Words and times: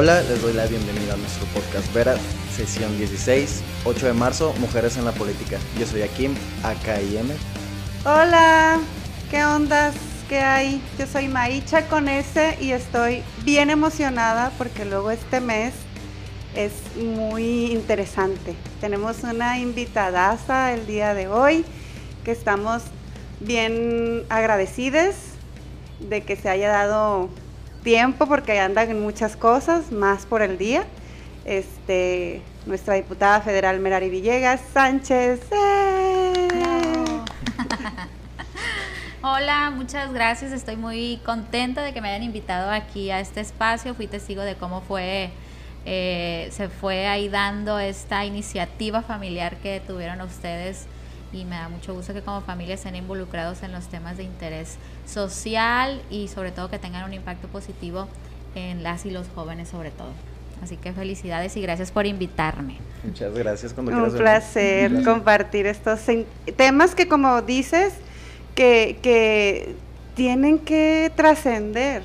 Hola, 0.00 0.22
les 0.22 0.40
doy 0.40 0.54
la 0.54 0.64
bienvenida 0.64 1.12
a 1.12 1.16
nuestro 1.18 1.44
podcast 1.48 1.92
Vera, 1.92 2.16
sesión 2.56 2.96
16, 2.96 3.62
8 3.84 4.06
de 4.06 4.12
marzo, 4.14 4.54
Mujeres 4.58 4.96
en 4.96 5.04
la 5.04 5.12
Política. 5.12 5.58
Yo 5.78 5.84
soy 5.84 6.00
Akim, 6.00 6.34
AKIM. 6.62 7.28
Hola, 8.06 8.80
¿qué 9.30 9.44
ondas? 9.44 9.94
¿Qué 10.26 10.38
hay? 10.38 10.80
Yo 10.98 11.06
soy 11.06 11.28
Maicha 11.28 11.86
con 11.86 12.08
S 12.08 12.56
y 12.62 12.70
estoy 12.70 13.22
bien 13.44 13.68
emocionada 13.68 14.52
porque 14.56 14.86
luego 14.86 15.10
este 15.10 15.42
mes 15.42 15.74
es 16.56 16.72
muy 16.96 17.66
interesante. 17.66 18.54
Tenemos 18.80 19.22
una 19.22 19.58
invitadaza 19.58 20.72
el 20.72 20.86
día 20.86 21.12
de 21.12 21.28
hoy 21.28 21.62
que 22.24 22.32
estamos 22.32 22.84
bien 23.40 24.24
agradecidas 24.30 25.14
de 25.98 26.22
que 26.22 26.36
se 26.36 26.48
haya 26.48 26.70
dado 26.70 27.28
tiempo 27.82 28.26
porque 28.26 28.58
andan 28.60 28.90
en 28.90 29.00
muchas 29.00 29.36
cosas, 29.36 29.92
más 29.92 30.26
por 30.26 30.42
el 30.42 30.58
día. 30.58 30.84
Este, 31.44 32.42
nuestra 32.66 32.94
diputada 32.94 33.40
federal 33.40 33.80
Merari 33.80 34.10
Villegas 34.10 34.60
Sánchez. 34.72 35.40
¡eh! 35.50 36.48
Hola, 39.22 39.70
muchas 39.74 40.12
gracias. 40.12 40.52
Estoy 40.52 40.76
muy 40.76 41.20
contenta 41.24 41.82
de 41.82 41.92
que 41.92 42.00
me 42.00 42.08
hayan 42.08 42.22
invitado 42.22 42.70
aquí 42.70 43.10
a 43.10 43.20
este 43.20 43.40
espacio. 43.40 43.94
Fui 43.94 44.06
testigo 44.06 44.42
de 44.42 44.54
cómo 44.54 44.80
fue, 44.82 45.30
eh, 45.84 46.48
se 46.52 46.68
fue 46.68 47.06
ahí 47.06 47.28
dando 47.28 47.78
esta 47.78 48.24
iniciativa 48.24 49.02
familiar 49.02 49.56
que 49.56 49.80
tuvieron 49.86 50.20
ustedes 50.20 50.86
y 51.32 51.44
me 51.44 51.56
da 51.56 51.68
mucho 51.68 51.94
gusto 51.94 52.12
que 52.12 52.22
como 52.22 52.40
familia 52.40 52.74
estén 52.74 52.96
involucrados 52.96 53.62
en 53.62 53.72
los 53.72 53.86
temas 53.88 54.16
de 54.16 54.24
interés 54.24 54.76
social 55.06 56.02
y 56.10 56.28
sobre 56.28 56.50
todo 56.50 56.68
que 56.70 56.78
tengan 56.78 57.04
un 57.04 57.14
impacto 57.14 57.48
positivo 57.48 58.08
en 58.54 58.82
las 58.82 59.06
y 59.06 59.10
los 59.10 59.28
jóvenes 59.34 59.68
sobre 59.68 59.90
todo. 59.90 60.10
Así 60.62 60.76
que 60.76 60.92
felicidades 60.92 61.56
y 61.56 61.62
gracias 61.62 61.90
por 61.90 62.06
invitarme. 62.06 62.76
Muchas 63.04 63.32
gracias 63.32 63.72
cuando 63.72 63.92
Un 63.92 64.12
placer 64.12 65.04
compartir 65.04 65.66
estos 65.66 66.00
temas 66.56 66.94
que 66.94 67.08
como 67.08 67.40
dices, 67.42 67.94
que, 68.54 68.98
que 69.00 69.74
tienen 70.14 70.58
que 70.58 71.10
trascender 71.14 72.02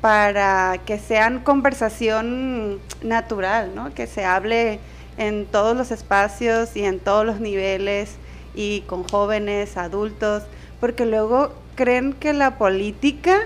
para 0.00 0.78
que 0.84 0.98
sean 0.98 1.40
conversación 1.40 2.80
natural, 3.02 3.74
¿no? 3.74 3.94
que 3.94 4.06
se 4.06 4.24
hable 4.24 4.78
en 5.16 5.46
todos 5.46 5.74
los 5.74 5.90
espacios 5.90 6.76
y 6.76 6.84
en 6.84 7.00
todos 7.00 7.24
los 7.24 7.40
niveles 7.40 8.16
y 8.56 8.80
con 8.82 9.04
jóvenes, 9.04 9.76
adultos, 9.76 10.42
porque 10.80 11.06
luego 11.06 11.52
creen 11.76 12.14
que 12.14 12.32
la 12.32 12.58
política 12.58 13.42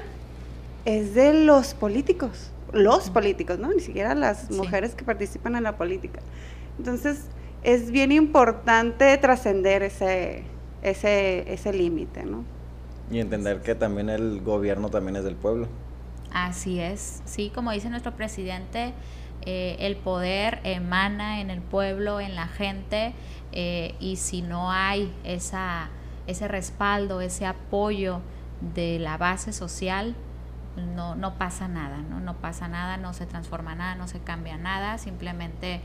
es 0.84 1.14
de 1.14 1.34
los 1.34 1.74
políticos, 1.74 2.50
los 2.72 3.10
políticos, 3.10 3.58
¿no? 3.58 3.72
Ni 3.72 3.80
siquiera 3.80 4.14
las 4.14 4.50
mujeres 4.50 4.94
que 4.94 5.04
participan 5.04 5.56
en 5.56 5.64
la 5.64 5.76
política. 5.76 6.20
Entonces, 6.78 7.26
es 7.62 7.90
bien 7.90 8.12
importante 8.12 9.16
trascender 9.18 9.82
ese, 9.82 10.44
ese, 10.82 11.52
ese 11.52 11.72
límite, 11.72 12.24
¿no? 12.24 12.44
Y 13.10 13.18
entender 13.18 13.60
que 13.60 13.74
también 13.74 14.08
el 14.08 14.40
gobierno 14.40 14.88
también 14.88 15.16
es 15.16 15.24
del 15.24 15.34
pueblo. 15.34 15.66
Así 16.32 16.78
es, 16.78 17.22
sí, 17.24 17.50
como 17.52 17.72
dice 17.72 17.90
nuestro 17.90 18.12
presidente, 18.12 18.94
eh, 19.46 19.76
el 19.80 19.96
poder 19.96 20.60
emana 20.64 21.40
en 21.40 21.50
el 21.50 21.60
pueblo, 21.60 22.20
en 22.20 22.36
la 22.36 22.46
gente, 22.46 23.14
eh, 23.52 23.94
y 24.00 24.16
si 24.16 24.42
no 24.42 24.70
hay 24.70 25.12
esa, 25.24 25.88
ese 26.26 26.48
respaldo, 26.48 27.20
ese 27.20 27.46
apoyo 27.46 28.20
de 28.74 28.98
la 28.98 29.16
base 29.16 29.52
social, 29.52 30.14
no, 30.76 31.14
no 31.14 31.34
pasa 31.34 31.68
nada, 31.68 31.98
¿no? 31.98 32.20
no 32.20 32.36
pasa 32.36 32.68
nada, 32.68 32.96
no 32.96 33.12
se 33.12 33.26
transforma 33.26 33.74
nada, 33.74 33.94
no 33.94 34.08
se 34.08 34.20
cambia 34.20 34.56
nada, 34.56 34.98
simplemente 34.98 35.80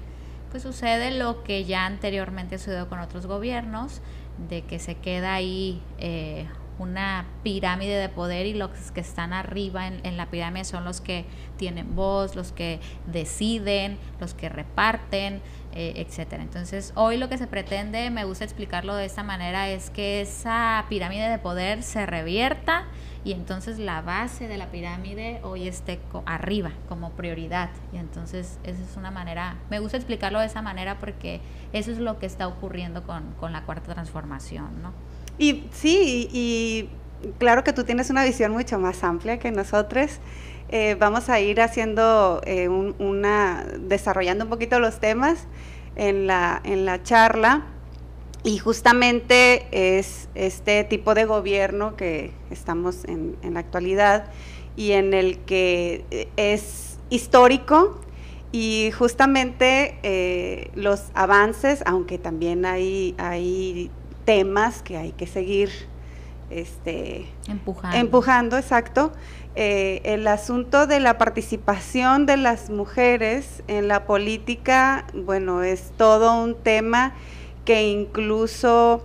pues 0.51 0.63
sucede 0.63 1.11
lo 1.11 1.43
que 1.43 1.65
ya 1.65 1.85
anteriormente 1.85 2.57
sucedió 2.57 2.87
con 2.87 2.99
otros 2.99 3.25
gobiernos, 3.25 4.01
de 4.49 4.63
que 4.63 4.79
se 4.79 4.95
queda 4.95 5.33
ahí 5.33 5.81
eh, 5.97 6.45
una 6.77 7.25
pirámide 7.43 7.97
de 7.97 8.09
poder 8.09 8.45
y 8.45 8.53
los 8.53 8.69
que 8.91 8.99
están 8.99 9.33
arriba 9.33 9.87
en, 9.87 10.05
en, 10.05 10.17
la 10.17 10.29
pirámide 10.29 10.65
son 10.65 10.83
los 10.83 10.99
que 10.99 11.25
tienen 11.57 11.95
voz, 11.95 12.35
los 12.35 12.51
que 12.51 12.79
deciden, 13.07 13.97
los 14.19 14.33
que 14.33 14.49
reparten, 14.49 15.41
eh, 15.75 15.93
etcétera. 15.97 16.41
Entonces, 16.41 16.93
hoy 16.95 17.17
lo 17.17 17.29
que 17.29 17.37
se 17.37 17.47
pretende, 17.47 18.09
me 18.09 18.23
gusta 18.23 18.43
explicarlo 18.43 18.95
de 18.95 19.05
esta 19.05 19.23
manera, 19.23 19.69
es 19.69 19.89
que 19.89 20.21
esa 20.21 20.85
pirámide 20.89 21.29
de 21.29 21.37
poder 21.37 21.83
se 21.83 22.05
revierta 22.05 22.85
y 23.23 23.33
entonces 23.33 23.79
la 23.79 24.01
base 24.01 24.47
de 24.47 24.57
la 24.57 24.71
pirámide 24.71 25.39
hoy 25.43 25.67
esté 25.67 25.99
arriba 26.25 26.71
como 26.87 27.11
prioridad. 27.11 27.69
Y 27.91 27.97
entonces 27.97 28.59
esa 28.63 28.81
es 28.81 28.97
una 28.97 29.11
manera, 29.11 29.57
me 29.69 29.79
gusta 29.79 29.97
explicarlo 29.97 30.39
de 30.39 30.45
esa 30.45 30.61
manera 30.61 30.97
porque 30.99 31.41
eso 31.73 31.91
es 31.91 31.97
lo 31.97 32.19
que 32.19 32.25
está 32.25 32.47
ocurriendo 32.47 33.03
con, 33.03 33.33
con 33.39 33.51
la 33.51 33.63
cuarta 33.63 33.93
transformación, 33.93 34.81
¿no? 34.81 34.93
Y 35.37 35.67
sí, 35.71 36.29
y, 36.31 36.89
claro 37.37 37.63
que 37.63 37.73
tú 37.73 37.83
tienes 37.83 38.09
una 38.09 38.23
visión 38.23 38.51
mucho 38.51 38.79
más 38.79 39.03
amplia 39.03 39.39
que 39.39 39.51
nosotros. 39.51 40.19
Eh, 40.69 40.95
vamos 40.99 41.29
a 41.29 41.39
ir 41.39 41.61
haciendo 41.61 42.41
eh, 42.45 42.67
una, 42.69 43.65
desarrollando 43.79 44.45
un 44.45 44.49
poquito 44.49 44.79
los 44.79 44.99
temas 44.99 45.47
en 45.95 46.27
la, 46.27 46.61
en 46.63 46.85
la 46.85 47.03
charla. 47.03 47.65
Y 48.43 48.59
justamente 48.59 49.67
es 49.71 50.29
este 50.35 50.83
tipo 50.83 51.15
de 51.15 51.25
gobierno 51.25 51.95
que 51.95 52.31
estamos 52.51 53.03
en, 53.05 53.35
en 53.41 53.55
la 53.55 53.61
actualidad 53.61 54.25
y 54.75 54.91
en 54.91 55.13
el 55.13 55.39
que 55.39 56.05
eh, 56.11 56.27
es 56.37 56.97
histórico 57.09 57.99
y 58.51 58.91
justamente 58.91 59.97
eh, 60.03 60.71
los 60.75 61.05
avances, 61.13 61.83
aunque 61.85 62.17
también 62.17 62.65
hay, 62.65 63.15
hay 63.17 63.91
temas 64.25 64.81
que 64.81 64.97
hay 64.97 65.11
que 65.11 65.27
seguir 65.27 65.69
este, 66.49 67.25
empujando. 67.47 67.97
empujando, 67.97 68.57
exacto, 68.57 69.11
eh, 69.55 70.01
el 70.03 70.27
asunto 70.27 70.87
de 70.87 70.99
la 70.99 71.17
participación 71.17 72.25
de 72.25 72.37
las 72.37 72.69
mujeres 72.69 73.63
en 73.67 73.87
la 73.87 74.05
política, 74.05 75.05
bueno, 75.13 75.63
es 75.63 75.91
todo 75.97 76.41
un 76.41 76.55
tema 76.55 77.13
que 77.63 77.87
incluso 77.87 79.03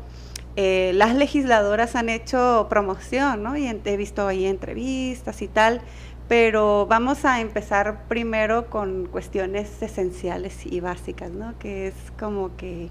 eh, 0.57 0.93
las 0.95 1.15
legisladoras 1.15 1.95
han 1.97 2.09
hecho 2.09 2.67
promoción, 2.69 3.43
¿no? 3.43 3.57
Y 3.57 3.67
he 3.67 3.97
visto 3.97 4.27
ahí 4.27 4.45
entrevistas 4.45 5.41
y 5.43 5.49
tal, 5.49 5.81
pero 6.29 6.87
vamos 6.87 7.25
a 7.25 7.41
empezar 7.41 8.07
primero 8.09 8.69
con 8.69 9.07
cuestiones 9.07 9.83
esenciales 9.83 10.67
y 10.67 10.81
básicas, 10.81 11.31
¿no? 11.31 11.59
Que 11.59 11.89
es 11.89 11.95
como 12.19 12.57
que 12.57 12.91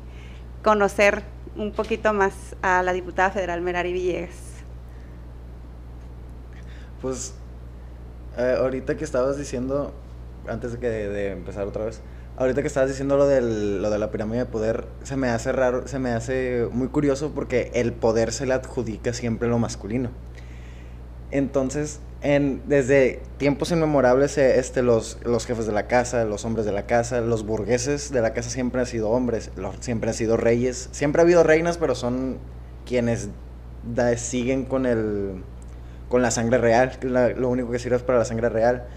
conocer 0.63 1.23
un 1.55 1.71
poquito 1.71 2.13
más 2.13 2.55
a 2.61 2.83
la 2.83 2.93
diputada 2.93 3.31
federal 3.31 3.61
Merari 3.61 3.93
Villegas. 3.93 4.35
Pues 7.01 7.33
eh, 8.37 8.55
ahorita 8.57 8.97
que 8.97 9.03
estabas 9.03 9.37
diciendo, 9.37 9.93
antes 10.47 10.73
de, 10.73 10.79
que, 10.79 10.87
de 10.87 11.31
empezar 11.31 11.67
otra 11.67 11.85
vez, 11.85 12.01
ahorita 12.37 12.61
que 12.61 12.67
estabas 12.67 12.89
diciendo 12.89 13.17
lo, 13.17 13.27
del, 13.27 13.81
lo 13.81 13.89
de 13.89 13.99
la 13.99 14.11
pirámide 14.11 14.39
de 14.39 14.45
poder, 14.45 14.85
se 15.03 15.15
me 15.17 15.29
hace 15.29 15.51
raro, 15.51 15.87
se 15.87 15.99
me 15.99 16.11
hace 16.11 16.67
muy 16.71 16.87
curioso 16.87 17.31
porque 17.33 17.71
el 17.73 17.93
poder 17.93 18.31
se 18.31 18.45
le 18.45 18.53
adjudica 18.53 19.13
siempre 19.13 19.47
lo 19.49 19.59
masculino. 19.59 20.09
Entonces, 21.31 21.99
en, 22.21 22.61
desde 22.67 23.21
tiempos 23.37 23.71
inmemorables, 23.71 24.37
eh, 24.37 24.59
este, 24.59 24.81
los, 24.81 25.19
los 25.23 25.45
jefes 25.45 25.65
de 25.65 25.71
la 25.71 25.87
casa, 25.87 26.25
los 26.25 26.43
hombres 26.45 26.65
de 26.65 26.71
la 26.71 26.85
casa, 26.85 27.21
los 27.21 27.45
burgueses 27.45 28.11
de 28.11 28.21
la 28.21 28.33
casa 28.33 28.49
siempre 28.49 28.81
han 28.81 28.87
sido 28.87 29.09
hombres, 29.09 29.51
los, 29.55 29.75
siempre 29.79 30.09
han 30.09 30.15
sido 30.15 30.35
reyes. 30.35 30.89
Siempre 30.91 31.21
ha 31.21 31.23
habido 31.23 31.43
reinas, 31.43 31.77
pero 31.77 31.95
son 31.95 32.37
quienes 32.85 33.29
da, 33.83 34.15
siguen 34.17 34.65
con 34.65 34.85
el 34.85 35.43
con 36.09 36.23
la 36.23 36.31
sangre 36.31 36.57
real, 36.57 36.97
la, 37.03 37.29
lo 37.29 37.49
único 37.49 37.69
que 37.69 37.77
sirve 37.77 37.95
es 37.97 38.01
para 38.01 38.17
la 38.17 38.25
sangre 38.25 38.49
real. 38.49 38.87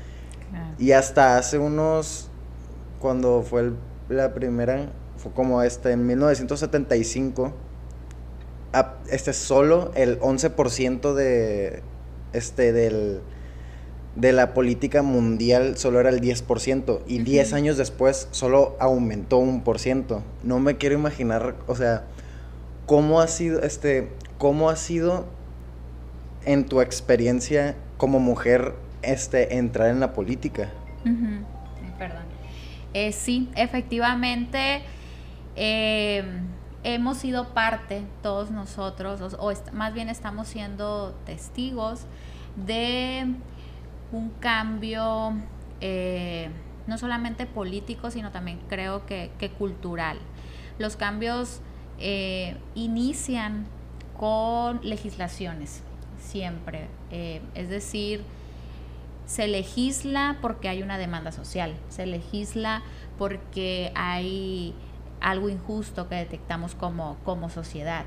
Claro. 0.50 0.66
Y 0.78 0.92
hasta 0.92 1.36
hace 1.36 1.58
unos, 1.58 2.30
cuando 3.00 3.42
fue 3.42 3.60
el, 3.60 3.76
la 4.08 4.32
primera, 4.32 4.90
fue 5.18 5.32
como 5.32 5.62
este, 5.62 5.92
en 5.92 6.06
1975, 6.06 7.52
a, 8.72 8.94
este 9.10 9.34
solo 9.34 9.92
el 9.94 10.18
11% 10.20 11.12
de, 11.12 11.82
este, 12.32 12.72
del, 12.72 13.20
de 14.16 14.32
la 14.32 14.54
política 14.54 15.02
mundial 15.02 15.76
solo 15.76 16.00
era 16.00 16.10
el 16.10 16.20
10%, 16.20 17.00
y 17.06 17.18
uh 17.18 17.20
-huh. 17.20 17.24
10 17.24 17.52
años 17.52 17.76
después 17.76 18.28
solo 18.30 18.76
aumentó 18.80 19.38
un 19.38 19.62
por 19.62 19.78
ciento. 19.78 20.22
No 20.42 20.58
me 20.58 20.76
quiero 20.76 20.94
imaginar, 20.94 21.54
o 21.66 21.76
sea, 21.76 22.04
cómo 22.86 23.20
ha 23.20 23.28
sido, 23.28 23.62
este, 23.62 24.08
cómo 24.38 24.70
ha 24.70 24.76
sido 24.76 25.26
en 26.44 26.64
tu 26.64 26.80
experiencia 26.80 27.76
como 27.96 28.18
mujer 28.18 28.74
este, 29.02 29.56
entrar 29.56 29.90
en 29.90 30.00
la 30.00 30.12
política? 30.12 30.70
Uh 31.04 31.08
-huh. 31.08 31.44
Perdón. 31.98 32.24
Eh, 32.94 33.12
sí, 33.12 33.48
efectivamente 33.54 34.82
eh, 35.56 36.24
hemos 36.84 37.18
sido 37.18 37.48
parte, 37.48 38.04
todos 38.22 38.50
nosotros, 38.50 39.36
o, 39.38 39.52
más 39.72 39.94
bien 39.94 40.08
estamos 40.08 40.48
siendo 40.48 41.14
testigos 41.24 42.06
de 42.56 43.26
un 44.10 44.30
cambio 44.40 45.34
eh, 45.80 46.50
no 46.86 46.98
solamente 46.98 47.46
político, 47.46 48.10
sino 48.10 48.30
también 48.30 48.60
creo 48.68 49.06
que, 49.06 49.30
cultural. 49.58 50.18
Los 50.78 50.96
cambios 50.96 51.60
eh, 51.98 52.56
inician 52.74 53.66
con 54.18 54.80
legislaciones, 54.82 55.82
siempre. 56.20 56.88
Eh, 57.10 57.40
es 57.54 57.68
decir, 57.68 58.24
se 59.26 59.46
legisla 59.46 60.38
porque 60.40 60.68
hay 60.68 60.82
una 60.82 60.98
demanda 60.98 61.32
social, 61.32 61.74
se 61.88 62.06
legisla 62.06 62.82
porque 63.18 63.92
hay 63.94 64.74
algo 65.22 65.48
injusto 65.48 66.08
que 66.08 66.16
detectamos 66.16 66.74
como, 66.74 67.16
como 67.24 67.48
sociedad. 67.48 68.04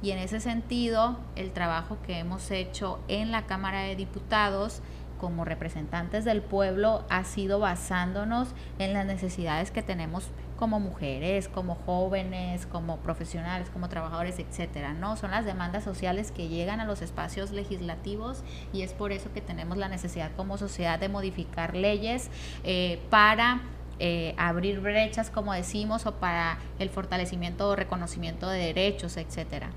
Y 0.00 0.12
en 0.12 0.18
ese 0.18 0.38
sentido, 0.38 1.18
el 1.34 1.50
trabajo 1.52 1.98
que 2.06 2.18
hemos 2.18 2.50
hecho 2.50 3.00
en 3.08 3.32
la 3.32 3.46
Cámara 3.46 3.80
de 3.80 3.96
Diputados 3.96 4.80
como 5.18 5.44
representantes 5.44 6.24
del 6.24 6.42
pueblo 6.42 7.04
ha 7.10 7.24
sido 7.24 7.58
basándonos 7.58 8.48
en 8.78 8.92
las 8.92 9.04
necesidades 9.04 9.72
que 9.72 9.82
tenemos 9.82 10.30
como 10.56 10.80
mujeres, 10.80 11.48
como 11.48 11.74
jóvenes, 11.74 12.66
como 12.66 12.98
profesionales, 12.98 13.68
como 13.70 13.88
trabajadores, 13.88 14.38
etcétera, 14.38 14.92
¿no? 14.92 15.16
Son 15.16 15.30
las 15.30 15.44
demandas 15.44 15.84
sociales 15.84 16.32
que 16.32 16.48
llegan 16.48 16.80
a 16.80 16.84
los 16.84 17.02
espacios 17.02 17.50
legislativos 17.50 18.42
y 18.72 18.82
es 18.82 18.92
por 18.92 19.12
eso 19.12 19.32
que 19.32 19.40
tenemos 19.40 19.76
la 19.76 19.88
necesidad 19.88 20.30
como 20.36 20.58
sociedad 20.58 20.98
de 20.98 21.08
modificar 21.08 21.76
leyes 21.76 22.30
eh, 22.64 23.00
para 23.10 23.60
eh, 23.98 24.34
abrir 24.36 24.80
brechas, 24.80 25.30
como 25.30 25.52
decimos, 25.52 26.06
o 26.06 26.14
para 26.14 26.58
el 26.78 26.90
fortalecimiento 26.90 27.68
o 27.68 27.76
reconocimiento 27.76 28.48
de 28.48 28.58
derechos, 28.58 29.16
etcétera. 29.16 29.70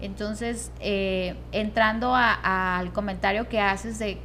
Entonces, 0.00 0.72
eh, 0.80 1.36
entrando 1.52 2.14
al 2.14 2.92
comentario 2.92 3.48
que 3.48 3.60
haces 3.60 3.98
de 3.98 4.18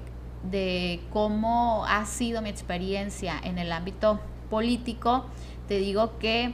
de 0.43 1.01
cómo 1.11 1.85
ha 1.85 2.05
sido 2.05 2.41
mi 2.41 2.49
experiencia 2.49 3.35
en 3.43 3.57
el 3.57 3.71
ámbito 3.71 4.19
político, 4.49 5.25
te 5.67 5.77
digo 5.77 6.17
que 6.17 6.53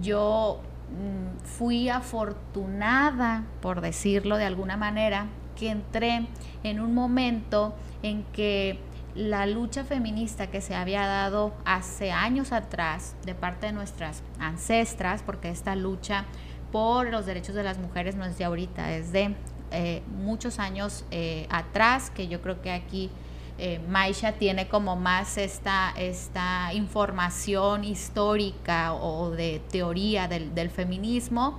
yo 0.00 0.60
mm, 0.90 1.44
fui 1.44 1.88
afortunada, 1.88 3.44
por 3.60 3.80
decirlo 3.80 4.36
de 4.36 4.44
alguna 4.44 4.76
manera, 4.76 5.26
que 5.54 5.70
entré 5.70 6.26
en 6.62 6.80
un 6.80 6.94
momento 6.94 7.74
en 8.02 8.24
que 8.24 8.78
la 9.16 9.46
lucha 9.46 9.84
feminista 9.84 10.48
que 10.48 10.60
se 10.60 10.74
había 10.74 11.06
dado 11.06 11.54
hace 11.64 12.12
años 12.12 12.52
atrás 12.52 13.16
de 13.24 13.34
parte 13.34 13.66
de 13.66 13.72
nuestras 13.72 14.22
ancestras, 14.38 15.22
porque 15.22 15.48
esta 15.48 15.74
lucha 15.74 16.24
por 16.70 17.10
los 17.10 17.26
derechos 17.26 17.54
de 17.54 17.62
las 17.62 17.78
mujeres 17.78 18.14
no 18.14 18.24
es 18.24 18.36
de 18.36 18.44
ahorita, 18.44 18.92
es 18.92 19.12
de 19.12 19.34
eh, 19.72 20.02
muchos 20.22 20.58
años 20.58 21.04
eh, 21.10 21.46
atrás, 21.50 22.10
que 22.10 22.28
yo 22.28 22.42
creo 22.42 22.60
que 22.60 22.70
aquí 22.70 23.10
eh, 23.58 23.80
Maisha 23.88 24.32
tiene 24.32 24.68
como 24.68 24.96
más 24.96 25.38
esta, 25.38 25.94
esta 25.96 26.74
información 26.74 27.84
histórica 27.84 28.92
o 28.92 29.30
de 29.30 29.62
teoría 29.70 30.28
del, 30.28 30.70
feminismo, 30.70 31.58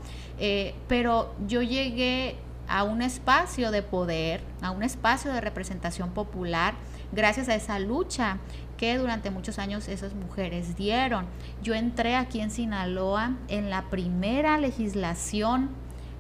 pero 0.88 1.34
yo 1.48 1.64
llegué 1.64 2.36
a 2.68 2.84
un 2.84 3.02
espacio 3.02 3.72
de 3.72 3.82
poder, 3.82 4.42
a 4.62 4.72
un 4.72 4.84
espacio 4.84 5.34
de 5.34 5.42
representación 5.42 6.12
popular, 6.12 6.76
gracias 7.12 7.50
a 7.50 7.56
esa 7.56 7.80
lucha 7.80 8.38
que 8.78 8.98
durante 8.98 9.32
muchos 9.32 9.60
años 9.60 9.88
esas 9.88 10.14
mujeres 10.14 10.76
dieron. 10.76 11.26
Yo 11.64 11.74
entré 11.74 12.16
aquí 12.16 12.42
en 12.42 12.52
Sinaloa 12.52 13.36
en 13.48 13.70
la 13.70 13.90
primera 13.90 14.58
legislación 14.58 15.70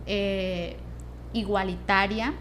eh, 0.06 0.78
igualitaria. 1.34 2.34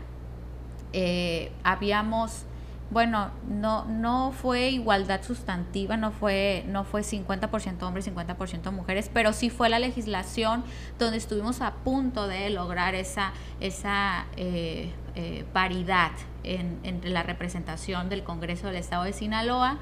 habíamos 1.62 2.46
bueno, 2.90 3.30
no, 3.48 3.84
no 3.86 4.32
fue 4.32 4.70
igualdad 4.70 5.22
sustantiva, 5.24 5.96
no 5.96 6.12
fue, 6.12 6.64
no 6.68 6.84
fue 6.84 7.00
50% 7.00 7.82
hombres, 7.82 8.08
50% 8.08 8.70
mujeres, 8.70 9.10
pero 9.12 9.32
sí 9.32 9.50
fue 9.50 9.68
la 9.68 9.80
legislación 9.80 10.62
donde 10.98 11.16
estuvimos 11.16 11.60
a 11.62 11.72
punto 11.72 12.28
de 12.28 12.48
lograr 12.50 12.94
esa, 12.94 13.32
esa 13.60 14.26
eh, 14.36 14.92
eh, 15.16 15.44
paridad 15.52 16.12
entre 16.44 17.10
la 17.10 17.24
representación 17.24 18.08
del 18.08 18.22
Congreso 18.22 18.68
del 18.68 18.76
Estado 18.76 19.02
de 19.02 19.12
Sinaloa. 19.12 19.78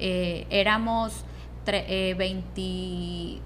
Eh, 0.00 0.48
éramos 0.50 1.24
20, 1.64 3.40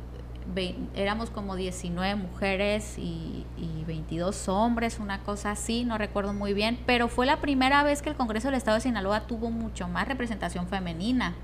éramos 0.94 1.30
como 1.30 1.56
19 1.56 2.14
mujeres 2.16 2.98
y, 2.98 3.44
22 3.86 4.48
hombres, 4.48 5.00
una 5.00 5.24
cosa 5.24 5.50
así, 5.50 5.84
no 5.84 5.98
recuerdo 5.98 6.32
muy 6.32 6.54
bien, 6.54 6.78
pero 6.86 7.08
fue 7.08 7.26
la 7.26 7.40
primera 7.40 7.82
vez 7.82 8.00
que 8.00 8.10
el 8.10 8.16
Congreso 8.16 8.48
del 8.48 8.54
Estado 8.54 8.76
de 8.76 8.82
Sinaloa 8.82 9.26
tuvo 9.26 9.50
mucho 9.50 9.88
más 9.88 10.06
representación 10.06 10.68
femenina. 10.68 11.34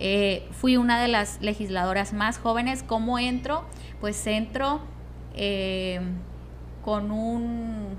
Eh, 0.00 0.48
fui 0.50 0.76
una 0.76 1.00
de 1.00 1.08
las 1.08 1.40
legisladoras 1.40 2.12
más 2.12 2.38
jóvenes. 2.38 2.82
¿Cómo 2.82 3.18
entro? 3.18 3.64
Pues 4.00 4.26
entro 4.26 4.80
eh, 5.34 6.00
con 6.82 7.12
un 7.12 7.98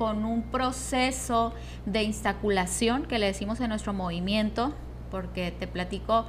con 0.00 0.24
un 0.24 0.44
proceso 0.44 1.52
de 1.84 2.02
instaculación 2.04 3.04
que 3.04 3.18
le 3.18 3.26
decimos 3.26 3.60
en 3.60 3.68
nuestro 3.68 3.92
movimiento, 3.92 4.72
porque 5.10 5.50
te 5.50 5.66
platico 5.66 6.24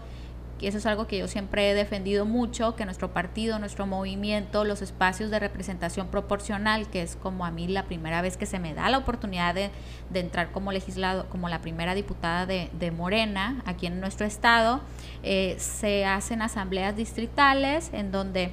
y 0.62 0.68
eso 0.68 0.78
es 0.78 0.86
algo 0.86 1.08
que 1.08 1.18
yo 1.18 1.28
siempre 1.28 1.72
he 1.72 1.74
defendido 1.74 2.26
mucho, 2.26 2.76
que 2.76 2.86
nuestro 2.86 3.12
partido, 3.12 3.58
nuestro 3.58 3.88
movimiento, 3.88 4.64
los 4.64 4.84
espacios 4.84 5.32
de 5.32 5.40
representación 5.40 6.08
proporcional, 6.08 6.88
que 6.88 7.02
es 7.02 7.16
como 7.16 7.46
a 7.46 7.52
mí 7.52 7.68
la 7.68 7.86
primera 7.86 8.22
vez 8.22 8.38
que 8.38 8.46
se 8.46 8.60
me 8.60 8.76
da 8.76 8.88
la 8.90 9.00
oportunidad 9.00 9.56
de, 9.56 9.72
entrar 10.14 10.52
como 10.52 10.72
legislado, 10.72 11.28
como 11.30 11.50
la 11.50 11.62
primera 11.62 11.96
diputada 11.96 12.46
de, 12.46 12.92
Morena 12.92 13.64
aquí 13.66 13.88
en 13.88 14.00
nuestro 14.00 14.28
estado, 14.28 14.82
eh, 15.24 15.56
se 15.58 16.06
hacen 16.06 16.44
asambleas 16.44 16.96
distritales 16.96 17.90
en 17.94 18.12
donde 18.12 18.52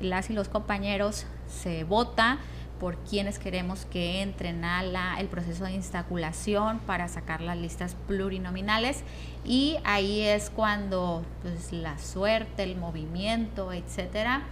las 0.00 0.30
y 0.30 0.32
los 0.32 0.48
compañeros 0.48 1.26
se 1.46 1.84
vota 1.84 2.38
por 2.80 2.96
quienes 2.96 3.38
queremos 3.38 3.84
que 3.84 4.22
entren 4.22 4.64
a 4.64 4.82
la, 4.82 5.20
el 5.20 5.28
proceso 5.28 5.64
de 5.64 5.72
instaculación 5.72 6.80
para 6.80 7.06
sacar 7.08 7.42
las 7.42 7.58
listas 7.58 7.94
plurinominales 8.08 9.04
y 9.44 9.76
ahí 9.84 10.22
es 10.22 10.48
cuando 10.48 11.22
pues, 11.42 11.72
la 11.72 11.98
suerte, 11.98 12.62
el 12.62 12.76
movimiento, 12.76 13.72
etcétera, 13.72 14.44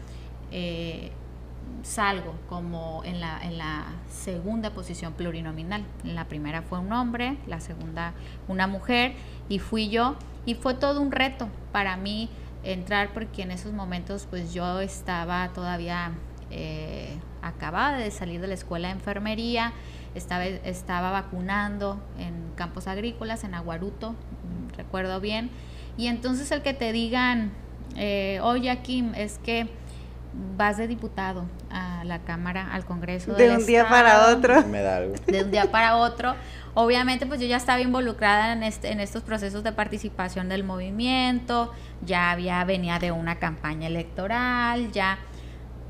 eh, 0.52 1.10
salgo 1.82 2.34
como 2.48 3.02
en 3.04 3.18
la, 3.20 3.40
en 3.42 3.56
la 3.56 3.86
segunda 4.10 4.70
posición 4.70 5.14
plurinominal. 5.14 5.84
La 6.04 6.26
primera 6.26 6.60
fue 6.60 6.78
un 6.78 6.92
hombre, 6.92 7.38
la 7.46 7.60
segunda 7.60 8.12
una 8.46 8.66
mujer 8.66 9.14
y 9.48 9.58
fui 9.58 9.88
yo 9.88 10.16
y 10.44 10.54
fue 10.54 10.74
todo 10.74 11.00
un 11.00 11.12
reto 11.12 11.48
para 11.72 11.96
mí 11.96 12.28
entrar 12.62 13.12
porque 13.14 13.42
en 13.42 13.52
esos 13.52 13.72
momentos 13.72 14.26
pues 14.28 14.52
yo 14.52 14.80
estaba 14.80 15.48
todavía 15.54 16.12
eh, 16.50 17.16
acababa 17.42 17.96
de 17.96 18.10
salir 18.10 18.40
de 18.40 18.48
la 18.48 18.54
escuela 18.54 18.88
de 18.88 18.94
enfermería, 18.94 19.72
estaba, 20.14 20.44
estaba 20.44 21.10
vacunando 21.10 22.00
en 22.18 22.50
campos 22.56 22.86
agrícolas, 22.86 23.44
en 23.44 23.54
Aguaruto, 23.54 24.12
mm, 24.12 24.76
recuerdo 24.76 25.20
bien. 25.20 25.50
Y 25.96 26.06
entonces 26.06 26.50
el 26.50 26.62
que 26.62 26.74
te 26.74 26.92
digan, 26.92 27.52
eh, 27.96 28.40
oye 28.42 28.76
Kim, 28.82 29.14
es 29.14 29.38
que 29.38 29.68
vas 30.56 30.76
de 30.76 30.86
diputado 30.86 31.44
a 31.70 32.04
la 32.04 32.20
Cámara, 32.20 32.72
al 32.72 32.84
Congreso. 32.84 33.34
De 33.34 33.50
un 33.50 33.66
día 33.66 33.88
para 33.88 34.28
otro. 34.28 34.64
Me 34.66 34.82
da 34.82 34.98
algo. 34.98 35.14
De 35.26 35.42
un 35.42 35.50
día 35.50 35.70
para 35.70 35.96
otro. 35.96 36.34
Obviamente, 36.74 37.26
pues 37.26 37.40
yo 37.40 37.46
ya 37.46 37.56
estaba 37.56 37.80
involucrada 37.80 38.52
en, 38.52 38.62
este, 38.62 38.92
en 38.92 39.00
estos 39.00 39.22
procesos 39.22 39.64
de 39.64 39.72
participación 39.72 40.48
del 40.48 40.62
movimiento, 40.62 41.72
ya 42.02 42.30
había, 42.30 42.62
venía 42.64 43.00
de 43.00 43.10
una 43.10 43.36
campaña 43.36 43.88
electoral, 43.88 44.92
ya 44.92 45.18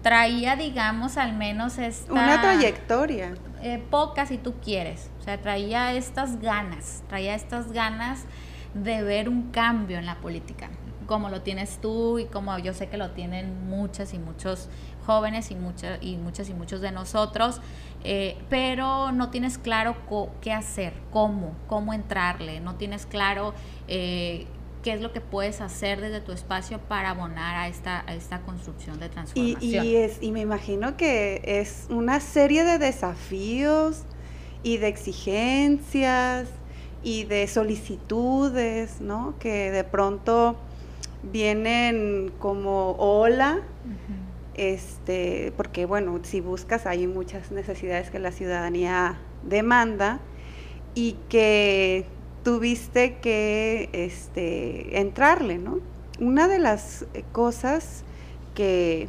traía, 0.09 0.57
digamos, 0.57 1.19
al 1.19 1.35
menos 1.35 1.77
esta... 1.77 2.11
Una 2.11 2.41
trayectoria. 2.41 3.35
Eh, 3.63 3.79
poca 3.91 4.25
si 4.25 4.39
tú 4.39 4.55
quieres. 4.55 5.11
O 5.21 5.23
sea, 5.23 5.37
traía 5.37 5.93
estas 5.93 6.41
ganas, 6.41 7.03
traía 7.09 7.35
estas 7.35 7.73
ganas 7.73 8.25
de 8.73 9.03
ver 9.03 9.29
un 9.29 9.51
cambio 9.51 9.99
en 9.99 10.07
la 10.07 10.15
política, 10.15 10.71
como 11.07 11.29
lo 11.29 11.43
tienes 11.43 11.79
tú 11.83 12.19
y 12.19 12.25
como 12.25 12.59
yo 12.59 12.73
sé 12.73 12.89
que 12.89 12.97
lo 12.97 13.11
tienen 13.11 13.69
muchas 13.69 14.15
y 14.15 14.19
muchos 14.19 14.71
jóvenes 15.05 15.51
y, 15.51 15.57
muchas 15.57 15.99
y 16.01 16.17
muchas 16.17 16.49
y 16.49 16.55
muchos 16.55 16.81
de 16.81 16.91
nosotros, 16.91 17.61
eh, 18.03 18.39
pero 18.49 19.13
no 19.13 19.29
tienes 19.29 19.59
claro 19.59 19.95
qué 20.41 20.55
hacer, 20.55 20.95
cómo, 21.11 21.53
cómo 21.67 21.93
entrarle, 21.93 22.61
no 22.61 22.77
tienes 22.77 23.05
claro 23.05 23.53
eh, 23.89 24.47
qué 24.89 24.95
es 24.95 25.03
lo 25.03 25.13
que 25.13 25.21
puedes 25.21 25.61
hacer 25.61 26.01
desde 26.01 26.23
tu 26.23 26.33
espacio 26.33 26.79
para 26.79 27.11
abonar 27.11 27.57
a 27.57 27.69
esta, 27.69 28.05
a 28.07 28.15
esta 28.15 28.41
construcción 28.41 28.99
de 28.99 29.11
transformación. 29.11 29.85
Y, 29.85 29.97
es, 29.97 30.17
y 30.23 30.33
me 30.33 30.41
imagino 30.41 30.97
que 30.97 31.43
es 31.45 31.89
una 31.91 32.21
serie 32.21 32.65
de 32.65 32.79
desafíos 32.79 34.05
y 34.63 34.79
de 34.79 34.89
exigencias 34.89 36.49
y 37.03 37.25
de 37.25 37.47
solicitudes, 37.49 39.03
¿no? 39.03 39.35
Que 39.39 39.71
de 39.71 39.85
pronto 39.85 40.57
vienen 41.23 42.33
como 42.39 42.93
ola, 42.93 43.61
este, 44.55 45.53
porque 45.59 45.85
bueno, 45.85 46.19
si 46.23 46.41
buscas 46.41 46.87
hay 46.87 47.07
muchas 47.07 47.51
necesidades 47.51 48.11
que 48.11 48.21
la 48.21 48.33
ciudadanía 48.33 49.19
demanda 49.43 50.21
y 50.95 51.19
que 51.29 52.07
tuviste 52.43 53.17
que 53.17 53.89
este, 53.93 55.01
entrarle, 55.01 55.59
¿no? 55.59 55.81
una 56.21 56.49
de 56.49 56.59
las 56.59 57.07
cosas 57.33 58.05
que, 58.55 59.09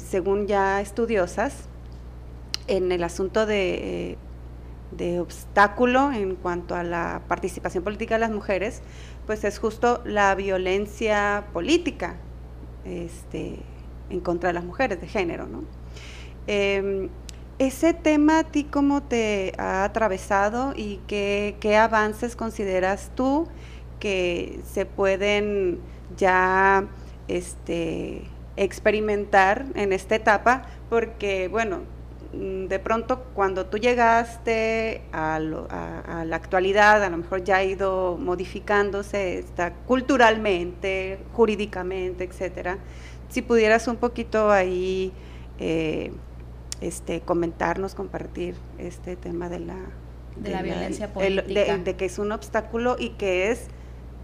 según 0.00 0.46
ya 0.46 0.80
estudiosas, 0.80 1.64
en 2.66 2.92
el 2.92 3.02
asunto 3.04 3.46
de, 3.46 4.18
de 4.92 5.20
obstáculo 5.20 6.12
en 6.12 6.36
cuanto 6.36 6.74
a 6.74 6.82
la 6.82 7.22
participación 7.28 7.84
política 7.84 8.14
de 8.14 8.20
las 8.20 8.30
mujeres, 8.30 8.82
pues 9.26 9.44
es 9.44 9.58
justo 9.58 10.02
la 10.04 10.34
violencia 10.34 11.46
política 11.52 12.16
este, 12.84 13.58
en 14.10 14.20
contra 14.20 14.48
de 14.48 14.54
las 14.54 14.64
mujeres 14.64 15.00
de 15.00 15.06
género, 15.06 15.46
¿no? 15.46 15.64
Em, 16.46 17.08
ese 17.60 17.94
tema 17.94 18.40
a 18.40 18.44
ti 18.44 18.64
cómo 18.64 19.02
te 19.02 19.52
ha 19.56 19.84
atravesado 19.84 20.72
y 20.74 20.98
qué, 21.06 21.76
avances 21.76 22.34
consideras 22.34 23.12
tú 23.14 23.46
que 24.00 24.60
se 24.72 24.84
pueden 24.86 25.78
ya 26.16 26.88
este, 27.28 28.24
experimentar 28.56 29.66
en 29.76 29.92
esta 29.92 30.16
etapa, 30.16 30.62
porque 30.88 31.46
bueno, 31.48 31.82
Mm, 32.32 32.66
de 32.66 32.78
pronto 32.78 33.24
cuando 33.34 33.66
tú 33.66 33.78
llegaste 33.78 35.02
a, 35.12 35.40
la 35.40 36.36
actualidad, 36.36 37.02
a 37.02 37.10
lo 37.10 37.16
mejor 37.16 37.42
ya 37.42 37.56
ha 37.56 37.64
ido 37.64 38.16
modificándose 38.18 39.38
está 39.38 39.72
culturalmente, 39.86 41.18
jurídicamente, 41.32 42.24
etcétera. 42.24 42.78
Si 43.28 43.42
pudieras 43.42 43.88
un 43.88 43.96
poquito 43.96 44.50
ahí 44.50 45.12
eh, 45.58 46.12
este, 46.80 47.20
comentarnos, 47.20 47.94
compartir 47.94 48.54
este 48.78 49.16
tema 49.16 49.48
de 49.48 49.60
la, 49.60 49.76
de, 50.36 50.50
la, 50.50 50.62
violencia 50.62 51.12
política. 51.12 51.78
de, 51.78 51.96
que 51.96 52.04
es 52.04 52.18
un 52.18 52.32
obstáculo 52.32 52.96
y 52.98 53.10
que 53.10 53.50
es 53.50 53.68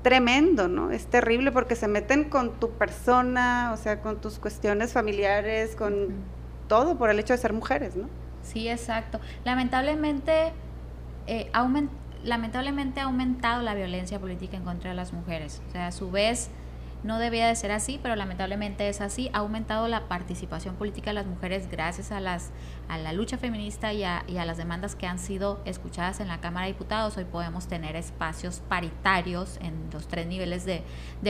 tremendo, 0.03 0.69
¿no? 0.69 0.91
Es 0.91 1.07
terrible 1.07 1.51
porque 1.53 1.75
se 1.75 1.89
meten 1.89 2.25
con 2.25 2.59
tu 2.61 2.71
persona, 2.71 3.73
o 3.75 3.77
sea, 3.77 4.01
con 4.01 4.21
tus 4.21 4.39
cuestiones 4.39 4.93
familiares, 4.93 5.75
con 5.75 6.15
todo 6.69 6.97
por 6.97 7.11
el 7.11 7.19
hecho 7.19 7.33
de 7.33 7.39
ser 7.39 7.53
mujeres, 7.53 7.97
¿no? 7.97 8.09
Sí, 8.43 8.69
exacto. 8.69 9.21
Lamentablemente, 9.45 10.53
eh, 11.27 11.51
lamentablemente 12.23 13.01
ha 13.01 13.05
aumentado 13.05 13.63
la 13.63 13.75
violencia 13.75 14.21
política 14.21 14.57
en 14.57 14.63
contra 14.63 14.91
de 14.91 14.97
las 14.97 15.13
mujeres. 15.13 15.61
O 15.69 15.73
sea, 15.73 15.89
a 15.89 15.93
su 15.93 16.11
vez, 16.11 16.51
no 17.07 17.19
debía 17.19 17.47
de 17.47 17.55
ser 17.55 17.71
así, 17.71 17.99
pero 18.03 18.17
lamentablemente 18.17 18.89
es 18.89 19.01
así. 19.01 19.31
Ha 19.33 19.39
aumentado 19.39 19.89
la 19.89 20.09
participación 20.09 20.75
política 20.75 21.11
de 21.11 21.15
las 21.15 21.27
mujeres 21.27 21.71
gracias 21.71 22.11
a, 22.11 22.21
las, 22.21 22.51
a 22.89 22.99
la 22.99 23.13
lucha 23.13 23.39
feminista 23.39 23.93
y 23.93 24.03
a, 24.03 24.25
y 24.27 24.39
a 24.39 24.45
las 24.45 24.57
demandas 24.57 24.97
que 24.97 25.07
han 25.07 25.19
sido 25.19 25.61
escuchadas 25.65 26.21
en 26.21 26.29
la 26.29 26.41
Cámara 26.41 26.67
de 26.67 26.73
Diputados. 26.73 27.17
Hoy 27.17 27.25
podemos 27.25 27.69
tener 27.69 27.97
espacios 27.97 28.61
paritarios 28.69 29.59
en 29.63 29.89
los 29.93 30.09
tres 30.09 30.27
niveles 30.27 30.65
de, 30.65 30.83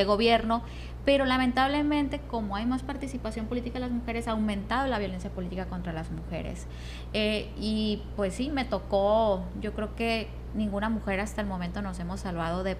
gobierno, 0.05 0.63
pero 1.05 1.25
lamentablemente, 1.25 2.21
como 2.21 2.57
hay 2.57 2.65
más 2.65 2.83
participación 2.83 3.47
política 3.47 3.75
de 3.75 3.87
las 3.87 3.91
mujeres, 3.91 4.29
ha 4.29 4.33
aumentado 4.33 4.87
la 4.87 4.99
violencia 4.99 5.31
política 5.31 5.67
contra 5.67 5.93
las 5.93 6.11
mujeres. 6.11 6.67
Eh, 7.13 7.51
y 7.59 8.03
pues 8.15 8.35
sí, 8.35 8.51
me 8.51 8.65
tocó, 8.65 9.45
yo 9.61 9.73
creo 9.73 9.95
que 9.95 10.29
ninguna 10.57 10.89
mujer 10.89 11.21
hasta 11.21 11.41
el 11.41 11.47
momento 11.47 11.83
nos 11.83 11.99
hemos 12.01 12.21
salvado 12.21 12.65
de, 12.65 12.77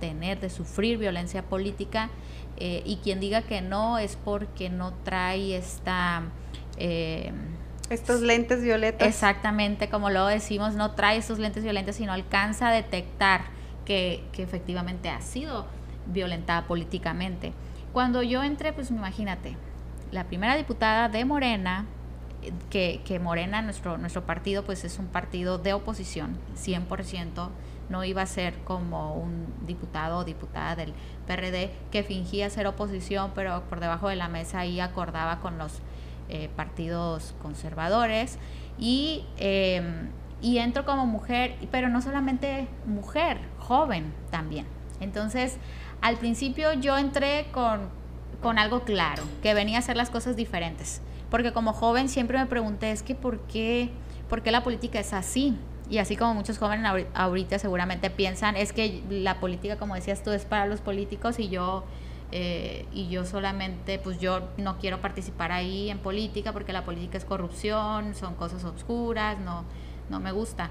tener, 0.00 0.40
de 0.40 0.50
sufrir 0.50 0.98
violencia 0.98 1.42
política. 1.42 2.10
Eh, 2.58 2.82
y 2.84 2.96
quien 2.96 3.20
diga 3.20 3.42
que 3.42 3.60
no 3.60 3.98
es 3.98 4.16
porque 4.16 4.70
no 4.70 4.92
trae 5.04 5.56
esta... 5.56 6.22
Eh, 6.78 7.32
estos 7.90 8.20
lentes 8.20 8.62
violetas. 8.62 9.06
Exactamente, 9.06 9.88
como 9.88 10.10
lo 10.10 10.26
decimos, 10.26 10.74
no 10.74 10.92
trae 10.92 11.18
estos 11.18 11.38
lentes 11.38 11.62
violentos, 11.62 11.96
sino 11.96 12.12
alcanza 12.12 12.68
a 12.68 12.72
detectar 12.72 13.42
que, 13.84 14.24
que 14.32 14.42
efectivamente 14.42 15.08
ha 15.08 15.20
sido 15.20 15.66
violentada 16.06 16.66
políticamente. 16.66 17.52
Cuando 17.92 18.22
yo 18.22 18.42
entré, 18.42 18.72
pues 18.72 18.90
imagínate, 18.90 19.56
la 20.10 20.24
primera 20.24 20.56
diputada 20.56 21.08
de 21.08 21.24
Morena, 21.24 21.86
que, 22.70 23.20
Morena, 23.22 23.62
nuestro, 23.62 23.98
nuestro 23.98 24.24
partido, 24.24 24.64
pues 24.64 24.84
es 24.84 24.98
un 24.98 25.06
partido 25.06 25.58
de 25.58 25.72
oposición, 25.72 26.38
100%, 26.56 27.48
no 27.88 28.04
iba 28.04 28.22
a 28.22 28.26
ser 28.26 28.54
como 28.64 29.14
un 29.14 29.46
diputado 29.64 30.18
o 30.18 30.24
diputada 30.24 30.74
del 30.74 30.92
PRD 31.26 31.70
que 31.90 32.02
fingía 32.02 32.50
ser 32.50 32.66
oposición, 32.66 33.30
pero 33.34 33.62
por 33.68 33.80
debajo 33.80 34.08
de 34.08 34.16
la 34.16 34.28
mesa 34.28 34.60
ahí 34.60 34.80
acordaba 34.80 35.40
con 35.40 35.56
los 35.56 35.80
eh, 36.28 36.50
partidos 36.56 37.34
conservadores. 37.40 38.38
Y, 38.78 39.24
em, 39.38 40.10
y 40.42 40.58
entro 40.58 40.84
como 40.84 41.06
mujer, 41.06 41.56
pero 41.70 41.88
no 41.88 42.02
solamente 42.02 42.68
mujer, 42.84 43.38
joven 43.58 44.12
también. 44.30 44.66
Entonces, 45.00 45.58
al 46.00 46.16
principio 46.16 46.72
yo 46.74 46.96
entré 46.98 47.46
con, 47.52 47.90
algo 48.58 48.84
claro, 48.84 49.24
que 49.42 49.54
venía 49.54 49.76
a 49.76 49.80
hacer 49.80 49.96
las 49.96 50.10
cosas 50.10 50.36
diferentes. 50.36 51.00
Porque 51.30 51.52
como 51.52 51.72
joven 51.72 52.08
siempre 52.08 52.38
me 52.38 52.46
pregunté, 52.46 52.92
es 52.92 53.02
que 53.02 53.14
¿por 53.14 53.40
qué, 53.40 53.90
por 54.28 54.42
qué 54.42 54.50
la 54.50 54.62
política 54.62 55.00
es 55.00 55.12
así? 55.12 55.56
Y 55.88 55.98
así 55.98 56.16
como 56.16 56.34
muchos 56.34 56.58
jóvenes 56.58 57.06
ahorita 57.14 57.58
seguramente 57.58 58.10
piensan, 58.10 58.56
es 58.56 58.72
que 58.72 59.02
la 59.08 59.38
política, 59.38 59.76
como 59.76 59.94
decías 59.94 60.22
tú, 60.22 60.30
es 60.32 60.44
para 60.44 60.66
los 60.66 60.80
políticos 60.80 61.38
y 61.38 61.48
yo, 61.48 61.84
eh, 62.32 62.86
y 62.92 63.08
yo 63.08 63.24
solamente, 63.24 63.98
pues 64.00 64.18
yo 64.18 64.48
no 64.56 64.78
quiero 64.78 65.00
participar 65.00 65.52
ahí 65.52 65.90
en 65.90 65.98
política 65.98 66.52
porque 66.52 66.72
la 66.72 66.84
política 66.84 67.18
es 67.18 67.24
corrupción, 67.24 68.14
son 68.14 68.34
cosas 68.34 68.64
oscuras, 68.64 69.38
no, 69.38 69.64
no 70.10 70.18
me 70.18 70.32
gusta. 70.32 70.70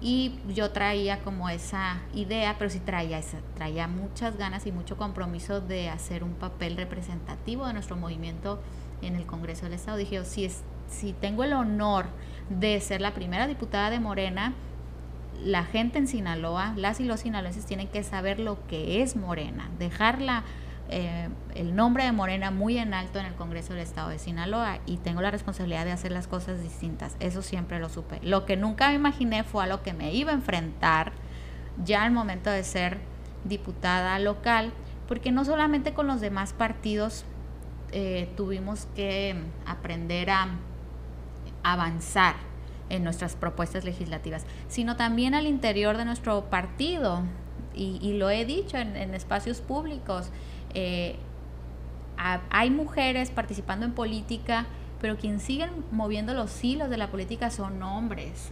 Y 0.00 0.38
yo 0.48 0.70
traía 0.70 1.20
como 1.20 1.48
esa 1.48 2.00
idea, 2.14 2.56
pero 2.58 2.70
sí 2.70 2.80
traía, 2.80 3.18
esa, 3.18 3.38
traía 3.54 3.86
muchas 3.86 4.36
ganas 4.36 4.66
y 4.66 4.72
mucho 4.72 4.96
compromiso 4.96 5.60
de 5.60 5.88
hacer 5.88 6.24
un 6.24 6.34
papel 6.34 6.76
representativo 6.76 7.66
de 7.66 7.74
nuestro 7.74 7.96
movimiento 7.96 8.60
en 9.06 9.16
el 9.16 9.26
Congreso 9.26 9.64
del 9.64 9.74
Estado. 9.74 9.96
Dije, 9.96 10.24
si, 10.24 10.44
es, 10.44 10.62
si 10.88 11.12
tengo 11.12 11.44
el 11.44 11.52
honor 11.52 12.06
de 12.48 12.80
ser 12.80 13.00
la 13.00 13.14
primera 13.14 13.46
diputada 13.46 13.90
de 13.90 14.00
Morena, 14.00 14.54
la 15.42 15.64
gente 15.64 15.98
en 15.98 16.06
Sinaloa, 16.06 16.74
las 16.76 17.00
y 17.00 17.04
los 17.04 17.20
sinaloenses 17.20 17.66
tienen 17.66 17.88
que 17.88 18.02
saber 18.02 18.38
lo 18.38 18.66
que 18.66 19.02
es 19.02 19.16
Morena, 19.16 19.68
dejarla 19.78 20.44
eh, 20.90 21.28
el 21.54 21.74
nombre 21.74 22.04
de 22.04 22.12
Morena 22.12 22.50
muy 22.50 22.78
en 22.78 22.92
alto 22.92 23.18
en 23.18 23.26
el 23.26 23.34
Congreso 23.34 23.72
del 23.72 23.82
Estado 23.82 24.10
de 24.10 24.18
Sinaloa 24.18 24.78
y 24.86 24.98
tengo 24.98 25.22
la 25.22 25.30
responsabilidad 25.30 25.84
de 25.84 25.92
hacer 25.92 26.12
las 26.12 26.28
cosas 26.28 26.62
distintas. 26.62 27.16
Eso 27.20 27.42
siempre 27.42 27.78
lo 27.78 27.88
supe. 27.88 28.20
Lo 28.22 28.44
que 28.44 28.56
nunca 28.56 28.88
me 28.88 28.94
imaginé 28.94 29.44
fue 29.44 29.64
a 29.64 29.66
lo 29.66 29.82
que 29.82 29.94
me 29.94 30.12
iba 30.12 30.30
a 30.30 30.34
enfrentar 30.34 31.12
ya 31.82 32.04
al 32.04 32.12
momento 32.12 32.50
de 32.50 32.62
ser 32.64 32.98
diputada 33.44 34.18
local, 34.18 34.72
porque 35.08 35.32
no 35.32 35.44
solamente 35.44 35.94
con 35.94 36.06
los 36.06 36.20
demás 36.20 36.52
partidos 36.52 37.24
eh, 37.94 38.28
tuvimos 38.36 38.86
que 38.94 39.36
aprender 39.64 40.28
a 40.30 40.48
avanzar 41.62 42.34
en 42.90 43.02
nuestras 43.04 43.36
propuestas 43.36 43.84
legislativas, 43.84 44.44
sino 44.68 44.96
también 44.96 45.34
al 45.34 45.46
interior 45.46 45.96
de 45.96 46.04
nuestro 46.04 46.50
partido. 46.50 47.22
Y, 47.76 48.12
lo 48.18 48.30
he 48.30 48.44
dicho 48.44 48.76
en 48.76 49.14
espacios 49.14 49.60
públicos, 49.60 50.30
eh, 50.74 51.16
hay 52.16 52.70
mujeres 52.70 53.30
participando 53.30 53.86
en 53.86 53.92
política, 53.92 54.66
pero 55.00 55.16
quien 55.16 55.40
siguen 55.40 55.70
moviendo 55.90 56.34
los 56.34 56.62
hilos 56.62 56.90
de 56.90 56.96
la 56.96 57.08
política 57.08 57.50
son 57.50 57.82
hombres. 57.82 58.50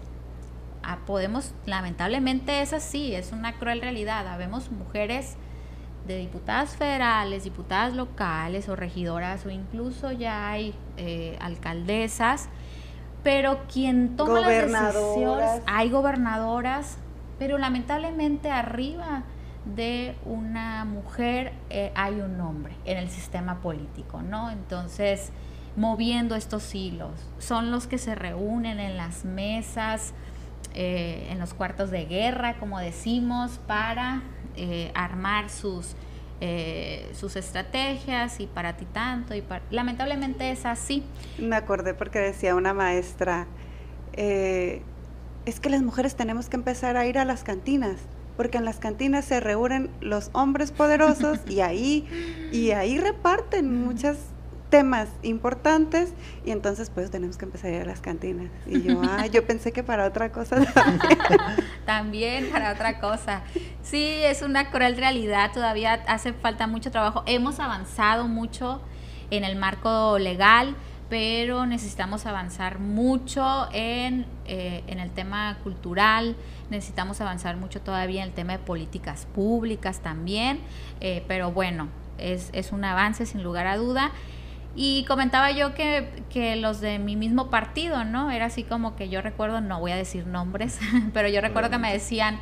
Ah, 0.82 0.98
podemos, 1.06 1.54
lamentablemente 1.64 2.60
es 2.60 2.72
así, 2.72 3.14
es 3.14 3.32
una 3.32 3.54
cruel 3.54 3.80
realidad. 3.80 4.26
Habemos 4.26 4.70
mujeres 4.70 5.36
de 6.06 6.18
diputadas 6.18 6.76
federales, 6.76 7.44
diputadas 7.44 7.94
locales 7.94 8.68
o 8.68 8.76
regidoras 8.76 9.46
o 9.46 9.50
incluso 9.50 10.12
ya 10.12 10.50
hay 10.50 10.74
eh, 10.96 11.36
alcaldesas, 11.40 12.48
pero 13.22 13.60
quien 13.72 14.16
toma 14.16 14.40
las 14.40 14.92
decisiones, 14.92 15.62
hay 15.66 15.90
gobernadoras, 15.90 16.98
pero 17.38 17.58
lamentablemente 17.58 18.50
arriba 18.50 19.22
de 19.64 20.16
una 20.24 20.84
mujer 20.84 21.52
eh, 21.70 21.92
hay 21.94 22.20
un 22.20 22.40
hombre 22.40 22.74
en 22.84 22.98
el 22.98 23.08
sistema 23.08 23.60
político, 23.60 24.22
¿no? 24.22 24.50
Entonces, 24.50 25.30
moviendo 25.76 26.34
estos 26.34 26.74
hilos, 26.74 27.12
son 27.38 27.70
los 27.70 27.86
que 27.86 27.98
se 27.98 28.16
reúnen 28.16 28.80
en 28.80 28.96
las 28.96 29.24
mesas, 29.24 30.14
eh, 30.74 31.28
en 31.30 31.38
los 31.38 31.54
cuartos 31.54 31.90
de 31.90 32.06
guerra, 32.06 32.58
como 32.58 32.78
decimos, 32.78 33.60
para 33.66 34.22
eh, 34.56 34.90
armar 34.94 35.50
sus, 35.50 35.94
sus 37.14 37.36
estrategias 37.36 38.40
y 38.40 38.46
para 38.46 38.76
ti 38.76 38.84
tanto. 38.84 39.34
Y 39.34 39.44
Lamentablemente 39.70 40.50
es 40.50 40.66
así. 40.66 41.04
Me 41.38 41.54
acordé 41.54 41.94
porque 41.94 42.18
decía 42.18 42.56
una 42.56 42.74
maestra, 42.74 43.46
es 44.12 45.60
que 45.60 45.70
las 45.70 45.82
mujeres 45.82 46.16
tenemos 46.16 46.48
que 46.48 46.56
empezar 46.56 46.96
a 46.96 47.06
ir 47.06 47.18
a 47.18 47.24
las 47.24 47.44
cantinas 47.44 47.96
porque 48.36 48.58
en 48.58 48.64
las 48.64 48.78
cantinas 48.78 49.24
se 49.24 49.40
reúnen 49.40 49.90
los 50.00 50.30
hombres 50.32 50.72
poderosos 50.72 51.38
y 51.48 51.60
ahí, 51.60 52.06
y 52.50 52.70
ahí 52.70 52.98
reparten 52.98 53.84
muchas 53.84 54.18
temas 54.72 55.10
importantes 55.22 56.14
y 56.46 56.50
entonces 56.50 56.88
pues 56.88 57.10
tenemos 57.10 57.36
que 57.36 57.44
empezar 57.44 57.70
a 57.70 57.74
ir 57.74 57.82
a 57.82 57.84
las 57.84 58.00
cantinas. 58.00 58.50
Y 58.66 58.80
yo, 58.80 59.02
ah, 59.04 59.26
yo 59.26 59.46
pensé 59.46 59.70
que 59.70 59.82
para 59.82 60.06
otra 60.06 60.32
cosa 60.32 60.64
también. 60.64 61.18
también 61.86 62.50
para 62.50 62.72
otra 62.72 62.98
cosa. 62.98 63.42
Sí, 63.82 64.02
es 64.02 64.40
una 64.40 64.70
cruel 64.70 64.96
realidad, 64.96 65.52
todavía 65.52 66.02
hace 66.08 66.32
falta 66.32 66.66
mucho 66.66 66.90
trabajo. 66.90 67.22
Hemos 67.26 67.60
avanzado 67.60 68.28
mucho 68.28 68.80
en 69.30 69.44
el 69.44 69.56
marco 69.56 70.18
legal, 70.18 70.74
pero 71.10 71.66
necesitamos 71.66 72.24
avanzar 72.24 72.78
mucho 72.78 73.68
en, 73.74 74.24
eh, 74.46 74.84
en 74.86 75.00
el 75.00 75.10
tema 75.10 75.58
cultural, 75.62 76.34
necesitamos 76.70 77.20
avanzar 77.20 77.58
mucho 77.58 77.82
todavía 77.82 78.22
en 78.22 78.28
el 78.30 78.34
tema 78.34 78.54
de 78.54 78.58
políticas 78.58 79.26
públicas 79.34 80.00
también, 80.00 80.60
eh, 81.02 81.22
pero 81.28 81.52
bueno, 81.52 81.88
es, 82.16 82.48
es 82.54 82.72
un 82.72 82.84
avance 82.86 83.26
sin 83.26 83.42
lugar 83.42 83.66
a 83.66 83.76
duda. 83.76 84.12
Y 84.74 85.04
comentaba 85.04 85.50
yo 85.50 85.74
que, 85.74 86.24
que, 86.30 86.56
los 86.56 86.80
de 86.80 86.98
mi 86.98 87.14
mismo 87.14 87.50
partido, 87.50 88.04
¿no? 88.04 88.30
Era 88.30 88.46
así 88.46 88.64
como 88.64 88.96
que 88.96 89.10
yo 89.10 89.20
recuerdo, 89.20 89.60
no 89.60 89.80
voy 89.80 89.92
a 89.92 89.96
decir 89.96 90.26
nombres, 90.26 90.78
pero 91.12 91.28
yo 91.28 91.40
recuerdo 91.40 91.68
que 91.70 91.78
me 91.78 91.92
decían, 91.92 92.38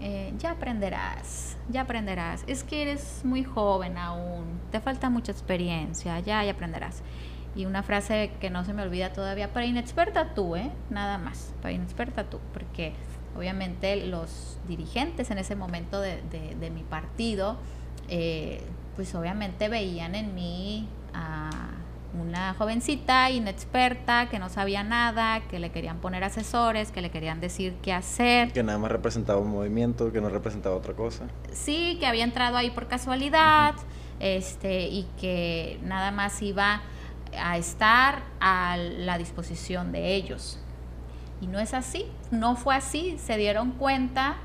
eh, 0.00 0.32
ya 0.38 0.52
aprenderás, 0.52 1.56
ya 1.68 1.82
aprenderás. 1.82 2.44
Es 2.46 2.62
que 2.62 2.82
eres 2.82 3.22
muy 3.24 3.42
joven 3.42 3.98
aún, 3.98 4.60
te 4.70 4.80
falta 4.80 5.10
mucha 5.10 5.32
experiencia, 5.32 6.20
ya, 6.20 6.44
ya 6.44 6.52
aprenderás. 6.52 7.02
Y 7.56 7.66
una 7.66 7.82
frase 7.82 8.32
que 8.40 8.50
no 8.50 8.64
se 8.64 8.72
me 8.72 8.82
olvida 8.82 9.12
todavía, 9.12 9.52
para 9.52 9.66
inexperta 9.66 10.34
tú, 10.34 10.54
¿eh? 10.56 10.70
Nada 10.90 11.18
más, 11.18 11.54
para 11.60 11.72
inexperta 11.72 12.24
tú, 12.24 12.38
porque 12.52 12.92
obviamente 13.36 14.06
los 14.06 14.58
dirigentes 14.68 15.30
en 15.32 15.38
ese 15.38 15.56
momento 15.56 16.00
de, 16.00 16.22
de, 16.30 16.54
de 16.54 16.70
mi 16.70 16.82
partido, 16.82 17.56
eh, 18.08 18.62
pues 18.96 19.14
obviamente 19.14 19.68
veían 19.68 20.14
en 20.14 20.34
mí 20.34 20.88
a 21.14 21.63
una 22.14 22.54
jovencita 22.54 23.30
inexperta 23.30 24.28
que 24.28 24.38
no 24.38 24.48
sabía 24.48 24.82
nada, 24.82 25.40
que 25.48 25.58
le 25.58 25.70
querían 25.70 25.98
poner 25.98 26.24
asesores, 26.24 26.90
que 26.90 27.02
le 27.02 27.10
querían 27.10 27.40
decir 27.40 27.74
qué 27.82 27.92
hacer. 27.92 28.52
Que 28.52 28.62
nada 28.62 28.78
más 28.78 28.90
representaba 28.90 29.40
un 29.40 29.50
movimiento, 29.50 30.12
que 30.12 30.20
no 30.20 30.28
representaba 30.28 30.76
otra 30.76 30.94
cosa. 30.94 31.26
Sí, 31.52 31.96
que 31.98 32.06
había 32.06 32.24
entrado 32.24 32.56
ahí 32.56 32.70
por 32.70 32.86
casualidad, 32.86 33.74
este, 34.20 34.88
y 34.88 35.06
que 35.20 35.78
nada 35.82 36.10
más 36.10 36.40
iba 36.42 36.82
a 37.36 37.58
estar 37.58 38.22
a 38.40 38.76
la 38.76 39.18
disposición 39.18 39.92
de 39.92 40.14
ellos. 40.14 40.58
Y 41.40 41.46
no 41.46 41.58
es 41.58 41.74
así, 41.74 42.06
no 42.30 42.56
fue 42.56 42.76
así, 42.76 43.16
se 43.18 43.36
dieron 43.36 43.72
cuenta, 43.72 44.36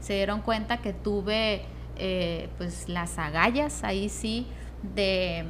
se 0.00 0.14
dieron 0.14 0.42
cuenta 0.42 0.78
que 0.78 0.92
tuve 0.92 1.64
eh, 1.98 2.48
pues 2.56 2.88
las 2.88 3.18
agallas 3.18 3.82
ahí 3.82 4.08
sí 4.08 4.46
de, 4.94 5.46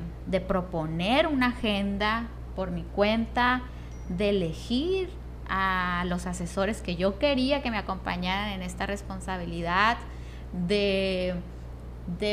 proponer 0.47 1.27
una 1.27 1.49
agenda 1.49 2.29
por 2.55 2.71
mi 2.71 2.83
cuenta, 2.83 3.63
de 4.09 4.31
elegir 4.31 5.11
a 5.49 6.05
los 6.07 6.27
asesores 6.27 6.83
que 6.83 6.97
yo 6.97 7.19
quería 7.19 7.63
que 7.63 7.71
me 7.71 7.79
acompañaran 7.79 8.51
en 8.51 8.63
esta 8.63 8.87
responsabilidad, 8.87 9.99
de, 10.53 11.35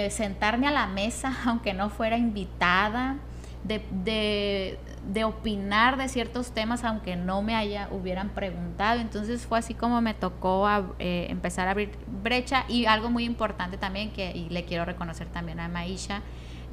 sentarme 0.10 0.68
a 0.68 0.72
la 0.72 0.88
mesa 0.88 1.36
aunque 1.46 1.74
no 1.74 1.90
fuera 1.90 2.18
invitada, 2.18 3.18
de, 3.64 4.78
opinar 5.26 5.98
de 5.98 6.10
ciertos 6.10 6.52
temas 6.52 6.84
aunque 6.84 7.16
no 7.16 7.42
me 7.42 7.56
haya, 7.56 7.88
hubieran 7.92 8.30
preguntado. 8.30 9.00
Entonces 9.00 9.46
fue 9.46 9.60
así 9.60 9.74
como 9.74 10.02
me 10.02 10.14
tocó 10.14 10.68
eh, 11.00 11.28
empezar 11.30 11.68
a 11.68 11.72
abrir 11.72 11.92
brecha 12.24 12.66
y 12.68 12.86
algo 12.86 13.10
muy 13.10 13.24
importante 13.24 13.78
también 13.78 14.12
que 14.12 14.32
y 14.32 14.50
le 14.50 14.66
quiero 14.66 14.86
reconocer 14.86 15.28
también 15.28 15.60
a 15.60 15.68
Maisha 15.68 16.22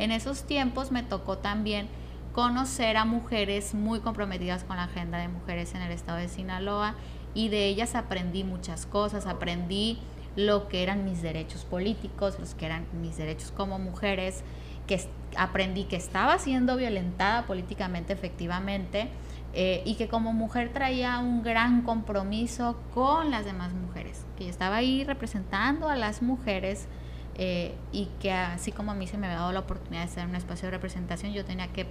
en 0.00 0.12
esos 0.12 0.44
tiempos 0.44 0.90
me 0.90 1.02
tocó 1.02 1.38
también 1.38 1.88
conocer 2.32 2.96
a 2.96 3.04
mujeres 3.04 3.74
muy 3.74 4.00
comprometidas 4.00 4.64
con 4.64 4.76
la 4.76 4.84
agenda 4.84 5.18
de 5.18 5.28
mujeres 5.28 5.74
en 5.74 5.82
el 5.82 5.92
estado 5.92 6.18
de 6.18 6.28
Sinaloa 6.28 6.94
y 7.34 7.48
de 7.48 7.66
ellas 7.66 7.94
aprendí 7.94 8.42
muchas 8.42 8.86
cosas, 8.86 9.26
aprendí 9.26 9.98
lo 10.36 10.68
que 10.68 10.82
eran 10.82 11.04
mis 11.04 11.22
derechos 11.22 11.64
políticos, 11.64 12.38
los 12.38 12.54
que 12.54 12.66
eran 12.66 12.86
mis 13.00 13.16
derechos 13.16 13.52
como 13.52 13.78
mujeres, 13.78 14.42
que 14.86 15.00
aprendí 15.36 15.84
que 15.84 15.96
estaba 15.96 16.38
siendo 16.38 16.76
violentada 16.76 17.46
políticamente 17.46 18.12
efectivamente 18.12 19.08
eh, 19.52 19.82
y 19.84 19.96
que 19.96 20.08
como 20.08 20.32
mujer 20.32 20.72
traía 20.72 21.18
un 21.18 21.42
gran 21.42 21.82
compromiso 21.82 22.80
con 22.94 23.30
las 23.30 23.44
demás 23.44 23.72
mujeres, 23.74 24.24
que 24.38 24.44
yo 24.44 24.50
estaba 24.50 24.76
ahí 24.76 25.04
representando 25.04 25.88
a 25.88 25.96
las 25.96 26.22
mujeres 26.22 26.88
eh, 27.36 27.74
y 27.92 28.08
que 28.20 28.32
así 28.32 28.72
como 28.72 28.90
a 28.92 28.94
mí 28.94 29.06
se 29.06 29.16
me 29.16 29.26
había 29.26 29.38
dado 29.38 29.52
la 29.52 29.60
oportunidad 29.60 30.02
de 30.02 30.08
estar 30.08 30.24
en 30.24 30.30
un 30.30 30.36
espacio 30.36 30.66
de 30.66 30.72
representación, 30.72 31.32
yo 31.32 31.44
tenía 31.44 31.68
que 31.68 31.86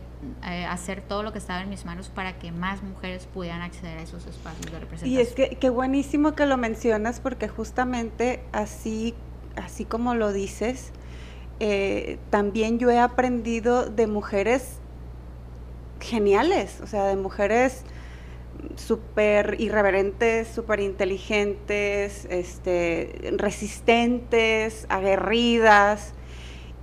eh, 0.45 0.65
hacer 0.65 1.01
todo 1.01 1.23
lo 1.23 1.31
que 1.31 1.39
estaba 1.39 1.61
en 1.61 1.69
mis 1.69 1.85
manos 1.85 2.09
para 2.09 2.37
que 2.37 2.51
más 2.51 2.83
mujeres 2.83 3.25
pudieran 3.25 3.61
acceder 3.61 3.97
a 3.97 4.01
esos 4.01 4.25
espacios 4.27 4.71
de 4.71 4.79
representación. 4.79 5.11
Y 5.11 5.19
es 5.19 5.33
que 5.33 5.57
qué 5.57 5.69
buenísimo 5.69 6.33
que 6.33 6.45
lo 6.45 6.57
mencionas 6.57 7.19
porque 7.19 7.47
justamente 7.47 8.43
así, 8.51 9.15
así 9.55 9.85
como 9.85 10.13
lo 10.13 10.33
dices, 10.33 10.91
eh, 11.59 12.19
también 12.29 12.79
yo 12.79 12.89
he 12.89 12.99
aprendido 12.99 13.89
de 13.89 14.07
mujeres 14.07 14.77
geniales, 15.99 16.79
o 16.81 16.87
sea, 16.87 17.05
de 17.05 17.15
mujeres 17.15 17.83
súper 18.75 19.55
irreverentes, 19.59 20.47
súper 20.47 20.79
inteligentes, 20.79 22.25
este, 22.29 23.33
resistentes, 23.37 24.85
aguerridas, 24.89 26.13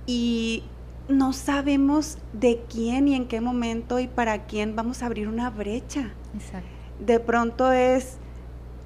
y 0.05 0.63
no 1.09 1.33
sabemos 1.33 2.17
de 2.33 2.63
quién 2.69 3.07
y 3.07 3.15
en 3.15 3.27
qué 3.27 3.41
momento 3.41 3.99
y 3.99 4.07
para 4.07 4.45
quién 4.45 4.75
vamos 4.75 5.03
a 5.03 5.07
abrir 5.07 5.27
una 5.27 5.49
brecha. 5.49 6.13
Exacto. 6.33 6.67
De 6.99 7.19
pronto 7.19 7.71
es 7.71 8.17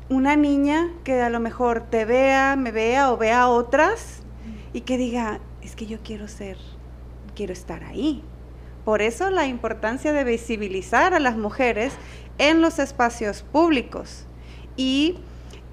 una 0.09 0.35
niña 0.35 0.89
que 1.03 1.21
a 1.21 1.29
lo 1.29 1.39
mejor 1.39 1.89
te 1.89 2.05
vea, 2.05 2.55
me 2.57 2.71
vea 2.71 3.11
o 3.11 3.17
vea 3.17 3.43
a 3.43 3.49
otras 3.49 4.23
y 4.73 4.81
que 4.81 4.97
diga, 4.97 5.39
es 5.61 5.75
que 5.75 5.85
yo 5.85 5.99
quiero 6.03 6.27
ser, 6.27 6.57
quiero 7.35 7.53
estar 7.53 7.83
ahí. 7.83 8.23
Por 8.83 9.01
eso 9.01 9.29
la 9.29 9.45
importancia 9.45 10.11
de 10.11 10.23
visibilizar 10.23 11.13
a 11.13 11.19
las 11.19 11.37
mujeres 11.37 11.93
en 12.37 12.61
los 12.61 12.79
espacios 12.79 13.43
públicos 13.43 14.25
y 14.75 15.19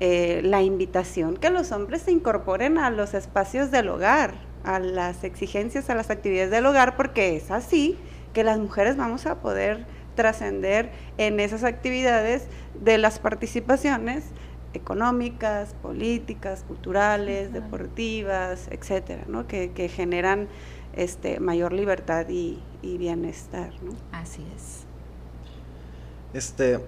eh, 0.01 0.43
la 0.45 0.63
invitación 0.63 1.37
que 1.37 1.51
los 1.51 1.73
hombres 1.73 2.03
se 2.03 2.13
incorporen 2.13 2.79
a 2.79 2.91
los 2.91 3.15
espacios 3.15 3.71
del 3.71 3.89
hogar, 3.89 4.35
a 4.65 4.79
las 4.79 5.25
exigencias, 5.25 5.91
a 5.91 5.95
las 5.95 6.11
actividades 6.11 6.51
del 6.51 6.67
hogar, 6.67 6.97
porque 6.97 7.37
es 7.37 7.51
así 7.51 7.97
que 8.33 8.45
las 8.45 8.59
mujeres 8.59 8.97
vamos 8.97 9.27
a 9.27 9.37
poder 9.41 9.87
trascender 10.15 10.91
en 11.17 11.41
esas 11.41 11.65
actividades 11.65 12.47
de 12.81 12.99
las 12.99 13.19
participaciones 13.19 14.25
económicas, 14.75 15.75
políticas, 15.83 16.65
culturales, 16.67 17.53
deportivas, 17.53 18.69
etcétera, 18.71 19.25
¿no? 19.27 19.47
que, 19.47 19.71
que 19.73 19.89
generan 19.89 20.49
este, 20.95 21.41
mayor 21.41 21.73
libertad 21.73 22.29
y, 22.29 22.61
y 22.83 22.99
bienestar. 22.99 23.73
¿no? 23.83 23.93
Así 24.13 24.45
es. 24.57 24.88
Este, 26.35 26.79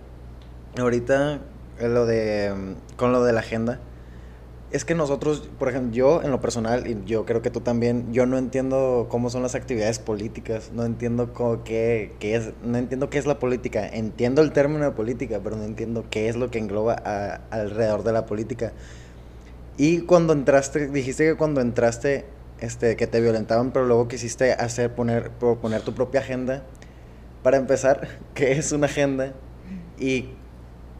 ahorita 0.78 1.40
eh, 1.78 1.88
lo 1.88 2.06
de 2.06 2.76
con 2.96 3.12
lo 3.12 3.24
de 3.24 3.32
la 3.32 3.40
agenda 3.40 3.80
es 4.70 4.84
que 4.84 4.94
nosotros, 4.94 5.50
por 5.58 5.68
ejemplo, 5.68 5.92
yo 5.92 6.22
en 6.22 6.30
lo 6.30 6.40
personal 6.40 6.86
y 6.86 6.96
yo 7.04 7.26
creo 7.26 7.42
que 7.42 7.50
tú 7.50 7.60
también, 7.60 8.12
yo 8.12 8.26
no 8.26 8.38
entiendo 8.38 9.08
cómo 9.10 9.28
son 9.28 9.42
las 9.42 9.56
actividades 9.56 9.98
políticas, 9.98 10.70
no 10.72 10.84
entiendo 10.84 11.32
cómo, 11.32 11.64
qué, 11.64 12.12
qué 12.20 12.36
es, 12.36 12.52
no 12.62 12.78
entiendo 12.78 13.10
qué 13.10 13.18
es 13.18 13.26
la 13.26 13.40
política, 13.40 13.88
entiendo 13.88 14.42
el 14.42 14.52
término 14.52 14.84
de 14.84 14.92
política, 14.92 15.40
pero 15.42 15.56
no 15.56 15.64
entiendo 15.64 16.04
qué 16.08 16.28
es 16.28 16.36
lo 16.36 16.52
que 16.52 16.58
engloba 16.58 16.94
a, 17.04 17.40
alrededor 17.50 18.04
de 18.04 18.12
la 18.12 18.26
política. 18.26 18.72
Y 19.76 20.02
cuando 20.02 20.32
entraste, 20.32 20.86
dijiste 20.86 21.24
que 21.24 21.34
cuando 21.34 21.60
entraste, 21.60 22.26
este, 22.60 22.94
que 22.94 23.08
te 23.08 23.20
violentaban, 23.20 23.72
pero 23.72 23.86
luego 23.86 24.06
quisiste 24.06 24.52
hacer, 24.52 24.94
poner, 24.94 25.30
proponer 25.30 25.82
tu 25.82 25.94
propia 25.94 26.20
agenda 26.20 26.62
para 27.42 27.56
empezar, 27.56 28.08
¿qué 28.34 28.52
es 28.52 28.72
una 28.72 28.86
agenda? 28.86 29.32
Y 29.98 30.30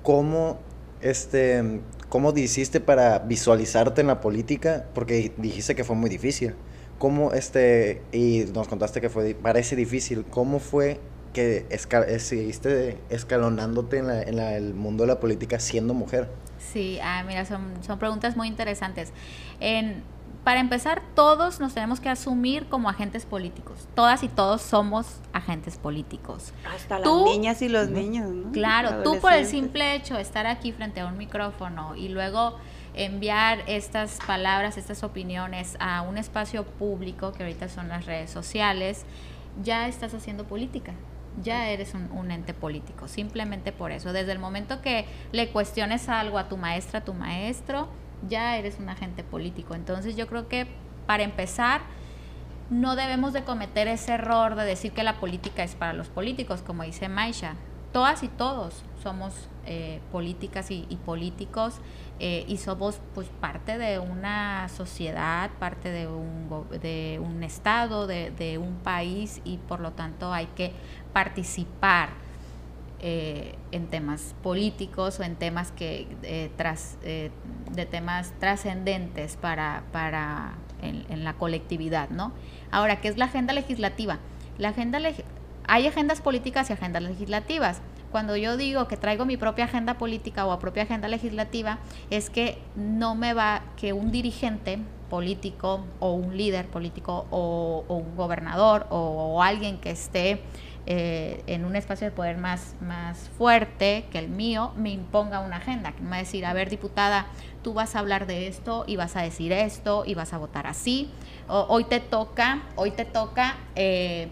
cómo, 0.03 0.59
este, 1.00 1.81
cómo 2.09 2.33
hiciste 2.37 2.81
para 2.81 3.20
visualizarte 3.20 4.00
en 4.00 4.09
la 4.09 4.20
política, 4.20 4.87
porque 4.94 5.33
dijiste 5.37 5.74
que 5.74 5.85
fue 5.85 5.96
muy 5.96 6.11
difícil. 6.11 6.55
¿Cómo, 6.98 7.33
este, 7.33 8.03
y 8.12 8.44
nos 8.53 8.68
contaste 8.68 9.00
que 9.00 9.09
fue, 9.09 9.35
parece 9.35 9.74
difícil, 9.74 10.26
¿cómo 10.26 10.59
fue 10.59 11.00
que 11.33 11.64
escal 11.70 12.20
seguiste 12.20 12.98
escalonándote 13.09 13.98
en, 13.98 14.09
la, 14.09 14.22
en 14.22 14.37
la, 14.37 14.57
el 14.57 14.74
mundo 14.74 15.05
de 15.05 15.09
la 15.09 15.20
política 15.20 15.61
siendo 15.61 15.94
mujer? 15.94 16.29
Sí, 16.59 16.98
ah, 17.03 17.24
mira, 17.26 17.46
son, 17.46 17.72
son 17.87 17.98
preguntas 17.98 18.37
muy 18.37 18.48
interesantes. 18.48 19.12
Para 20.44 20.61
empezar, 20.61 21.03
todos 21.14 21.61
nos 21.61 21.74
tenemos 21.74 22.00
que 22.00 22.09
asumir 22.09 22.66
como 22.68 22.88
agentes 22.88 23.26
políticos. 23.26 23.87
Todas 23.94 24.22
y 24.22 24.29
todos 24.29 24.62
somos 24.62 25.07
agentes 25.33 25.76
políticos. 25.76 26.53
Hasta 26.74 27.03
tú, 27.03 27.24
las 27.26 27.37
niñas 27.37 27.62
y 27.62 27.68
los 27.68 27.90
niños, 27.90 28.31
¿no? 28.31 28.53
Claro, 28.53 29.03
tú 29.03 29.18
por 29.20 29.33
el 29.33 29.46
simple 29.46 29.94
hecho 29.94 30.14
de 30.14 30.22
estar 30.22 30.46
aquí 30.46 30.72
frente 30.72 31.00
a 31.00 31.07
un 31.07 31.18
micrófono 31.18 31.94
y 31.94 32.09
luego 32.09 32.57
enviar 32.94 33.62
estas 33.66 34.18
palabras, 34.26 34.79
estas 34.79 35.05
opiniones 35.05 35.76
a 35.79 36.03
un 36.03 36.16
espacio 36.16 36.64
público, 36.64 37.33
que 37.33 37.42
ahorita 37.42 37.68
son 37.68 37.88
las 37.88 38.07
redes 38.07 38.31
sociales, 38.31 39.05
ya 39.62 39.88
estás 39.88 40.14
haciendo 40.14 40.44
política, 40.44 40.94
ya 41.42 41.68
eres 41.68 41.94
un, 41.94 42.11
un, 42.12 42.31
ente 42.31 42.55
político, 42.55 43.09
simplemente 43.09 43.72
por 43.72 43.92
eso. 43.92 44.12
Desde 44.12 44.33
el 44.33 44.38
momento 44.38 44.81
que 44.81 45.05
le 45.33 45.50
cuestiones 45.50 46.09
algo 46.09 46.38
a 46.38 46.48
tu 46.48 46.57
maestra, 46.57 47.00
a 47.00 47.05
tu 47.05 47.12
maestro, 47.12 47.88
ya 48.28 48.56
eres 48.56 48.78
un 48.78 48.88
agente 48.88 49.24
político. 49.24 49.74
Entonces 49.74 50.16
yo 50.16 50.26
creo 50.26 50.48
que 50.48 50.66
para 51.06 51.22
empezar, 51.22 51.83
no 52.70 52.94
debemos 52.94 53.33
de 53.33 53.42
cometer 53.42 53.88
ese 53.88 54.12
error 54.12 54.54
de 54.54 54.64
decir 54.64 54.92
que 54.92 55.02
la 55.02 55.18
política 55.18 55.64
es 55.64 55.74
para 55.74 55.92
los 55.92 56.09
políticos, 56.09 56.62
como 56.62 56.85
dice 56.85 57.09
Maisha. 57.09 57.56
Todas 57.92 58.22
y 58.22 58.28
todos 58.28 58.85
somos 59.02 59.35
eh, 59.66 60.00
políticas 60.12 60.70
y, 60.70 60.85
políticos 61.04 61.80
eh, 62.20 62.44
y 62.46 62.59
somos 62.59 63.00
pues 63.14 63.26
parte 63.40 63.78
de 63.78 63.98
una 63.98 64.68
sociedad, 64.68 65.50
parte 65.59 65.90
de 65.90 66.06
un, 66.06 66.48
de 66.80 67.20
un 67.20 67.42
estado, 67.42 68.06
de, 68.06 68.59
un 68.62 68.76
país 68.76 69.42
y 69.44 69.56
por 69.56 69.80
lo 69.80 69.90
tanto 69.90 70.33
hay 70.33 70.46
que 70.54 70.72
participar 71.12 72.11
eh, 73.00 73.54
en 73.72 73.86
temas 73.86 74.34
políticos 74.42 75.20
o 75.20 75.22
en 75.22 75.36
temas 75.36 75.72
que 75.72 76.50
tras, 76.56 76.98
de 77.02 77.86
temas 77.86 78.32
trascendentes 78.38 79.36
para, 79.36 79.84
para 79.92 80.54
en, 80.82 81.24
la 81.24 81.34
colectividad, 81.34 82.10
¿no? 82.10 82.32
Ahora, 82.70 83.00
¿qué 83.00 83.08
es 83.08 83.16
la 83.16 83.26
agenda 83.26 83.52
legislativa? 83.52 84.18
La 84.58 84.70
agenda 84.70 84.98
hay 85.66 85.86
agendas 85.86 86.20
políticas 86.20 86.70
y 86.70 86.72
agendas 86.72 87.02
legislativas. 87.02 87.80
Cuando 88.10 88.36
yo 88.36 88.56
digo 88.56 88.88
que 88.88 88.96
traigo 88.96 89.24
mi 89.24 89.36
propia 89.36 89.66
agenda 89.66 89.94
política 89.94 90.46
o 90.46 90.58
propia 90.58 90.82
agenda 90.82 91.06
legislativa, 91.06 91.78
es 92.10 92.28
que 92.28 92.58
no 92.74 93.14
me 93.14 93.34
va 93.34 93.62
que 93.76 93.92
un 93.92 94.10
dirigente 94.10 94.78
político 95.08 95.84
o 96.00 96.12
un 96.12 96.36
líder 96.36 96.66
político 96.66 97.26
o, 97.30 97.84
un 97.88 98.16
gobernador 98.16 98.86
o 98.90 99.42
alguien 99.42 99.78
que 99.78 99.90
esté 99.90 100.42
eh, 100.87 101.43
en 101.47 101.66
un 101.66 101.77
espacio 101.77 102.07
de 102.07 102.11
poder 102.11 102.38
más, 102.38 102.75
más 102.81 103.31
fuerte 103.37 104.07
que 104.11 104.19
el 104.19 104.29
mío, 104.29 104.73
me 104.77 104.90
imponga 104.90 105.40
una 105.40 105.57
agenda, 105.57 105.93
que 105.93 106.01
me 106.03 106.11
va 106.11 106.16
a 106.16 106.21
decir, 106.21 106.47
a 106.47 106.53
ver, 106.53 106.71
diputada, 106.71 107.27
tú 107.62 107.75
vas 107.75 107.95
a 107.95 107.99
hablar 107.99 108.27
de 108.27 108.49
esto 108.49 108.85
y 108.87 108.97
vas 108.97 109.14
a 109.14 109.23
decir 109.23 109.53
esto 109.53 110.05
y 110.07 110.14
vas 110.14 110.33
a 110.33 110.38
votar 110.38 110.66
así. 110.66 111.11
hoy 111.49 111.85
te 111.85 112.01
toca, 112.01 112.62
hoy 112.77 112.93
te 112.93 113.05
toca 113.05 113.57
eh, 113.77 114.31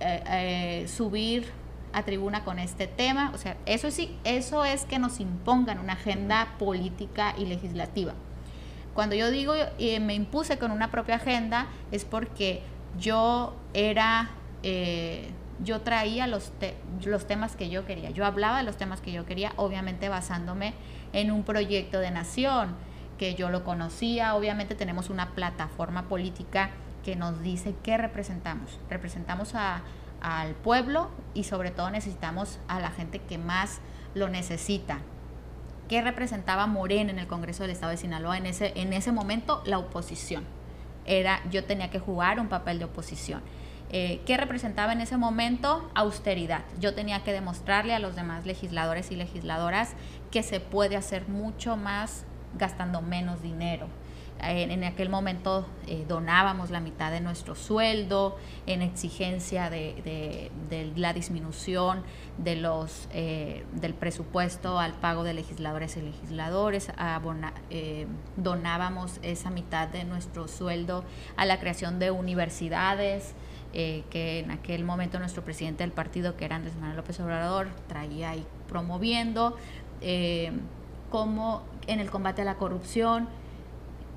eh, 0.00 0.86
subir 0.88 1.50
a 1.92 2.04
tribuna 2.04 2.44
con 2.44 2.60
este 2.60 2.86
tema. 2.86 3.32
O 3.34 3.38
sea, 3.38 3.56
eso 3.66 3.90
sí, 3.90 4.16
eso 4.22 4.64
es 4.64 4.84
que 4.84 5.00
nos 5.00 5.18
impongan 5.18 5.80
una 5.80 5.94
agenda 5.94 6.54
política 6.58 7.34
y 7.36 7.46
legislativa. 7.46 8.14
Cuando 8.94 9.16
yo 9.16 9.30
digo 9.30 9.54
me 9.78 10.14
impuse 10.14 10.58
con 10.58 10.70
una 10.70 10.90
propia 10.90 11.16
agenda 11.16 11.66
es 11.90 12.04
porque 12.04 12.62
yo 12.98 13.54
era 13.72 14.30
yo 15.62 15.80
traía 15.82 16.26
los, 16.26 16.52
los 17.04 17.26
temas 17.26 17.56
que 17.56 17.68
yo 17.68 17.84
quería. 17.84 18.10
Yo 18.10 18.24
hablaba 18.24 18.58
de 18.58 18.64
los 18.64 18.76
temas 18.76 19.00
que 19.00 19.12
yo 19.12 19.26
quería, 19.26 19.52
obviamente 19.56 20.08
basándome 20.08 20.74
en 21.12 21.30
un 21.30 21.42
proyecto 21.42 21.98
de 21.98 22.10
nación, 22.10 22.74
que 23.18 23.34
yo 23.34 23.50
lo 23.50 23.64
conocía. 23.64 24.34
Obviamente 24.34 24.74
tenemos 24.74 25.10
una 25.10 25.30
plataforma 25.30 26.08
política 26.08 26.70
que 27.04 27.16
nos 27.16 27.42
dice 27.42 27.74
qué 27.82 27.98
representamos. 27.98 28.78
Representamos 28.88 29.54
al 29.54 30.54
pueblo 30.62 31.10
y 31.34 31.44
sobre 31.44 31.70
todo 31.70 31.90
necesitamos 31.90 32.58
a 32.68 32.80
la 32.80 32.90
gente 32.90 33.18
que 33.20 33.38
más 33.38 33.80
lo 34.14 34.28
necesita. 34.28 34.98
¿Qué 35.88 36.00
representaba 36.02 36.66
Morena 36.66 37.10
en 37.10 37.18
el 37.18 37.26
Congreso 37.26 37.64
del 37.64 37.72
Estado 37.72 37.90
de 37.90 37.96
Sinaloa? 37.96 38.38
En 38.38 38.46
ese, 38.46 38.72
en 38.76 38.92
ese 38.92 39.12
momento, 39.12 39.62
la 39.66 39.78
oposición. 39.78 40.44
Era, 41.04 41.40
yo 41.50 41.64
tenía 41.64 41.90
que 41.90 41.98
jugar 41.98 42.38
un 42.38 42.48
papel 42.48 42.78
de 42.78 42.84
oposición. 42.84 43.42
Eh, 43.92 44.20
¿Qué 44.24 44.36
representaba 44.36 44.92
en 44.92 45.00
ese 45.00 45.16
momento? 45.16 45.90
Austeridad. 45.94 46.62
Yo 46.78 46.94
tenía 46.94 47.24
que 47.24 47.32
demostrarle 47.32 47.92
a 47.92 47.98
los 47.98 48.14
demás 48.14 48.46
legisladores 48.46 49.10
y 49.10 49.16
legisladoras 49.16 49.94
que 50.30 50.44
se 50.44 50.60
puede 50.60 50.96
hacer 50.96 51.28
mucho 51.28 51.76
más 51.76 52.24
gastando 52.56 53.02
menos 53.02 53.42
dinero. 53.42 53.88
En, 54.42 54.84
aquel 54.84 55.10
momento 55.10 55.66
eh, 55.86 56.06
donábamos 56.08 56.70
la 56.70 56.80
mitad 56.80 57.10
de 57.10 57.20
nuestro 57.20 57.54
sueldo 57.54 58.38
en 58.66 58.80
exigencia 58.80 59.68
de, 59.68 60.50
la 60.96 61.12
disminución 61.12 62.02
eh, 62.42 63.64
del 63.74 63.94
presupuesto 63.94 64.78
al 64.78 64.94
pago 64.94 65.24
de 65.24 65.34
legisladores 65.34 65.98
y 65.98 66.00
legisladores, 66.00 66.90
donábamos 68.36 69.20
esa 69.22 69.50
mitad 69.50 69.88
de 69.88 70.04
nuestro 70.04 70.48
sueldo 70.48 71.04
a 71.36 71.44
la 71.44 71.60
creación 71.60 71.98
de 71.98 72.10
universidades, 72.10 73.34
eh, 73.72 74.02
que 74.10 74.40
en 74.40 74.50
aquel 74.50 74.84
momento 74.84 75.18
nuestro 75.18 75.44
presidente 75.44 75.84
del 75.84 75.92
partido, 75.92 76.36
que 76.36 76.44
era 76.44 76.56
Andrés 76.56 76.74
Manuel 76.76 76.96
López 76.96 77.20
Obrador, 77.20 77.68
traía 77.86 78.30
ahí 78.30 78.44
promoviendo, 78.68 79.56
eh, 80.00 80.52
como 81.10 81.62
en 81.86 82.00
el 82.00 82.10
combate 82.10 82.42
a 82.42 82.44
la 82.44 82.56
corrupción, 82.56 83.28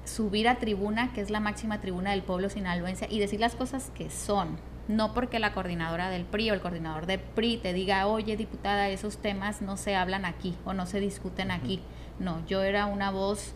subir 0.06 0.48
a 0.48 0.56
tribuna, 0.56 1.13
que 1.13 1.22
es 1.22 1.30
la 1.30 1.39
máxima 1.39 1.82
tribuna 1.82 2.12
del 2.12 2.24
pueblo 2.24 2.50
sinaloense, 2.50 3.08
y 3.10 3.20
decir 3.20 3.39
las 3.39 3.56
cosas 3.56 3.92
que 3.96 4.10
son. 4.10 4.58
No 4.88 5.13
porque 5.13 5.39
la 5.39 5.54
coordinadora 5.54 6.10
del 6.10 6.26
PRI 6.26 6.52
o 6.52 6.54
el 6.54 6.62
coordinador 6.62 7.06
del 7.06 7.20
PRI 7.20 7.58
te 7.58 7.74
diga, 7.74 8.08
oye 8.08 8.36
diputada, 8.36 8.89
esos 8.89 9.18
temas 9.18 9.62
no 9.62 9.78
se 9.78 9.96
hablan 9.96 10.26
aquí 10.26 10.56
o 10.66 10.74
no 10.74 10.86
se 10.86 11.00
discuten 11.00 11.52
aquí. 11.52 11.80
No, 12.20 12.46
yo 12.48 12.63
era 12.63 12.86
una 12.86 13.10
voz 13.10 13.54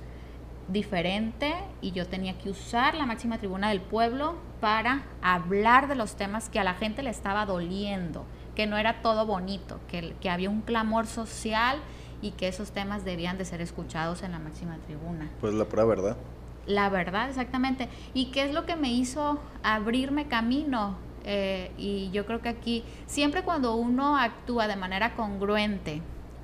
diferente 0.67 1.53
y 1.81 1.91
yo 1.91 2.07
tenía 2.07 2.37
que 2.37 2.49
usar 2.49 2.95
la 2.95 3.05
máxima 3.05 3.37
tribuna 3.37 3.69
del 3.69 3.81
pueblo 3.81 4.35
para 4.59 5.03
hablar 5.21 5.87
de 5.87 5.95
los 5.95 6.15
temas 6.15 6.49
que 6.49 6.59
a 6.59 6.63
la 6.63 6.73
gente 6.73 7.03
le 7.03 7.09
estaba 7.09 7.45
doliendo, 7.45 8.25
que 8.55 8.67
no 8.67 8.77
era 8.77 9.01
todo 9.01 9.25
bonito, 9.25 9.79
que, 9.87 10.15
que 10.19 10.29
había 10.29 10.49
un 10.49 10.61
clamor 10.61 11.07
social 11.07 11.79
y 12.21 12.31
que 12.31 12.47
esos 12.47 12.71
temas 12.71 13.05
debían 13.05 13.37
de 13.37 13.45
ser 13.45 13.61
escuchados 13.61 14.23
en 14.23 14.31
la 14.31 14.39
máxima 14.39 14.77
tribuna. 14.77 15.29
Pues 15.39 15.53
la 15.53 15.65
pura 15.65 15.85
verdad. 15.85 16.17
La 16.65 16.89
verdad, 16.89 17.29
exactamente. 17.29 17.87
¿Y 18.13 18.25
qué 18.31 18.43
es 18.43 18.53
lo 18.53 18.65
que 18.65 18.75
me 18.75 18.91
hizo 18.91 19.39
abrirme 19.63 20.27
camino? 20.27 20.97
Eh, 21.23 21.71
y 21.77 22.09
yo 22.11 22.25
creo 22.25 22.41
que 22.41 22.49
aquí, 22.49 22.83
siempre 23.05 23.43
cuando 23.43 23.75
uno 23.75 24.17
actúa 24.17 24.67
de 24.67 24.75
manera 24.75 25.15
congruente, 25.15 26.01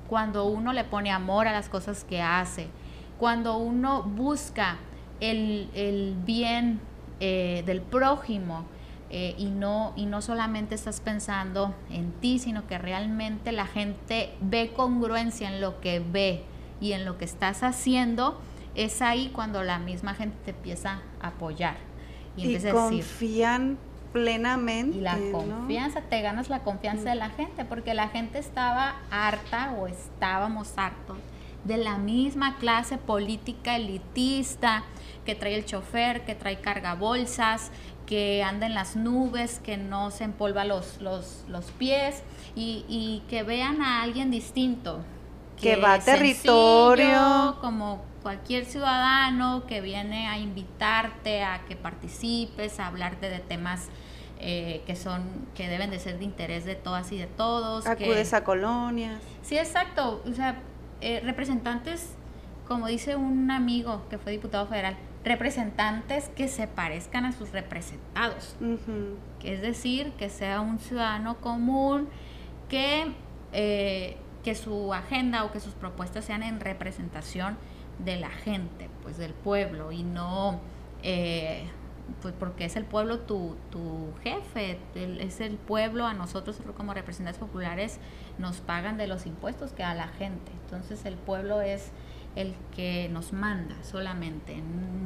cuando 0.08 0.46
uno 0.46 0.72
le 0.72 0.84
pone 0.84 1.10
amor 1.10 1.48
a 1.48 1.52
las 1.52 1.68
cosas 1.68 2.04
que 2.04 2.22
hace, 2.22 2.68
cuando 3.18 3.56
uno 3.58 4.02
busca 4.02 4.78
el, 5.20 6.16
bien 6.24 6.80
eh, 7.20 7.62
del 7.66 7.80
prójimo 7.80 8.64
eh, 9.10 9.34
y, 9.38 9.46
no, 9.46 9.92
y 9.96 10.06
no 10.06 10.20
solamente 10.22 10.74
estás 10.74 11.00
pensando 11.00 11.74
en 11.90 12.12
ti, 12.12 12.38
sino 12.38 12.66
que 12.66 12.78
realmente 12.78 13.52
la 13.52 13.66
gente 13.66 14.34
ve 14.40 14.72
congruencia 14.74 15.48
en 15.48 15.60
lo 15.60 15.80
que 15.80 16.00
ve 16.00 16.42
y 16.80 16.92
en 16.92 17.04
lo 17.04 17.16
que 17.16 17.24
estás 17.24 17.62
haciendo, 17.62 18.40
es 18.74 19.00
ahí 19.02 19.30
cuando 19.32 19.62
la 19.62 19.78
misma 19.78 20.14
gente 20.14 20.36
te 20.44 20.50
empieza 20.50 21.00
a 21.20 21.28
apoyar. 21.28 21.76
Y, 22.36 22.58
confían 22.72 23.78
plenamente. 24.12 24.98
Y 24.98 25.00
la 25.00 25.16
confianza, 25.30 26.00
te 26.02 26.20
ganas 26.20 26.48
la 26.48 26.64
confianza 26.64 27.10
de 27.10 27.14
la 27.14 27.30
gente, 27.30 27.64
porque 27.64 27.94
la 27.94 28.08
gente 28.08 28.38
estaba 28.38 28.96
harta 29.10 29.72
o 29.78 29.86
estábamos 29.86 30.76
hartos 30.76 31.16
de 31.64 31.78
la 31.78 31.98
misma 31.98 32.56
clase 32.56 32.98
política 32.98 33.76
elitista 33.76 34.84
que 35.24 35.34
trae 35.34 35.54
el 35.54 35.64
chofer, 35.64 36.24
que 36.24 36.34
trae 36.34 36.60
cargabolsas, 36.60 37.70
que 38.06 38.42
anda 38.42 38.66
en 38.66 38.74
las 38.74 38.96
nubes, 38.96 39.60
que 39.60 39.76
no 39.76 40.10
se 40.10 40.24
empolva 40.24 40.64
los, 40.64 41.00
los, 41.00 41.44
los 41.48 41.66
pies 41.72 42.22
y, 42.54 43.22
que 43.28 43.42
vean 43.42 43.82
a 43.82 44.02
alguien 44.02 44.30
distinto. 44.30 45.00
Que, 45.60 45.76
va 45.76 45.94
a 45.94 45.98
territorio. 46.00 47.56
Como 47.60 48.02
cualquier 48.22 48.66
ciudadano 48.66 49.66
que 49.66 49.80
viene 49.80 50.28
a 50.28 50.38
invitarte 50.38 51.42
a 51.42 51.64
que 51.66 51.76
participes, 51.76 52.80
a 52.80 52.88
hablarte 52.88 53.30
de 53.30 53.38
temas 53.38 53.88
eh, 54.40 54.82
que 54.86 54.96
son 54.96 55.22
que 55.54 55.68
deben 55.68 55.90
de 55.90 55.98
ser 55.98 56.18
de 56.18 56.24
interés 56.24 56.64
de 56.64 56.74
todas 56.74 57.10
y 57.12 57.18
de 57.18 57.26
todos. 57.26 57.86
Acudes 57.86 58.34
a 58.34 58.44
colonias. 58.44 59.22
Sí, 59.42 59.56
exacto. 59.56 60.22
O 60.28 60.32
sea, 60.32 60.60
eh, 61.04 61.20
representantes, 61.22 62.14
como 62.66 62.86
dice 62.86 63.14
un 63.14 63.50
amigo 63.50 64.08
que 64.08 64.16
fue 64.16 64.32
diputado 64.32 64.66
federal, 64.66 64.96
representantes 65.22 66.30
que 66.30 66.48
se 66.48 66.66
parezcan 66.66 67.26
a 67.26 67.32
sus 67.32 67.52
representados. 67.52 68.56
Que 69.38 69.52
es 69.52 69.60
decir, 69.60 70.12
que 70.12 70.30
sea 70.30 70.62
un 70.62 70.78
ciudadano 70.78 71.36
común 71.42 72.08
que, 72.70 73.12
eh, 73.52 74.16
que 74.42 74.54
su 74.54 74.94
agenda 74.94 75.44
o 75.44 75.52
que 75.52 75.60
sus 75.60 75.74
propuestas 75.74 76.24
sean 76.24 76.42
en 76.42 76.58
representación 76.58 77.58
de 77.98 78.16
la 78.16 78.30
gente, 78.30 78.88
pues 79.02 79.18
del 79.18 79.34
pueblo 79.34 79.92
y 79.92 80.02
no... 80.04 80.58
Eh, 81.02 81.66
pues 82.24 82.32
porque 82.38 82.64
es 82.64 82.74
el 82.76 82.86
pueblo 82.86 83.18
tu, 83.18 83.54
tu 83.70 84.14
jefe, 84.22 84.78
es 84.94 85.42
el 85.42 85.58
pueblo, 85.58 86.06
a 86.06 86.14
nosotros 86.14 86.56
como 86.74 86.94
representantes 86.94 87.38
populares 87.38 87.98
nos 88.38 88.62
pagan 88.62 88.96
de 88.96 89.06
los 89.06 89.26
impuestos 89.26 89.74
que 89.74 89.82
a 89.82 89.92
la 89.92 90.08
gente. 90.08 90.50
Entonces 90.64 91.04
el 91.04 91.16
pueblo 91.16 91.60
es 91.60 91.90
el 92.34 92.54
que 92.74 93.10
nos 93.10 93.34
manda 93.34 93.76
solamente, 93.84 94.56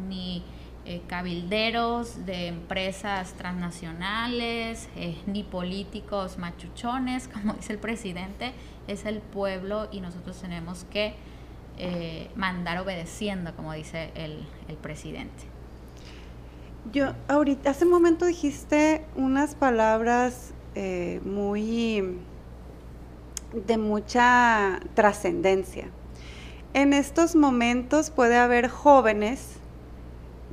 ni 0.09 0.45
eh, 0.85 1.03
cabilderos 1.09 2.25
de 2.25 2.47
empresas 2.47 3.33
transnacionales, 3.33 4.89
eh, 4.95 5.21
ni 5.27 5.43
políticos 5.43 6.39
machuchones, 6.39 7.27
como 7.35 7.55
dice 7.55 7.73
el 7.73 7.81
presidente, 7.81 8.53
es 8.87 9.07
el 9.07 9.23
pueblo 9.23 9.89
y 9.91 10.01
nosotros 10.01 10.41
tenemos 10.41 10.85
que 10.85 11.17
eh, 11.79 12.31
mandar 12.37 12.79
obedeciendo, 12.79 13.57
como 13.57 13.73
dice 13.73 14.13
el, 14.15 14.47
el 14.69 14.77
presidente. 14.77 15.58
Yo, 16.93 17.13
ahorita, 17.29 17.71
hace 17.71 17.85
un 17.85 17.91
momento 17.91 18.25
dijiste 18.25 19.05
unas 19.15 19.55
palabras 19.55 20.53
muy 21.25 22.19
de 23.67 23.79
mucha 23.79 24.81
trascendencia. 24.95 25.89
En 26.75 26.93
estos 26.93 27.35
momentos 27.35 28.11
puede 28.11 28.37
haber 28.37 28.69
jóvenes 28.69 29.57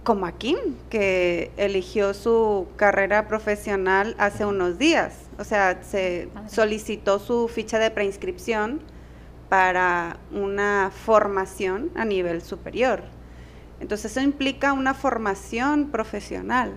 como 0.03 0.25
Akim, 0.25 0.57
que 0.89 1.51
eligió 1.57 2.13
su 2.13 2.67
carrera 2.75 3.27
profesional 3.27 4.15
hace 4.17 4.45
unos 4.45 4.77
días. 4.77 5.13
O 5.39 5.43
sea, 5.43 5.83
se 5.83 6.29
solicitó 6.47 7.19
su 7.19 7.47
ficha 7.47 7.79
de 7.79 7.91
preinscripción 7.91 8.81
para 9.49 10.17
una 10.31 10.91
formación 10.91 11.91
a 11.95 12.05
nivel 12.05 12.41
superior. 12.41 13.03
Entonces 13.79 14.11
eso 14.11 14.21
implica 14.21 14.73
una 14.73 14.93
formación 14.93 15.89
profesional. 15.91 16.73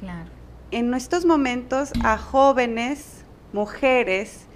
Claro. 0.00 0.30
En 0.70 0.92
estos 0.94 1.24
momentos 1.24 1.92
a 2.04 2.18
jóvenes, 2.18 3.24
mujeres 3.52 4.46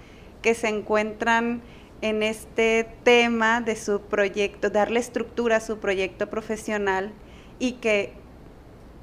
que 0.43 0.55
se 0.55 0.69
encuentran 0.69 1.63
en 2.01 2.23
este 2.23 2.89
tema 3.05 3.61
de 3.61 3.77
su 3.77 4.01
proyecto, 4.01 4.71
darle 4.71 5.01
estructura 5.01 5.57
a 5.57 5.61
su 5.61 5.79
proyecto 5.79 6.29
profesional, 6.29 7.13
y 7.59 7.75
que 7.75 8.13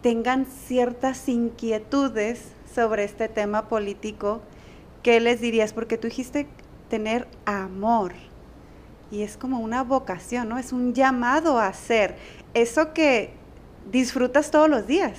tengan 0.01 0.45
ciertas 0.45 1.29
inquietudes 1.29 2.51
sobre 2.75 3.05
este 3.05 3.29
tema 3.29 3.69
político, 3.69 4.41
¿qué 5.01 5.21
les 5.21 5.39
dirías? 5.39 5.71
Porque 5.71 5.97
tú 5.97 6.09
dijiste 6.09 6.47
tener 6.89 7.25
amor 7.45 8.13
y 9.11 9.23
es 9.23 9.37
como 9.37 9.59
una 9.59 9.83
vocación, 9.83 10.49
¿no? 10.49 10.57
Es 10.57 10.71
un 10.71 10.93
llamado 10.93 11.59
a 11.59 11.67
hacer 11.67 12.15
eso 12.53 12.93
que 12.93 13.31
disfrutas 13.91 14.51
todos 14.51 14.69
los 14.69 14.87
días 14.87 15.17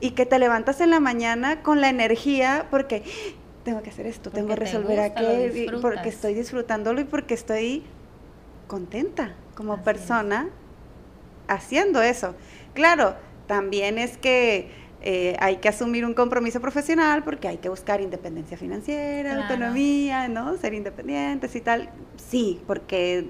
y 0.00 0.12
que 0.12 0.26
te 0.26 0.38
levantas 0.38 0.80
en 0.80 0.90
la 0.90 1.00
mañana 1.00 1.62
con 1.62 1.80
la 1.80 1.88
energía 1.88 2.66
porque 2.70 3.02
tengo 3.64 3.82
que 3.82 3.90
hacer 3.90 4.06
esto, 4.06 4.30
tengo 4.30 4.48
que 4.48 4.56
resolver 4.56 5.00
aquello, 5.00 5.80
porque 5.80 6.08
estoy 6.08 6.34
disfrutándolo 6.34 7.00
y 7.00 7.04
porque 7.04 7.34
estoy 7.34 7.84
contenta 8.66 9.34
como 9.54 9.82
persona 9.82 10.48
haciendo 11.48 12.00
eso. 12.00 12.34
Claro, 12.74 13.16
también 13.46 13.98
es 13.98 14.16
que 14.16 14.70
eh, 15.00 15.36
hay 15.38 15.56
que 15.56 15.68
asumir 15.68 16.04
un 16.04 16.14
compromiso 16.14 16.60
profesional 16.60 17.22
porque 17.22 17.46
hay 17.46 17.58
que 17.58 17.68
buscar 17.68 18.00
independencia 18.00 18.56
financiera, 18.56 19.42
autonomía, 19.42 20.28
¿no? 20.28 20.56
Ser 20.56 20.74
independientes 20.74 21.54
y 21.54 21.60
tal. 21.60 21.90
Sí, 22.16 22.60
porque, 22.66 23.28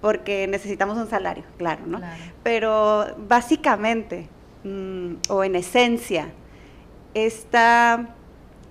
porque 0.00 0.46
necesitamos 0.46 0.98
un 0.98 1.08
salario, 1.08 1.44
claro, 1.56 1.86
¿no? 1.86 2.00
Pero 2.42 3.06
básicamente, 3.16 4.28
mm, 4.64 5.14
o 5.30 5.42
en 5.42 5.56
esencia, 5.56 6.28
esta, 7.14 8.14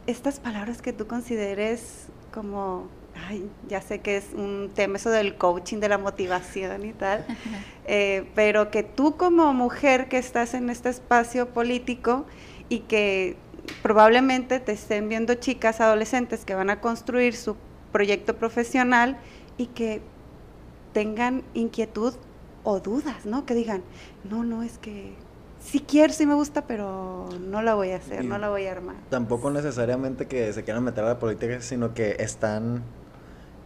estas 0.05 0.39
palabras 0.39 0.83
que 0.83 0.93
tú 0.93 1.07
consideres 1.07 2.09
como 2.31 2.87
ay, 3.15 3.49
ya 3.67 3.81
sé 3.81 3.99
que 3.99 4.17
es 4.17 4.27
un 4.33 4.71
tema 4.73 4.97
eso 4.97 5.09
del 5.09 5.35
coaching, 5.35 5.79
de 5.79 5.89
la 5.89 5.97
motivación 5.97 6.85
y 6.85 6.93
tal, 6.93 7.25
eh, 7.85 8.29
pero 8.35 8.71
que 8.71 8.83
tú 8.83 9.17
como 9.17 9.53
mujer 9.53 10.07
que 10.07 10.17
estás 10.17 10.53
en 10.53 10.69
este 10.69 10.89
espacio 10.89 11.49
político 11.49 12.25
y 12.69 12.79
que 12.79 13.37
probablemente 13.81 14.59
te 14.59 14.71
estén 14.71 15.09
viendo 15.09 15.35
chicas, 15.35 15.81
adolescentes 15.81 16.45
que 16.45 16.55
van 16.55 16.69
a 16.69 16.81
construir 16.81 17.35
su 17.35 17.55
proyecto 17.91 18.35
profesional 18.35 19.17
y 19.57 19.67
que 19.67 20.01
tengan 20.93 21.43
inquietud 21.53 22.13
o 22.63 22.79
dudas, 22.79 23.25
¿no? 23.25 23.45
Que 23.45 23.53
digan, 23.53 23.83
no, 24.23 24.43
no, 24.43 24.63
es 24.63 24.77
que 24.77 25.13
sí 25.61 25.79
quiero, 25.79 26.13
sí 26.13 26.25
me 26.25 26.33
gusta, 26.33 26.65
pero 26.67 27.29
no 27.39 27.61
la 27.61 27.75
voy 27.75 27.91
a 27.91 27.97
hacer, 27.97 28.25
no 28.25 28.37
la 28.37 28.49
voy 28.49 28.65
a 28.65 28.71
armar. 28.71 28.95
Tampoco 29.09 29.51
necesariamente 29.51 30.27
que 30.27 30.51
se 30.53 30.63
quieran 30.63 30.83
meter 30.83 31.03
a 31.03 31.07
la 31.07 31.19
política, 31.19 31.61
sino 31.61 31.93
que 31.93 32.17
están 32.19 32.83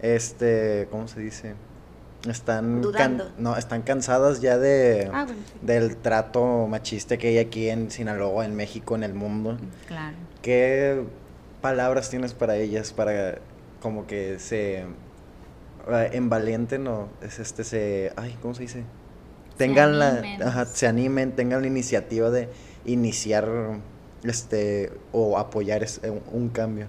este, 0.01 0.87
¿cómo 0.91 1.07
se 1.07 1.19
dice? 1.19 1.55
Están 2.27 2.81
no, 3.37 3.55
están 3.55 3.81
cansadas 3.81 4.41
ya 4.41 4.57
de 4.57 5.09
ah, 5.13 5.25
del 5.61 5.95
trato 5.95 6.67
machista 6.67 7.17
que 7.17 7.29
hay 7.29 7.37
aquí 7.37 7.69
en 7.69 7.91
Sinaloa, 7.91 8.45
en 8.45 8.55
México, 8.55 8.95
en 8.95 9.03
el 9.03 9.13
mundo. 9.13 9.57
Claro. 9.87 10.17
¿Qué 10.41 11.01
palabras 11.61 12.09
tienes 12.09 12.33
para 12.33 12.57
ellas 12.57 12.91
para 12.91 13.37
como 13.81 14.05
que 14.05 14.37
se 14.39 14.83
uh, 15.87 16.13
envalienten 16.13 16.87
o 16.87 17.07
es 17.21 17.39
este 17.39 17.63
se 17.63 18.11
ay, 18.17 18.37
¿cómo 18.41 18.53
se 18.53 18.63
dice? 18.63 18.83
Tengan 19.55 19.97
la 19.97 20.21
ajá, 20.45 20.65
se 20.65 20.87
animen, 20.87 21.33
tengan 21.33 21.61
la 21.61 21.67
iniciativa 21.67 22.29
de 22.29 22.49
iniciar 22.85 23.47
este 24.23 24.91
o 25.13 25.37
apoyar 25.37 25.85
un 26.33 26.49
cambio. 26.49 26.87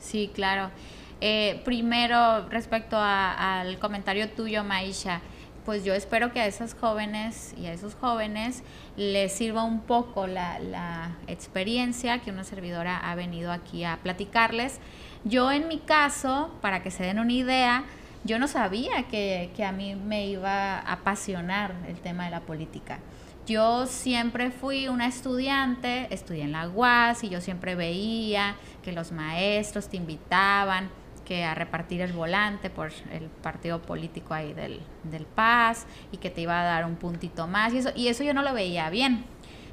Sí, 0.00 0.30
claro. 0.32 0.70
Eh, 1.20 1.60
primero, 1.64 2.48
respecto 2.48 2.96
al 2.98 3.78
comentario 3.78 4.28
tuyo, 4.30 4.62
Maisha, 4.62 5.20
pues 5.64 5.84
yo 5.84 5.92
espero 5.92 6.32
que 6.32 6.40
a 6.40 6.46
esas 6.46 6.74
jóvenes 6.74 7.54
y 7.58 7.66
a 7.66 7.72
esos 7.72 7.94
jóvenes 7.94 8.62
les 8.96 9.32
sirva 9.32 9.64
un 9.64 9.80
poco 9.80 10.26
la, 10.26 11.16
experiencia 11.26 12.20
que 12.20 12.30
una 12.30 12.44
servidora 12.44 12.96
ha 12.96 13.14
venido 13.14 13.52
aquí 13.52 13.84
a 13.84 13.98
platicarles. 14.02 14.80
Yo 15.24 15.50
en 15.50 15.68
mi 15.68 15.78
caso, 15.78 16.50
para 16.62 16.82
que 16.82 16.90
se 16.90 17.02
den 17.02 17.18
una 17.18 17.32
idea, 17.32 17.84
yo 18.24 18.38
no 18.38 18.48
sabía 18.48 19.02
que, 19.10 19.50
que 19.56 19.64
a 19.64 19.72
mí 19.72 19.94
me 19.94 20.26
iba 20.26 20.78
a 20.78 20.92
apasionar 20.92 21.74
el 21.88 22.00
tema 22.00 22.24
de 22.24 22.30
la 22.30 22.40
política. 22.40 23.00
Yo 23.46 23.86
siempre 23.86 24.50
fui 24.50 24.88
una 24.88 25.06
estudiante, 25.06 26.06
estudié 26.14 26.44
en 26.44 26.52
la 26.52 26.68
UAS 26.68 27.24
y 27.24 27.28
yo 27.28 27.40
siempre 27.40 27.74
veía 27.74 28.56
que 28.82 28.92
los 28.92 29.10
maestros 29.12 29.88
te 29.88 29.96
invitaban 29.96 30.90
que 31.28 31.44
a 31.44 31.54
repartir 31.54 32.00
el 32.00 32.14
volante 32.14 32.70
por 32.70 32.90
el 33.12 33.24
partido 33.42 33.82
político 33.82 34.32
ahí 34.32 34.54
del, 34.54 34.80
del 35.04 35.26
Paz 35.26 35.86
y 36.10 36.16
que 36.16 36.30
te 36.30 36.40
iba 36.40 36.58
a 36.58 36.64
dar 36.64 36.86
un 36.86 36.96
puntito 36.96 37.46
más 37.46 37.74
y 37.74 37.78
eso, 37.78 37.90
y 37.94 38.08
eso 38.08 38.24
yo 38.24 38.32
no 38.32 38.42
lo 38.42 38.54
veía 38.54 38.88
bien. 38.88 39.26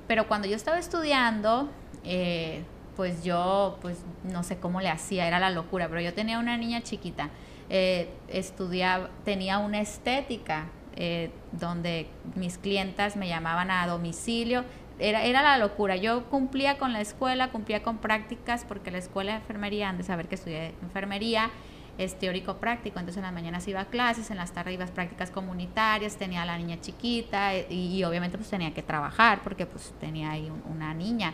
Pero 0.05 0.27
cuando 0.27 0.49
yo 0.49 0.57
estaba 0.57 0.77
estudiando, 0.77 1.69
eh, 2.03 2.63
pues 2.97 3.23
yo, 3.23 3.77
pues 3.81 4.03
no 4.25 4.43
sé 4.43 4.57
cómo 4.57 4.81
le 4.81 4.89
hacía, 4.89 5.27
era 5.27 5.39
la 5.39 5.49
locura, 5.49 5.87
pero 5.87 6.01
yo 6.01 6.13
tenía 6.13 6.39
una 6.39 6.57
niña 6.57 6.81
chiquita, 6.83 7.29
eh, 7.69 8.09
estudiaba, 8.27 9.09
tenía 9.23 9.57
una 9.59 9.79
estética 9.79 10.65
eh, 10.97 11.31
donde 11.53 12.09
mis 12.35 12.57
clientas 12.57 13.15
me 13.15 13.29
llamaban 13.29 13.71
a 13.71 13.87
domicilio, 13.87 14.65
era, 14.99 15.23
era 15.23 15.41
la 15.41 15.57
locura. 15.57 15.95
Yo 15.95 16.25
cumplía 16.25 16.77
con 16.77 16.93
la 16.93 17.01
escuela, 17.01 17.49
cumplía 17.49 17.83
con 17.83 17.97
prácticas, 17.97 18.65
porque 18.65 18.91
la 18.91 18.97
escuela 18.97 19.33
de 19.33 19.37
enfermería, 19.39 19.89
han 19.89 19.97
de 19.97 20.03
saber 20.03 20.27
que 20.27 20.35
estudié 20.35 20.73
enfermería, 20.81 21.51
es 21.97 22.17
teórico 22.19 22.57
práctico, 22.57 22.99
entonces 22.99 23.17
en 23.17 23.23
las 23.23 23.33
mañanas 23.33 23.67
iba 23.67 23.79
a 23.81 23.85
clases, 23.85 24.29
en 24.29 24.37
las 24.37 24.51
tardes 24.51 24.73
iba 24.73 24.83
a 24.83 24.87
prácticas 24.87 25.31
comunitarias, 25.31 26.17
tenía 26.17 26.41
a 26.41 26.45
la 26.45 26.57
niña 26.57 26.79
chiquita 26.81 27.55
eh, 27.55 27.67
y, 27.69 28.03
obviamente 28.03 28.37
pues 28.37 28.49
tenía 28.49 28.73
que 28.73 28.83
trabajar 28.83 29.41
porque 29.43 29.65
pues 29.65 29.93
tenía 29.99 30.31
ahí 30.31 30.51
una 30.69 30.93
niña. 30.93 31.33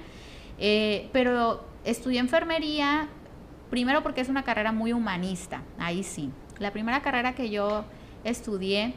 Eh, 0.59 1.09
pero 1.13 1.65
estudié 1.83 2.19
enfermería, 2.19 3.07
primero 3.69 4.03
porque 4.03 4.21
es 4.21 4.29
una 4.29 4.43
carrera 4.43 4.71
muy 4.71 4.93
humanista, 4.93 5.63
ahí 5.79 6.03
sí. 6.03 6.31
La 6.59 6.71
primera 6.71 7.01
carrera 7.01 7.33
que 7.33 7.49
yo 7.49 7.85
estudié 8.23 8.93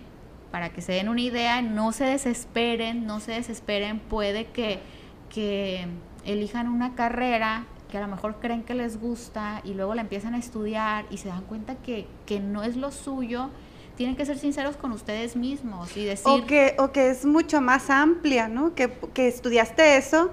para 0.54 0.68
que 0.68 0.82
se 0.82 0.92
den 0.92 1.08
una 1.08 1.20
idea, 1.20 1.62
no 1.62 1.90
se 1.90 2.04
desesperen, 2.04 3.06
no 3.06 3.18
se 3.18 3.32
desesperen, 3.32 3.98
puede 3.98 4.44
que, 4.44 4.78
que 5.28 5.88
elijan 6.24 6.68
una 6.68 6.94
carrera 6.94 7.66
que 7.90 7.98
a 7.98 8.00
lo 8.00 8.06
mejor 8.06 8.36
creen 8.38 8.62
que 8.62 8.72
les 8.72 9.00
gusta 9.00 9.62
y 9.64 9.74
luego 9.74 9.96
la 9.96 10.02
empiezan 10.02 10.32
a 10.34 10.38
estudiar 10.38 11.06
y 11.10 11.18
se 11.18 11.26
dan 11.26 11.42
cuenta 11.42 11.74
que, 11.74 12.06
que 12.24 12.38
no 12.38 12.62
es 12.62 12.76
lo 12.76 12.92
suyo, 12.92 13.50
tienen 13.96 14.14
que 14.14 14.24
ser 14.24 14.38
sinceros 14.38 14.76
con 14.76 14.92
ustedes 14.92 15.34
mismos 15.34 15.96
y 15.96 16.04
decir... 16.04 16.30
O 16.30 16.46
que, 16.46 16.76
o 16.78 16.92
que 16.92 17.10
es 17.10 17.24
mucho 17.24 17.60
más 17.60 17.90
amplia, 17.90 18.46
¿no? 18.46 18.76
Que, 18.76 18.92
que 19.12 19.26
estudiaste 19.26 19.96
eso 19.96 20.30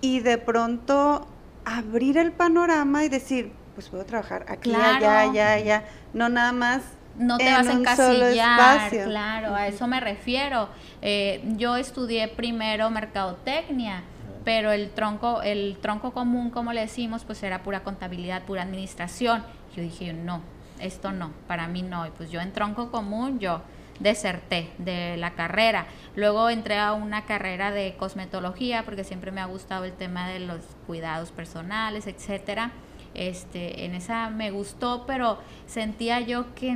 y 0.00 0.20
de 0.20 0.38
pronto 0.38 1.26
abrir 1.66 2.16
el 2.16 2.32
panorama 2.32 3.04
y 3.04 3.10
decir, 3.10 3.52
pues 3.74 3.90
puedo 3.90 4.06
trabajar 4.06 4.46
aquí, 4.48 4.74
allá, 4.74 5.20
allá, 5.20 5.52
allá, 5.52 5.84
no 6.14 6.30
nada 6.30 6.52
más 6.52 6.80
no 7.16 7.38
te 7.38 7.52
vas 7.52 7.66
a 7.66 7.72
encasillar, 7.72 8.90
claro, 8.90 9.54
a 9.54 9.66
eso 9.66 9.86
me 9.86 10.00
refiero. 10.00 10.68
Eh, 11.00 11.42
yo 11.56 11.76
estudié 11.76 12.28
primero 12.28 12.90
mercadotecnia, 12.90 14.02
pero 14.44 14.72
el 14.72 14.90
tronco, 14.90 15.42
el 15.42 15.78
tronco 15.80 16.12
común, 16.12 16.50
como 16.50 16.72
le 16.72 16.80
decimos, 16.82 17.24
pues 17.24 17.42
era 17.42 17.62
pura 17.62 17.82
contabilidad, 17.82 18.42
pura 18.42 18.62
administración. 18.62 19.44
Yo 19.76 19.82
dije, 19.82 20.12
no, 20.12 20.42
esto 20.80 21.12
no, 21.12 21.32
para 21.46 21.68
mí 21.68 21.82
no. 21.82 22.06
Y 22.06 22.10
pues 22.10 22.30
yo 22.30 22.40
en 22.40 22.52
tronco 22.52 22.90
común, 22.90 23.38
yo 23.38 23.62
deserté 24.00 24.70
de 24.78 25.16
la 25.16 25.32
carrera. 25.32 25.86
Luego 26.16 26.50
entré 26.50 26.78
a 26.78 26.92
una 26.92 27.24
carrera 27.24 27.70
de 27.70 27.94
cosmetología 27.96 28.84
porque 28.84 29.04
siempre 29.04 29.30
me 29.30 29.40
ha 29.40 29.46
gustado 29.46 29.84
el 29.84 29.92
tema 29.92 30.28
de 30.28 30.40
los 30.40 30.60
cuidados 30.86 31.30
personales, 31.30 32.06
etcétera. 32.06 32.72
Este, 33.14 33.84
en 33.84 33.94
esa 33.94 34.30
me 34.30 34.50
gustó, 34.50 35.04
pero 35.06 35.38
sentía 35.66 36.20
yo 36.20 36.54
que, 36.54 36.74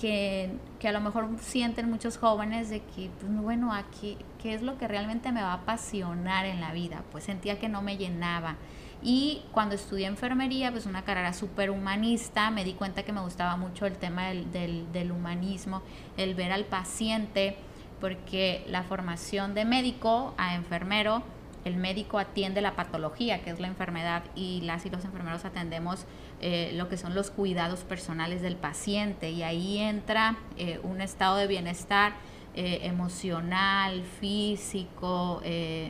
que, 0.00 0.50
que, 0.78 0.88
a 0.88 0.92
lo 0.92 1.00
mejor 1.00 1.28
sienten 1.40 1.90
muchos 1.90 2.16
jóvenes 2.16 2.70
de 2.70 2.80
que, 2.80 3.10
pues 3.20 3.36
bueno, 3.42 3.72
aquí, 3.72 4.16
¿qué 4.40 4.54
es 4.54 4.62
lo 4.62 4.78
que 4.78 4.86
realmente 4.86 5.32
me 5.32 5.42
va 5.42 5.50
a 5.50 5.54
apasionar 5.54 6.46
en 6.46 6.60
la 6.60 6.72
vida? 6.72 7.02
Pues 7.10 7.24
sentía 7.24 7.58
que 7.58 7.68
no 7.68 7.82
me 7.82 7.96
llenaba. 7.96 8.56
Y 9.02 9.42
cuando 9.52 9.74
estudié 9.74 10.06
enfermería, 10.06 10.70
pues 10.70 10.86
una 10.86 11.02
carrera 11.02 11.32
súper 11.32 11.70
humanista, 11.70 12.50
me 12.50 12.64
di 12.64 12.72
cuenta 12.72 13.02
que 13.02 13.12
me 13.12 13.20
gustaba 13.20 13.56
mucho 13.56 13.84
el 13.84 13.98
tema 13.98 14.28
del, 14.28 14.50
del, 14.50 14.90
del 14.92 15.12
humanismo, 15.12 15.82
el 16.16 16.34
ver 16.34 16.52
al 16.52 16.64
paciente, 16.64 17.56
porque 18.00 18.64
la 18.68 18.82
formación 18.82 19.54
de 19.54 19.64
médico 19.64 20.34
a 20.38 20.54
enfermero, 20.54 21.22
el 21.64 21.76
médico 21.76 22.18
atiende 22.18 22.60
la 22.60 22.76
patología, 22.76 23.42
que 23.42 23.50
es 23.50 23.60
la 23.60 23.68
enfermedad, 23.68 24.22
y 24.34 24.60
las 24.62 24.84
y 24.84 24.90
los 24.90 25.04
enfermeros 25.04 25.44
atendemos 25.44 26.04
eh, 26.40 26.72
lo 26.74 26.88
que 26.88 26.96
son 26.96 27.14
los 27.14 27.30
cuidados 27.30 27.80
personales 27.80 28.42
del 28.42 28.56
paciente, 28.56 29.30
y 29.30 29.42
ahí 29.42 29.78
entra 29.78 30.36
eh, 30.56 30.78
un 30.82 31.00
estado 31.00 31.36
de 31.36 31.46
bienestar 31.46 32.12
eh, 32.54 32.80
emocional, 32.82 34.02
físico, 34.20 35.42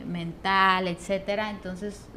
mental, 0.05 0.87
etcétera. 0.87 1.51
Entonces, 1.51 2.07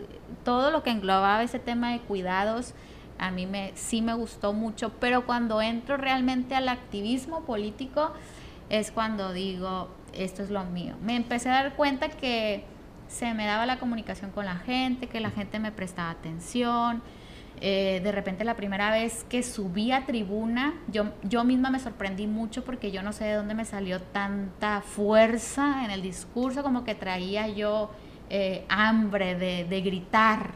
todo 0.44 0.70
lo 0.70 0.82
que 0.82 0.90
englobaba 0.90 1.42
ese 1.42 1.58
tema 1.58 1.92
de 1.92 2.00
cuidados, 2.00 2.74
a 3.18 3.30
mí 3.30 3.46
me, 3.46 3.72
sí 3.74 4.00
me 4.00 4.14
gustó 4.14 4.52
mucho, 4.52 4.92
pero 5.00 5.26
cuando 5.26 5.60
entro 5.60 5.96
realmente 5.96 6.54
al 6.54 6.68
activismo 6.68 7.42
político, 7.42 8.12
es 8.70 8.90
cuando 8.90 9.32
digo, 9.32 9.88
esto 10.12 10.42
es 10.42 10.50
lo 10.50 10.64
mío. 10.64 10.94
Me 11.02 11.16
empecé 11.16 11.48
a 11.50 11.54
dar 11.54 11.74
cuenta 11.74 12.08
que 12.08 12.64
se 13.08 13.34
me 13.34 13.46
daba 13.46 13.66
la 13.66 13.78
comunicación 13.78 14.30
con 14.30 14.44
la 14.44 14.56
gente, 14.56 15.06
que 15.08 15.20
la 15.20 15.30
gente 15.30 15.58
me 15.58 15.72
prestaba 15.72 16.10
atención. 16.10 17.02
Eh, 17.60 18.00
de 18.04 18.12
repente 18.12 18.44
la 18.44 18.54
primera 18.54 18.90
vez 18.90 19.24
que 19.28 19.42
subí 19.42 19.90
a 19.90 20.06
tribuna, 20.06 20.74
yo, 20.92 21.12
yo 21.24 21.42
misma 21.42 21.70
me 21.70 21.80
sorprendí 21.80 22.26
mucho 22.26 22.64
porque 22.64 22.92
yo 22.92 23.02
no 23.02 23.12
sé 23.12 23.24
de 23.24 23.34
dónde 23.34 23.54
me 23.54 23.64
salió 23.64 24.00
tanta 24.00 24.80
fuerza 24.80 25.84
en 25.84 25.90
el 25.90 26.02
discurso, 26.02 26.62
como 26.62 26.84
que 26.84 26.94
traía 26.94 27.48
yo 27.48 27.90
eh, 28.30 28.64
hambre 28.68 29.34
de, 29.34 29.64
de, 29.64 29.80
gritar 29.80 30.52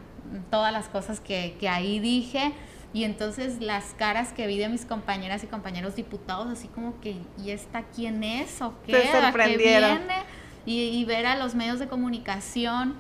todas 0.51 0.73
las 0.73 0.89
cosas 0.89 1.19
que, 1.19 1.57
que, 1.59 1.69
ahí 1.69 1.99
dije. 1.99 2.53
Y 2.93 3.05
entonces 3.05 3.61
las 3.61 3.95
caras 3.95 4.33
que 4.33 4.47
vi 4.47 4.59
de 4.59 4.69
mis 4.69 4.85
compañeras 4.85 5.43
y 5.43 5.47
compañeros 5.47 5.97
diputados, 5.97 6.47
así 6.49 6.69
como 6.69 7.01
que, 7.01 7.17
¿y 7.43 7.51
esta 7.51 7.83
quién 7.85 8.23
es 8.23 8.61
o 8.61 8.75
qué? 8.87 8.93
Te 8.93 9.11
sorprendieron. 9.11 9.99
viene? 9.99 10.42
Y, 10.65 11.05
ver 11.05 11.27
a 11.27 11.37
los 11.37 11.55
medios 11.55 11.79
de 11.79 11.89
comunicación 11.89 12.95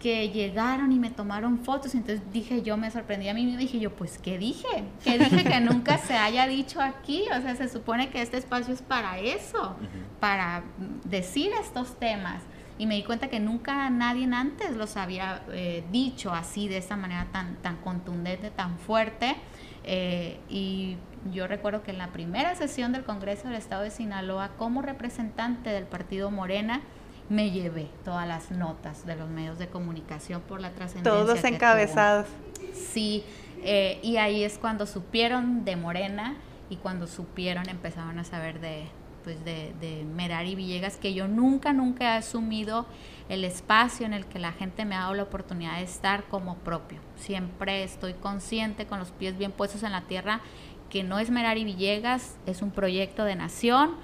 que 0.00 0.30
llegaron 0.30 0.92
y 0.92 0.98
me 0.98 1.10
tomaron 1.10 1.58
fotos, 1.58 1.94
entonces 1.94 2.22
dije 2.32 2.62
yo, 2.62 2.76
me 2.76 2.90
sorprendí 2.90 3.28
a 3.28 3.34
mí 3.34 3.44
misma, 3.44 3.60
dije 3.60 3.80
yo, 3.80 3.96
pues, 3.96 4.18
¿qué 4.18 4.38
dije? 4.38 4.84
¿Qué 5.02 5.18
dije 5.18 5.42
que 5.42 5.60
nunca 5.60 5.98
se 5.98 6.14
haya 6.14 6.46
dicho 6.46 6.80
aquí? 6.80 7.24
O 7.36 7.42
sea, 7.42 7.56
se 7.56 7.68
supone 7.68 8.10
que 8.10 8.22
este 8.22 8.36
espacio 8.36 8.72
es 8.72 8.82
para 8.82 9.18
eso, 9.18 9.76
para 10.20 10.62
decir 11.04 11.50
estos 11.60 11.98
temas. 11.98 12.42
Y 12.78 12.86
me 12.86 12.94
di 12.94 13.02
cuenta 13.02 13.26
que 13.28 13.40
nunca 13.40 13.90
nadie 13.90 14.28
antes 14.32 14.76
los 14.76 14.96
había 14.96 15.42
eh, 15.50 15.82
dicho 15.90 16.32
así, 16.32 16.68
de 16.68 16.76
esta 16.76 16.96
manera 16.96 17.26
tan, 17.32 17.56
tan 17.56 17.76
contundente, 17.78 18.50
tan 18.50 18.78
fuerte. 18.78 19.34
Eh, 19.82 20.38
y 20.48 20.96
yo 21.32 21.48
recuerdo 21.48 21.82
que 21.82 21.90
en 21.90 21.98
la 21.98 22.12
primera 22.12 22.54
sesión 22.54 22.92
del 22.92 23.02
Congreso 23.02 23.48
del 23.48 23.56
Estado 23.56 23.82
de 23.82 23.90
Sinaloa, 23.90 24.50
como 24.56 24.80
representante 24.82 25.70
del 25.70 25.84
partido 25.84 26.30
Morena, 26.30 26.82
me 27.28 27.50
llevé 27.50 27.88
todas 28.04 28.26
las 28.26 28.50
notas 28.50 29.04
de 29.06 29.16
los 29.16 29.28
medios 29.28 29.58
de 29.58 29.68
comunicación 29.68 30.40
por 30.42 30.60
la 30.60 30.70
trascendencia. 30.70 31.12
Todos 31.12 31.44
encabezados. 31.44 32.26
Sí, 32.72 33.24
eh, 33.62 33.98
y 34.02 34.16
ahí 34.16 34.44
es 34.44 34.58
cuando 34.58 34.86
supieron 34.86 35.64
de 35.64 35.76
Morena 35.76 36.36
y 36.70 36.76
cuando 36.76 37.06
supieron 37.06 37.68
empezaron 37.68 38.18
a 38.18 38.24
saber 38.24 38.60
de, 38.60 38.86
pues 39.24 39.44
de, 39.44 39.74
de 39.80 40.04
Merari 40.04 40.54
Villegas, 40.54 40.96
que 40.96 41.12
yo 41.12 41.28
nunca, 41.28 41.72
nunca 41.72 42.14
he 42.14 42.18
asumido 42.18 42.86
el 43.28 43.44
espacio 43.44 44.06
en 44.06 44.14
el 44.14 44.24
que 44.26 44.38
la 44.38 44.52
gente 44.52 44.84
me 44.84 44.94
ha 44.94 45.00
dado 45.00 45.14
la 45.14 45.24
oportunidad 45.24 45.76
de 45.76 45.82
estar 45.82 46.24
como 46.24 46.56
propio. 46.56 47.00
Siempre 47.16 47.82
estoy 47.82 48.14
consciente, 48.14 48.86
con 48.86 48.98
los 48.98 49.10
pies 49.10 49.36
bien 49.36 49.52
puestos 49.52 49.82
en 49.82 49.92
la 49.92 50.02
tierra, 50.02 50.40
que 50.88 51.02
no 51.02 51.18
es 51.18 51.30
Merari 51.30 51.64
Villegas, 51.64 52.36
es 52.46 52.62
un 52.62 52.70
proyecto 52.70 53.24
de 53.24 53.36
nación 53.36 53.96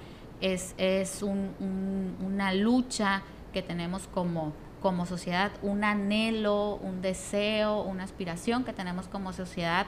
es, 0.53 0.75
es 0.77 1.23
un, 1.23 2.15
una 2.23 2.53
lucha 2.53 3.23
que 3.51 3.63
tenemos 3.63 4.07
como, 4.07 4.53
como 4.79 5.07
sociedad, 5.07 5.51
un 5.63 5.83
anhelo, 5.83 6.75
un 6.75 7.01
deseo, 7.01 7.81
una 7.81 8.03
aspiración 8.03 8.63
que 8.63 8.71
tenemos 8.71 9.07
como 9.07 9.33
sociedad 9.33 9.87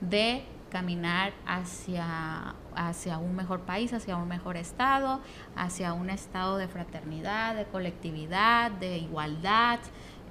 de 0.00 0.44
caminar 0.70 1.32
hacia, 1.46 2.54
hacia 2.74 3.18
un 3.18 3.36
mejor 3.36 3.60
país, 3.60 3.92
hacia 3.92 4.16
un 4.16 4.28
mejor 4.28 4.56
estado, 4.56 5.20
hacia 5.56 5.92
un 5.92 6.08
estado 6.08 6.56
de 6.56 6.68
fraternidad, 6.68 7.54
de 7.54 7.64
colectividad, 7.66 8.70
de 8.70 8.98
igualdad, 8.98 9.78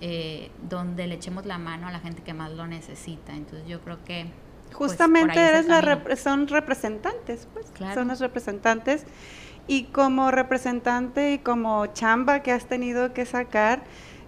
eh, 0.02 0.50
donde 0.70 1.06
le 1.06 1.16
echemos 1.16 1.46
la 1.46 1.60
mano 1.60 1.88
a 1.88 1.92
la 1.92 2.00
gente 2.00 2.24
que 2.24 2.34
más 2.34 2.52
lo 2.52 2.66
necesita. 2.66 3.34
Entonces 3.34 3.68
yo 3.68 3.82
creo 3.82 4.04
que... 4.04 4.32
Pues, 4.76 4.92
Justamente 4.92 5.40
eres 5.40 5.68
la 5.68 6.02
son 6.18 6.48
representantes, 6.48 7.48
pues, 7.54 7.72
son 7.94 8.10
los 8.10 8.20
representantes 8.20 9.06
y 9.68 9.84
como 9.84 10.32
representante 10.32 11.34
y 11.34 11.40
como 11.40 11.86
chamba 11.88 12.42
que 12.42 12.52
has 12.52 12.66
tenido 12.66 13.14
que 13.14 13.26
sacar, 13.26 13.84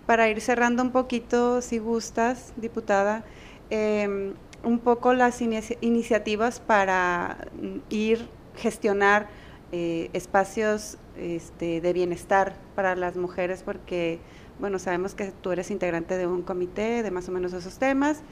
para 0.05 0.27
ir 0.27 0.41
cerrando 0.41 0.81
un 0.83 0.91
poquito, 0.91 1.61
si 1.61 1.77
gustas, 1.77 2.53
diputada, 2.57 3.23
em, 3.69 4.33
un 4.63 4.79
poco 4.79 5.13
las 5.13 5.41
iniciativas 5.41 6.59
para 6.59 7.47
ir 7.89 8.27
gestionar 8.55 9.29
eh, 9.71 10.09
espacios 10.13 10.97
este, 11.15 11.79
de 11.79 11.93
bienestar 11.93 12.55
para 12.75 12.95
las 12.95 13.15
mujeres, 13.15 13.61
porque, 13.63 14.19
bueno, 14.59 14.79
sabemos 14.79 15.13
que 15.13 15.31
tú 15.31 15.51
eres 15.51 15.69
integrante 15.69 16.17
de 16.17 16.25
un 16.25 16.41
comité 16.41 17.03
de 17.03 17.11
más 17.11 17.29
o 17.29 17.31
menos 17.31 17.53
esos 17.53 17.77
temas. 17.77 18.23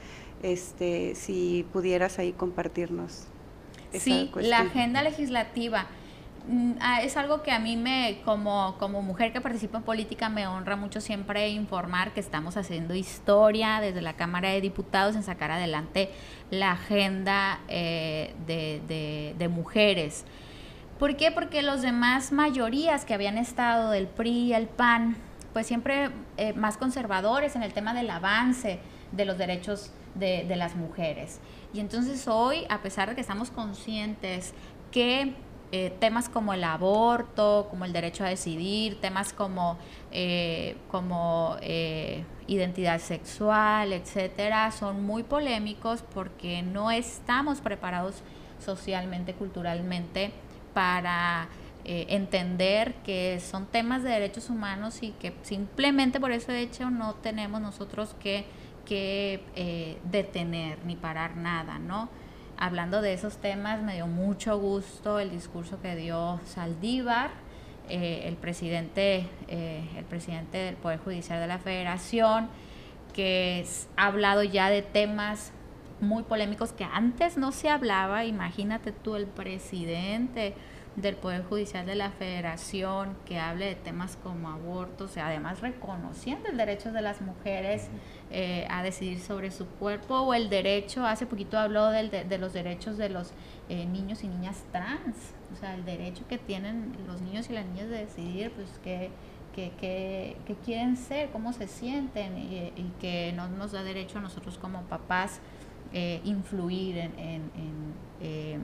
Este, 0.42 1.14
si 1.14 1.64
pudieras 1.72 2.18
ahí 2.18 2.32
compartirnos. 2.32 3.28
sí, 3.92 4.30
la 4.34 4.60
agenda 4.60 5.02
legislativa 5.02 5.86
Mm, 5.86 6.07
es 7.02 7.16
algo 7.16 7.42
que 7.42 7.52
a 7.52 7.58
mí 7.58 7.76
me, 7.76 8.20
como, 8.24 8.76
como 8.78 9.02
mujer 9.02 9.32
que 9.32 9.40
participa 9.40 9.78
en 9.78 9.84
política, 9.84 10.28
me 10.28 10.46
honra 10.46 10.76
mucho 10.76 11.00
siempre 11.00 11.48
informar 11.50 12.12
que 12.12 12.20
estamos 12.20 12.56
haciendo 12.56 12.94
historia 12.94 13.80
desde 13.80 14.00
la 14.00 14.14
Cámara 14.14 14.50
de 14.50 14.60
Diputados 14.60 15.14
en 15.14 15.22
sacar 15.22 15.50
adelante 15.50 16.10
la 16.50 16.72
agenda 16.72 17.60
eh, 17.68 18.34
de, 18.46 19.34
de, 19.36 19.48
mujeres. 19.48 20.24
¿Por 20.98 21.16
qué? 21.16 21.30
Porque 21.30 21.62
los 21.62 21.82
demás 21.82 22.32
mayorías 22.32 23.04
que 23.04 23.14
habían 23.14 23.36
estado 23.36 23.90
del 23.90 24.06
PRI 24.06 24.54
el 24.54 24.68
PAN, 24.68 25.16
pues 25.52 25.66
siempre 25.66 26.10
eh, 26.38 26.54
más 26.54 26.78
conservadores 26.78 27.56
en 27.56 27.62
el 27.62 27.72
tema 27.72 27.92
del 27.92 28.08
avance 28.08 28.78
de 29.12 29.24
los 29.24 29.36
derechos 29.36 29.92
de, 30.14 30.44
de 30.48 30.56
las 30.56 30.76
mujeres. 30.76 31.40
Y 31.74 31.80
entonces 31.80 32.26
hoy, 32.26 32.64
a 32.70 32.80
pesar 32.80 33.10
de 33.10 33.14
que 33.14 33.20
estamos 33.20 33.50
conscientes 33.50 34.54
que 34.90 35.34
eh, 35.70 35.94
temas 36.00 36.30
como 36.30 36.54
el 36.54 36.64
aborto, 36.64 37.66
como 37.68 37.84
el 37.84 37.92
derecho 37.92 38.24
a 38.24 38.28
decidir, 38.28 38.98
temas 39.02 39.34
como, 39.34 39.76
eh, 40.10 40.76
como 40.90 41.56
eh, 41.60 42.24
identidad 42.46 43.00
sexual, 43.00 43.92
etcétera, 43.92 44.70
son 44.70 45.04
muy 45.04 45.24
polémicos 45.24 46.02
porque 46.14 46.62
no 46.62 46.90
estamos 46.90 47.60
preparados 47.60 48.22
socialmente, 48.64 49.34
culturalmente, 49.34 50.32
para 50.72 51.48
entender 51.84 52.96
que 52.96 53.40
son 53.40 53.64
temas 53.64 54.02
de 54.02 54.10
derechos 54.10 54.50
humanos 54.50 55.02
y 55.02 55.12
que 55.12 55.32
simplemente 55.40 56.20
por 56.20 56.32
ese 56.32 56.60
hecho 56.60 56.90
no 56.90 57.14
tenemos 57.14 57.62
nosotros 57.62 58.14
que, 58.20 58.44
que 58.84 59.96
detener 60.04 60.84
ni 60.84 60.96
parar 60.96 61.38
nada, 61.38 61.78
¿no? 61.78 62.10
Hablando 62.58 63.00
de 63.00 63.12
esos 63.12 63.38
temas, 63.38 63.82
me 63.82 63.94
dio 63.94 64.06
mucho 64.06 64.58
gusto 64.58 65.20
el 65.20 65.30
discurso 65.30 65.80
que 65.80 65.94
dio 65.94 66.40
Saldívar, 66.44 67.30
eh, 67.88 68.22
el, 68.24 68.36
presidente, 68.36 69.26
eh, 69.46 69.88
el 69.96 70.04
presidente 70.04 70.58
del 70.58 70.74
Poder 70.74 70.98
Judicial 70.98 71.40
de 71.40 71.46
la 71.46 71.58
Federación, 71.58 72.48
que 73.14 73.64
ha 73.96 74.06
hablado 74.06 74.42
ya 74.42 74.70
de 74.70 74.82
temas 74.82 75.52
muy 76.00 76.24
polémicos 76.24 76.72
que 76.72 76.84
antes 76.84 77.36
no 77.36 77.52
se 77.52 77.70
hablaba. 77.70 78.24
Imagínate 78.24 78.92
tú, 78.92 79.14
el 79.14 79.26
presidente 79.26 80.54
del 81.00 81.16
Poder 81.16 81.44
Judicial 81.44 81.86
de 81.86 81.94
la 81.94 82.10
Federación 82.10 83.16
que 83.24 83.38
hable 83.38 83.66
de 83.66 83.74
temas 83.74 84.16
como 84.16 84.48
abortos, 84.48 85.16
además 85.16 85.60
reconociendo 85.60 86.48
el 86.48 86.56
derecho 86.56 86.92
de 86.92 87.02
las 87.02 87.20
mujeres 87.20 87.88
eh, 88.30 88.66
a 88.70 88.82
decidir 88.82 89.20
sobre 89.20 89.50
su 89.50 89.66
cuerpo 89.66 90.20
o 90.20 90.34
el 90.34 90.50
derecho, 90.50 91.06
hace 91.06 91.26
poquito 91.26 91.58
habló 91.58 91.88
del, 91.88 92.10
de, 92.10 92.38
los 92.38 92.52
derechos 92.52 92.98
de 92.98 93.08
los 93.08 93.32
eh, 93.68 93.86
niños 93.86 94.24
y 94.24 94.28
niñas 94.28 94.64
trans, 94.72 95.34
o 95.52 95.56
sea, 95.56 95.74
el 95.74 95.84
derecho 95.84 96.26
que 96.28 96.38
tienen 96.38 96.96
los 97.06 97.20
niños 97.20 97.48
y 97.50 97.52
las 97.52 97.66
niñas 97.66 97.88
de 97.88 97.98
decidir 97.98 98.50
pues 98.52 98.80
qué, 98.82 99.10
que, 99.54 100.36
quieren 100.64 100.96
ser, 100.96 101.30
cómo 101.30 101.52
se 101.52 101.66
sienten 101.66 102.38
y, 102.38 102.92
que 103.00 103.32
no 103.34 103.48
nos 103.48 103.72
da 103.72 103.82
derecho 103.82 104.18
a 104.18 104.20
nosotros 104.20 104.58
como 104.58 104.82
papás 104.82 105.40
eh, 105.92 106.20
influir 106.24 106.98
en, 106.98 107.12
en, 107.18 107.50
em, 108.20 108.60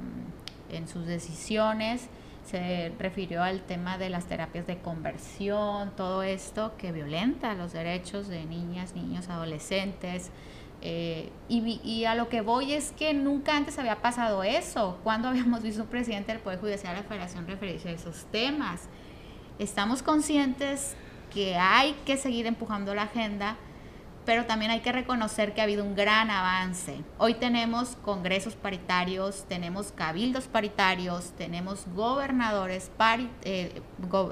en, 0.74 0.88
sus 0.88 1.06
decisiones. 1.06 2.08
Se 2.44 2.92
refirió 2.98 3.42
al 3.42 3.62
tema 3.62 3.96
de 3.96 4.10
las 4.10 4.26
terapias 4.26 4.66
de 4.66 4.78
conversión, 4.78 5.92
todo 5.96 6.22
esto 6.22 6.72
que 6.76 6.92
violenta 6.92 7.54
los 7.54 7.72
derechos 7.72 8.28
de 8.28 8.44
niñas, 8.44 8.94
niños, 8.94 9.28
adolescentes. 9.28 10.30
Eh, 10.82 11.30
y, 11.48 11.80
y, 11.82 12.04
a 12.04 12.14
lo 12.14 12.28
que 12.28 12.42
voy 12.42 12.74
es 12.74 12.92
que 12.92 13.14
nunca 13.14 13.56
antes 13.56 13.78
había 13.78 14.02
pasado 14.02 14.44
eso. 14.44 14.98
Cuando 15.02 15.28
habíamos 15.30 15.62
visto 15.62 15.82
un 15.82 15.88
presidente 15.88 16.32
del 16.32 16.40
Poder 16.42 16.60
Judicial 16.60 16.94
de 16.94 17.02
la 17.02 17.08
Federación 17.08 17.46
referirse 17.46 17.88
a 17.88 17.92
esos 17.92 18.26
temas. 18.26 18.88
Estamos 19.58 20.02
conscientes 20.02 20.96
que 21.32 21.56
hay 21.56 21.94
que 22.04 22.16
seguir 22.16 22.46
empujando 22.46 22.94
la 22.94 23.02
agenda, 23.02 23.56
pero 24.24 24.46
también 24.46 24.70
hay 24.70 24.80
que 24.80 24.92
reconocer 24.92 25.52
que 25.54 25.60
ha 25.60 25.64
habido 25.64 25.84
un 25.84 25.94
gran 25.94 26.30
avance. 26.30 26.96
Hoy 27.18 27.34
tenemos 27.34 27.96
congresos 27.96 28.54
paritarios, 28.54 29.44
tenemos 29.48 29.92
cabildos 29.92 30.46
paritarios, 30.46 31.32
tenemos 31.36 31.84
gobernadores, 31.94 32.90
eh, 33.42 33.82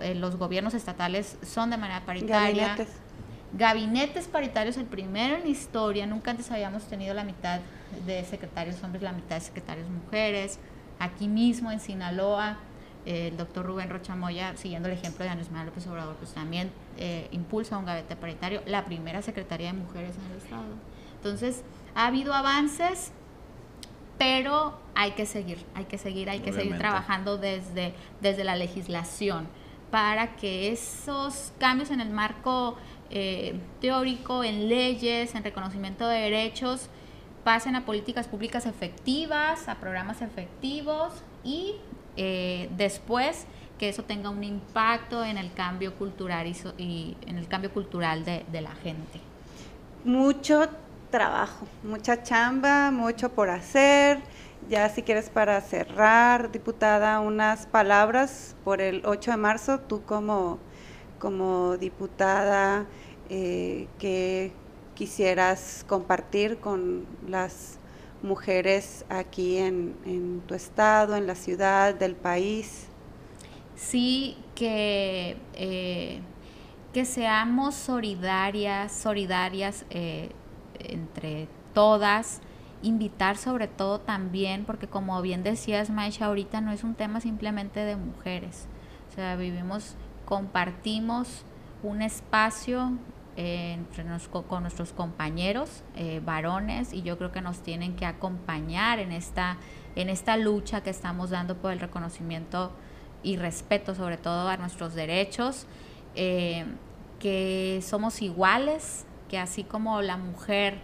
eh, 0.00 0.14
los 0.14 0.36
gobiernos 0.36 0.74
estatales 0.74 1.36
son 1.42 1.70
de 1.70 1.76
manera 1.76 2.04
paritaria. 2.04 2.68
Gabinetes. 2.68 2.96
Gabinetes 3.54 4.28
paritarios, 4.28 4.78
el 4.78 4.86
primero 4.86 5.36
en 5.36 5.42
la 5.42 5.48
historia, 5.48 6.06
nunca 6.06 6.30
antes 6.30 6.50
habíamos 6.50 6.84
tenido 6.84 7.12
la 7.12 7.22
mitad 7.22 7.60
de 8.06 8.24
secretarios 8.24 8.82
hombres, 8.82 9.02
la 9.02 9.12
mitad 9.12 9.36
de 9.36 9.42
secretarios 9.42 9.88
mujeres. 9.90 10.58
Aquí 10.98 11.28
mismo 11.28 11.70
en 11.70 11.80
Sinaloa 11.80 12.56
el 13.06 13.36
doctor 13.36 13.66
Rubén 13.66 13.90
Rochamoya, 13.90 14.56
siguiendo 14.56 14.88
el 14.88 14.94
ejemplo 14.94 15.24
de 15.24 15.30
Andrés 15.30 15.50
Manuel 15.50 15.68
López 15.68 15.86
Obrador, 15.86 16.14
pues 16.16 16.32
también 16.32 16.70
eh, 16.98 17.28
impulsa 17.32 17.78
un 17.78 17.84
gabinete 17.84 18.16
paritario, 18.16 18.62
la 18.66 18.84
primera 18.84 19.22
Secretaría 19.22 19.68
de 19.68 19.78
Mujeres 19.78 20.14
en 20.16 20.32
el 20.32 20.38
Estado. 20.38 20.74
Entonces, 21.16 21.62
ha 21.94 22.06
habido 22.06 22.34
avances, 22.34 23.12
pero 24.18 24.78
hay 24.94 25.12
que 25.12 25.26
seguir, 25.26 25.64
hay 25.74 25.84
que 25.84 25.98
seguir, 25.98 26.30
hay 26.30 26.40
que 26.40 26.52
seguir 26.52 26.78
trabajando 26.78 27.38
desde, 27.38 27.94
desde 28.20 28.44
la 28.44 28.56
legislación 28.56 29.48
para 29.90 30.36
que 30.36 30.72
esos 30.72 31.52
cambios 31.58 31.90
en 31.90 32.00
el 32.00 32.10
marco 32.10 32.76
eh, 33.10 33.60
teórico, 33.80 34.42
en 34.42 34.68
leyes, 34.68 35.34
en 35.34 35.44
reconocimiento 35.44 36.08
de 36.08 36.18
derechos, 36.18 36.88
pasen 37.44 37.76
a 37.76 37.84
políticas 37.84 38.26
públicas 38.26 38.64
efectivas, 38.66 39.68
a 39.68 39.74
programas 39.74 40.22
efectivos 40.22 41.12
y 41.44 41.76
eh, 42.16 42.68
después 42.76 43.46
que 43.78 43.88
eso 43.88 44.04
tenga 44.04 44.30
un 44.30 44.44
impacto 44.44 45.24
en 45.24 45.38
el 45.38 45.52
cambio 45.52 45.94
cultural 45.96 46.46
y, 46.78 47.16
en 47.26 47.36
el 47.36 47.48
cambio 47.48 47.72
cultural 47.72 48.24
de, 48.24 48.60
la 48.60 48.74
gente. 48.76 49.20
Mucho 50.04 50.68
trabajo, 51.10 51.66
mucha 51.82 52.22
chamba, 52.22 52.90
mucho 52.90 53.30
por 53.30 53.50
hacer. 53.50 54.20
Ya 54.68 54.88
si 54.88 55.02
quieres 55.02 55.30
para 55.30 55.60
cerrar, 55.60 56.52
diputada, 56.52 57.18
unas 57.18 57.66
palabras 57.66 58.54
por 58.62 58.80
el 58.80 59.02
8 59.04 59.32
de 59.32 59.36
marzo, 59.36 59.80
tú 59.80 60.02
como, 60.04 60.58
como 61.18 61.76
diputada 61.76 62.86
eh, 63.28 63.88
que 63.98 64.52
quisieras 64.94 65.84
compartir 65.88 66.58
con 66.58 67.04
las 67.26 67.78
mujeres 68.22 69.04
aquí 69.08 69.58
en, 69.58 70.42
tu 70.46 70.54
estado, 70.54 71.16
en 71.16 71.26
la 71.26 71.34
ciudad, 71.34 71.94
del 71.94 72.14
país? 72.14 72.88
Sí, 73.74 74.36
que, 74.54 75.36
eh, 75.54 76.20
que 76.92 77.04
seamos 77.04 77.74
solidarias, 77.74 78.92
solidarias 78.92 79.84
eh, 79.90 80.30
entre 80.78 81.48
todas, 81.74 82.40
invitar 82.82 83.36
sobre 83.36 83.68
todo 83.68 84.00
también, 84.00 84.64
porque 84.64 84.86
como 84.86 85.20
bien 85.22 85.42
decías, 85.42 85.90
Maisha, 85.90 86.26
ahorita 86.26 86.60
no 86.60 86.72
es 86.72 86.84
un 86.84 86.94
tema 86.94 87.20
simplemente 87.20 87.80
de 87.80 87.96
mujeres, 87.96 88.66
o 89.10 89.14
sea, 89.14 89.36
vivimos, 89.36 89.96
compartimos 90.24 91.44
un 91.82 92.02
espacio 92.02 92.92
entre 93.36 94.04
con 94.46 94.62
nuestros 94.62 94.92
compañeros 94.92 95.82
eh, 95.96 96.20
varones 96.24 96.92
y 96.92 97.02
yo 97.02 97.16
creo 97.16 97.32
que 97.32 97.40
nos 97.40 97.60
tienen 97.62 97.96
que 97.96 98.04
acompañar 98.04 98.98
en 98.98 99.12
esta, 99.12 99.56
en 99.96 100.10
esta 100.10 100.36
lucha 100.36 100.82
que 100.82 100.90
estamos 100.90 101.30
dando 101.30 101.56
por 101.56 101.72
el 101.72 101.80
reconocimiento 101.80 102.72
y 103.22 103.36
respeto 103.36 103.94
sobre 103.94 104.16
todo 104.16 104.48
a 104.48 104.56
nuestros 104.56 104.94
derechos, 104.94 105.66
eh, 106.14 106.66
que 107.20 107.80
somos 107.82 108.20
iguales, 108.20 109.06
que 109.28 109.38
así 109.38 109.64
como 109.64 110.02
la 110.02 110.16
mujer 110.16 110.78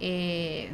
eh, 0.00 0.70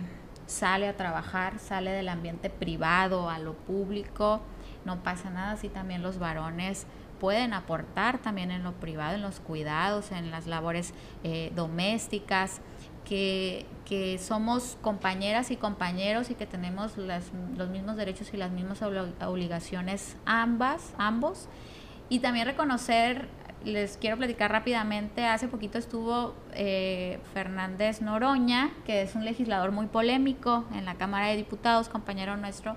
sale 0.46 0.88
a 0.88 0.96
trabajar, 0.96 1.58
sale 1.58 1.90
del 1.90 2.08
ambiente 2.08 2.50
privado 2.50 3.30
a 3.30 3.38
lo 3.38 3.54
público, 3.54 4.40
no 4.84 5.02
pasa 5.02 5.30
nada, 5.30 5.52
así 5.52 5.68
también 5.68 6.02
los 6.02 6.18
varones 6.18 6.86
pueden 7.22 7.54
aportar 7.54 8.18
también 8.18 8.50
en 8.50 8.64
lo 8.64 8.72
privado, 8.72 9.14
en 9.14 9.22
los 9.22 9.38
cuidados, 9.38 10.10
en 10.10 10.32
las 10.32 10.48
labores 10.48 10.92
eh, 11.22 11.52
domésticas, 11.54 12.60
que, 13.04 13.64
que, 13.84 14.18
somos 14.18 14.76
compañeras 14.82 15.52
y 15.52 15.56
compañeros 15.56 16.30
y 16.30 16.34
que 16.34 16.46
tenemos 16.46 16.96
los 16.96 17.68
mismos 17.68 17.94
derechos 17.94 18.34
y 18.34 18.36
las 18.36 18.50
mismas 18.50 18.82
obligaciones 18.82 20.16
ambas, 20.26 20.94
ambos. 20.98 21.48
Y 22.08 22.18
también 22.18 22.44
reconocer, 22.44 23.28
les 23.64 23.98
quiero 23.98 24.16
platicar 24.16 24.50
rápidamente, 24.50 25.24
hace 25.24 25.46
poquito 25.46 25.78
estuvo 25.78 26.34
eh, 26.54 27.20
Fernández 27.34 28.02
Noroña, 28.02 28.72
que 28.84 29.02
es 29.02 29.14
un 29.14 29.24
legislador 29.24 29.70
muy 29.70 29.86
polémico 29.86 30.64
en 30.74 30.86
la 30.86 30.96
Cámara 30.96 31.28
de 31.28 31.36
Diputados, 31.36 31.88
compañero 31.88 32.36
nuestro, 32.36 32.76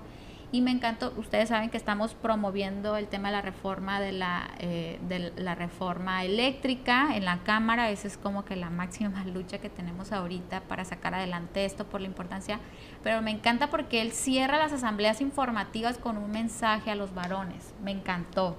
y 0.52 0.60
me 0.60 0.70
encantó, 0.70 1.12
ustedes 1.16 1.48
saben 1.48 1.70
que 1.70 1.76
estamos 1.76 2.14
promoviendo 2.14 2.96
el 2.96 3.08
tema 3.08 3.28
de 3.28 3.32
la 3.32 3.42
reforma 3.42 4.00
de 4.00 4.12
la, 4.12 4.48
eh, 4.60 4.98
de 5.08 5.32
la 5.36 5.56
reforma 5.56 6.24
eléctrica 6.24 7.16
en 7.16 7.24
la 7.24 7.38
Cámara, 7.38 7.90
esa 7.90 8.06
es 8.06 8.16
como 8.16 8.44
que 8.44 8.54
la 8.54 8.70
máxima 8.70 9.24
lucha 9.34 9.58
que 9.58 9.68
tenemos 9.68 10.12
ahorita 10.12 10.60
para 10.62 10.84
sacar 10.84 11.14
adelante 11.14 11.64
esto 11.64 11.86
por 11.86 12.00
la 12.00 12.06
importancia, 12.06 12.60
pero 13.02 13.22
me 13.22 13.32
encanta 13.32 13.70
porque 13.70 14.00
él 14.00 14.12
cierra 14.12 14.56
las 14.58 14.72
asambleas 14.72 15.20
informativas 15.20 15.98
con 15.98 16.16
un 16.16 16.30
mensaje 16.30 16.90
a 16.90 16.94
los 16.94 17.12
varones, 17.14 17.74
me 17.82 17.90
encantó. 17.90 18.56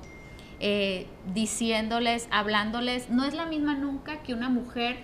Eh, 0.60 1.06
diciéndoles, 1.34 2.28
hablándoles, 2.32 3.12
no 3.12 3.24
es 3.24 3.36
la 3.36 3.46
misma 3.46 3.76
nunca 3.76 4.24
que 4.24 4.34
una 4.34 4.50
mujer 4.50 4.98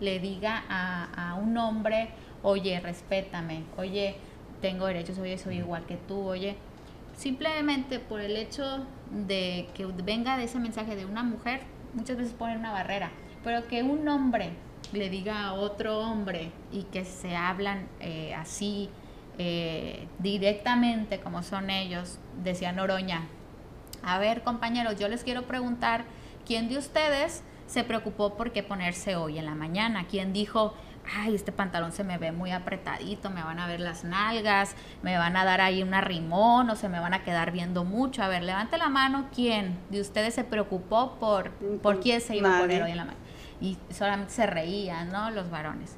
le 0.00 0.20
diga 0.20 0.62
a, 0.68 1.30
a 1.30 1.34
un 1.34 1.58
hombre, 1.58 2.10
oye, 2.42 2.78
respétame, 2.80 3.64
oye, 3.76 4.16
tengo 4.62 4.86
derechos, 4.86 5.18
oye, 5.18 5.36
soy 5.36 5.58
igual 5.58 5.84
que 5.84 5.96
tú, 5.96 6.20
oye. 6.20 6.56
Simplemente 7.14 7.98
por 7.98 8.20
el 8.20 8.36
hecho 8.36 8.86
de 9.10 9.68
que 9.74 9.84
venga 9.84 10.38
de 10.38 10.44
ese 10.44 10.58
mensaje 10.58 10.96
de 10.96 11.04
una 11.04 11.22
mujer, 11.22 11.60
muchas 11.92 12.16
veces 12.16 12.32
ponen 12.32 12.60
una 12.60 12.72
barrera, 12.72 13.10
pero 13.44 13.68
que 13.68 13.82
un 13.82 14.08
hombre 14.08 14.52
le 14.92 15.10
diga 15.10 15.48
a 15.48 15.52
otro 15.52 15.98
hombre 15.98 16.50
y 16.72 16.84
que 16.84 17.04
se 17.04 17.36
hablan 17.36 17.86
eh, 18.00 18.34
así 18.34 18.88
eh, 19.38 20.06
directamente 20.18 21.20
como 21.20 21.42
son 21.42 21.70
ellos, 21.70 22.18
decía 22.42 22.72
Noroña. 22.72 23.28
A 24.02 24.18
ver, 24.18 24.42
compañeros, 24.42 24.98
yo 24.98 25.08
les 25.08 25.22
quiero 25.22 25.42
preguntar, 25.42 26.04
¿quién 26.46 26.68
de 26.68 26.78
ustedes 26.78 27.42
se 27.66 27.84
preocupó 27.84 28.34
por 28.34 28.52
qué 28.52 28.62
ponerse 28.62 29.16
hoy 29.16 29.38
en 29.38 29.46
la 29.46 29.54
mañana? 29.54 30.06
¿Quién 30.10 30.32
dijo, 30.32 30.74
ay, 31.14 31.34
este 31.34 31.52
pantalón 31.52 31.92
se 31.92 32.04
me 32.04 32.18
ve 32.18 32.32
muy 32.32 32.50
apretadito, 32.52 33.30
me 33.30 33.42
van 33.42 33.58
a 33.58 33.66
ver 33.66 33.80
las 33.80 34.04
nalgas, 34.04 34.74
me 35.02 35.16
van 35.18 35.36
a 35.36 35.44
dar 35.44 35.60
ahí 35.60 35.82
un 35.82 35.94
arrimón 35.94 36.70
o 36.70 36.76
se 36.76 36.88
me 36.88 37.00
van 37.00 37.14
a 37.14 37.22
quedar 37.22 37.52
viendo 37.52 37.84
mucho. 37.84 38.22
A 38.22 38.28
ver, 38.28 38.42
levante 38.42 38.78
la 38.78 38.88
mano, 38.88 39.28
¿quién 39.34 39.78
de 39.90 40.00
ustedes 40.00 40.34
se 40.34 40.44
preocupó 40.44 41.16
por, 41.20 41.50
por 41.80 42.00
quién 42.00 42.20
se 42.20 42.36
iba 42.36 42.56
a 42.56 42.60
poner 42.60 42.82
hoy 42.82 42.92
en 42.92 42.96
la 42.96 43.04
mano? 43.04 43.18
Y 43.60 43.78
solamente 43.90 44.32
se 44.32 44.46
reían, 44.46 45.10
¿no? 45.10 45.30
Los 45.30 45.50
varones. 45.50 45.96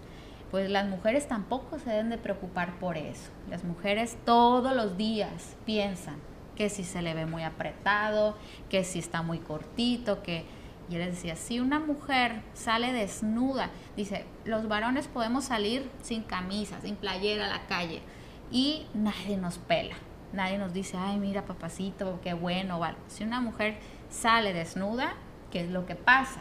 Pues 0.50 0.70
las 0.70 0.86
mujeres 0.86 1.26
tampoco 1.26 1.78
se 1.78 1.90
deben 1.90 2.10
de 2.10 2.18
preocupar 2.18 2.78
por 2.78 2.96
eso. 2.96 3.30
Las 3.50 3.64
mujeres 3.64 4.16
todos 4.24 4.74
los 4.74 4.96
días 4.96 5.56
piensan 5.64 6.16
que 6.54 6.68
si 6.68 6.84
se 6.84 7.02
le 7.02 7.14
ve 7.14 7.26
muy 7.26 7.42
apretado, 7.42 8.36
que 8.68 8.84
si 8.84 8.98
está 8.98 9.22
muy 9.22 9.38
cortito, 9.38 10.22
que 10.22 10.44
y 10.88 10.96
él 10.96 11.10
decía, 11.10 11.36
si 11.36 11.60
una 11.60 11.78
mujer 11.78 12.42
sale 12.52 12.92
desnuda, 12.92 13.70
dice, 13.96 14.26
los 14.44 14.68
varones 14.68 15.08
podemos 15.08 15.44
salir 15.44 15.90
sin 16.02 16.22
camisa, 16.22 16.80
sin 16.82 16.96
playera 16.96 17.46
a 17.46 17.48
la 17.48 17.66
calle 17.66 18.02
y 18.50 18.86
nadie 18.92 19.36
nos 19.36 19.58
pela. 19.58 19.96
nadie 20.32 20.58
nos 20.58 20.72
dice, 20.72 20.96
ay, 20.96 21.18
mira, 21.18 21.44
papacito, 21.46 22.20
qué 22.22 22.34
bueno. 22.34 22.80
O 22.80 22.86
Si 23.08 23.24
una 23.24 23.40
mujer 23.40 23.76
sale 24.10 24.52
desnuda, 24.52 25.14
¿qué 25.50 25.62
es 25.62 25.70
lo 25.70 25.86
que 25.86 25.94
pasa? 25.94 26.40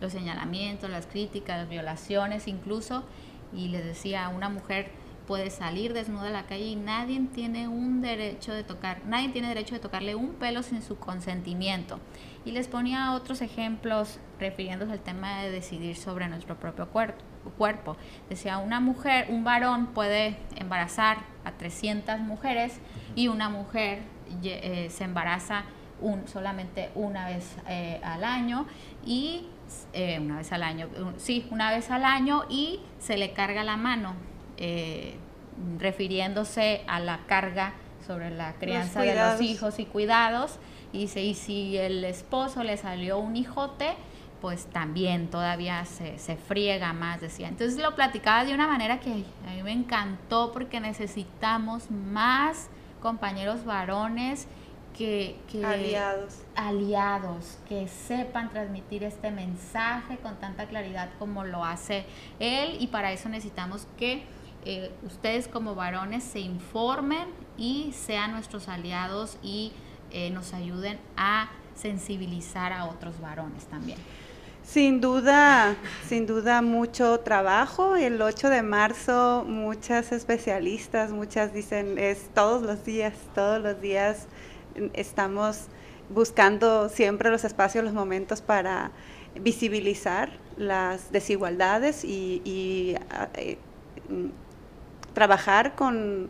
Los 0.00 0.12
señalamientos, 0.12 0.88
las 0.88 1.06
críticas, 1.06 1.58
las 1.58 1.68
violaciones 1.68 2.48
incluso. 2.48 3.04
Y 3.52 3.68
les 3.68 3.84
decía, 3.84 4.28
una 4.28 4.48
mujer 4.48 4.90
puede 5.26 5.50
salir 5.50 5.92
desnuda 5.92 6.28
a 6.28 6.30
la 6.30 6.44
calle 6.44 6.64
y 6.66 6.76
nadie 6.76 7.20
tiene 7.34 7.68
un 7.68 8.00
derecho 8.00 8.54
de 8.54 8.64
tocar, 8.64 9.02
nadie 9.06 9.28
tiene 9.30 9.48
derecho 9.48 9.74
de 9.74 9.80
tocarle 9.80 10.14
un 10.14 10.34
pelo 10.34 10.62
sin 10.62 10.82
su 10.82 10.98
consentimiento. 10.98 12.00
Y 12.44 12.52
les 12.52 12.68
ponía 12.68 13.12
otros 13.12 13.42
ejemplos 13.42 14.20
refiriéndose 14.38 14.92
al 14.92 15.00
tema 15.00 15.42
de 15.42 15.50
decidir 15.50 15.96
sobre 15.96 16.28
nuestro 16.28 16.56
propio 16.56 16.88
cuerpo. 16.88 17.22
cuerpo. 17.58 17.96
Decía, 18.28 18.58
una 18.58 18.80
mujer, 18.80 19.26
un 19.28 19.44
varón 19.44 19.88
puede 19.88 20.36
embarazar 20.56 21.18
a 21.44 21.52
300 21.52 22.20
mujeres 22.20 22.80
y 23.14 23.28
una 23.28 23.48
mujer 23.48 24.02
eh, 24.42 24.88
se 24.90 25.04
embaraza 25.04 25.64
un, 26.00 26.28
solamente 26.28 26.90
una 26.94 27.26
vez 27.26 27.56
eh, 27.68 28.00
al 28.02 28.24
año 28.24 28.66
y 29.04 29.46
eh, 29.92 30.18
una 30.20 30.38
vez 30.38 30.52
al 30.52 30.62
año, 30.62 30.88
sí, 31.16 31.46
una 31.50 31.70
vez 31.70 31.90
al 31.90 32.04
año 32.04 32.44
y 32.48 32.80
se 32.98 33.16
le 33.16 33.32
carga 33.32 33.64
la 33.64 33.76
mano 33.76 34.14
eh, 34.56 35.14
refiriéndose 35.78 36.82
a 36.86 37.00
la 37.00 37.20
carga 37.26 37.74
sobre 38.06 38.30
la 38.30 38.54
crianza 38.54 39.02
de 39.02 39.14
los 39.14 39.40
hijos 39.40 39.78
y 39.78 39.86
cuidados. 39.86 40.58
Y 40.92 41.00
dice, 41.00 41.22
y 41.22 41.34
si 41.34 41.76
el 41.76 42.04
esposo 42.04 42.62
le 42.62 42.76
salió 42.76 43.18
un 43.18 43.36
hijote, 43.36 43.94
pues 44.40 44.66
también 44.66 45.28
todavía 45.28 45.84
se, 45.84 46.18
se, 46.18 46.36
friega 46.36 46.92
más, 46.92 47.20
decía. 47.20 47.48
Entonces 47.48 47.78
lo 47.78 47.94
platicaba 47.94 48.44
de 48.44 48.54
una 48.54 48.66
manera 48.66 49.00
que 49.00 49.10
a 49.10 49.50
mí 49.54 49.62
me 49.62 49.72
encantó 49.72 50.52
porque 50.52 50.78
necesitamos 50.78 51.90
más 51.90 52.68
compañeros 53.00 53.64
varones 53.64 54.46
que, 54.96 55.36
que, 55.50 55.64
aliados. 55.64 56.38
aliados, 56.54 57.58
que 57.68 57.86
sepan 57.88 58.50
transmitir 58.50 59.04
este 59.04 59.30
mensaje 59.30 60.16
con 60.18 60.36
tanta 60.36 60.66
claridad 60.66 61.10
como 61.18 61.44
lo 61.44 61.64
hace 61.64 62.06
él 62.40 62.76
y 62.80 62.86
para 62.86 63.12
eso 63.12 63.28
necesitamos 63.28 63.86
que 63.98 64.24
eh, 64.66 64.90
ustedes 65.06 65.46
como 65.46 65.76
varones 65.76 66.24
se 66.24 66.40
informen 66.40 67.28
y 67.56 67.92
sean 67.92 68.32
nuestros 68.32 68.68
aliados 68.68 69.38
y 69.40 69.72
eh, 70.10 70.30
nos 70.30 70.52
ayuden 70.54 70.98
a 71.16 71.50
sensibilizar 71.76 72.72
a 72.72 72.86
otros 72.86 73.20
varones 73.20 73.64
también. 73.66 73.98
Sin 74.64 75.00
duda, 75.00 75.76
sin 76.08 76.26
duda 76.26 76.62
mucho 76.62 77.20
trabajo. 77.20 77.94
El 77.94 78.20
8 78.20 78.50
de 78.50 78.62
marzo 78.62 79.44
muchas 79.46 80.10
especialistas, 80.10 81.12
muchas 81.12 81.52
dicen 81.54 81.96
es 81.96 82.28
todos 82.34 82.62
los 82.62 82.84
días, 82.84 83.14
todos 83.36 83.62
los 83.62 83.80
días 83.80 84.26
estamos 84.94 85.66
buscando 86.10 86.88
siempre 86.88 87.30
los 87.30 87.44
espacios, 87.44 87.84
los 87.84 87.94
momentos 87.94 88.42
para 88.42 88.90
visibilizar 89.40 90.30
las 90.56 91.12
desigualdades 91.12 92.04
y, 92.04 92.96
eh, 93.34 93.58
trabajar 95.16 95.74
con, 95.74 96.28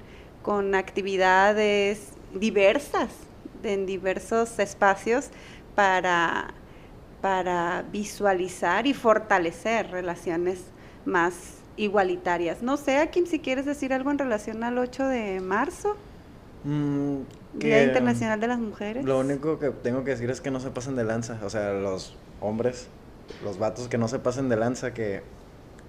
actividades 0.76 2.12
diversas 2.32 3.08
en 3.64 3.84
diversos 3.84 4.60
espacios 4.60 5.30
para, 5.74 6.54
para 7.20 7.84
visualizar 7.90 8.86
y 8.86 8.94
fortalecer 8.94 9.90
relaciones 9.90 10.66
más 11.04 11.54
igualitarias. 11.76 12.62
No 12.62 12.76
sé, 12.76 12.98
a 12.98 13.10
quién 13.10 13.26
si 13.26 13.40
quieres 13.40 13.66
decir 13.66 13.92
algo 13.92 14.12
en 14.12 14.18
relación 14.18 14.62
al 14.62 14.78
8 14.78 15.08
de 15.08 15.40
marzo. 15.40 15.96
Mm, 16.62 17.22
Día 17.54 17.82
Internacional 17.82 18.38
de 18.38 18.46
las 18.46 18.60
Mujeres. 18.60 19.04
Lo 19.04 19.18
único 19.18 19.58
que 19.58 19.70
tengo 19.70 20.04
que 20.04 20.12
decir 20.12 20.30
es 20.30 20.40
que 20.40 20.52
no 20.52 20.60
se 20.60 20.70
pasen 20.70 20.94
de 20.94 21.02
lanza. 21.02 21.40
O 21.44 21.50
sea, 21.50 21.72
los 21.72 22.16
hombres, 22.40 22.86
los 23.42 23.58
vatos 23.58 23.88
que 23.88 23.98
no 23.98 24.06
se 24.06 24.20
pasen 24.20 24.48
de 24.48 24.54
lanza, 24.54 24.94
que 24.94 25.22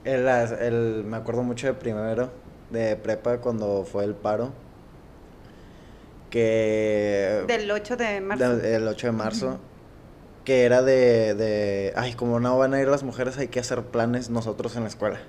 el, 0.04 0.28
el, 0.28 1.04
me 1.04 1.18
acuerdo 1.18 1.44
mucho 1.44 1.68
de 1.68 1.76
primero, 1.76 2.32
de 2.70 2.96
prepa 2.96 3.40
cuando 3.40 3.86
fue 3.86 4.04
el 4.04 4.16
paro. 4.16 4.52
Que... 6.30 7.44
Del 7.48 7.70
8 7.72 7.98
de 7.98 8.22
marzo. 8.22 8.62
el 8.62 8.88
8 8.88 9.08
de 9.08 9.14
marzo. 9.14 9.60
Que 10.44 10.64
era 10.64 10.82
de, 10.82 11.34
de, 11.36 11.94
ay, 11.96 12.14
como 12.14 12.40
no 12.40 12.58
van 12.58 12.74
a 12.74 12.80
ir 12.80 12.88
las 12.88 13.04
mujeres, 13.04 13.38
hay 13.38 13.50
que 13.50 13.60
hacer 13.60 13.84
planes 13.84 14.30
nosotros 14.30 14.76
en 14.76 14.84
la 14.84 14.90
escuela. 14.90 15.20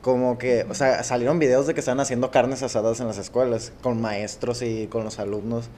Como 0.00 0.38
que, 0.38 0.64
o 0.70 0.74
sea, 0.74 1.02
salieron 1.02 1.38
videos 1.38 1.66
de 1.66 1.74
que 1.74 1.80
están 1.80 2.00
haciendo 2.00 2.30
carnes 2.30 2.62
asadas 2.62 3.00
en 3.00 3.08
las 3.08 3.18
escuelas, 3.18 3.72
con 3.82 4.00
maestros 4.00 4.62
y 4.62 4.86
con 4.86 5.04
los 5.04 5.18
alumnos. 5.18 5.68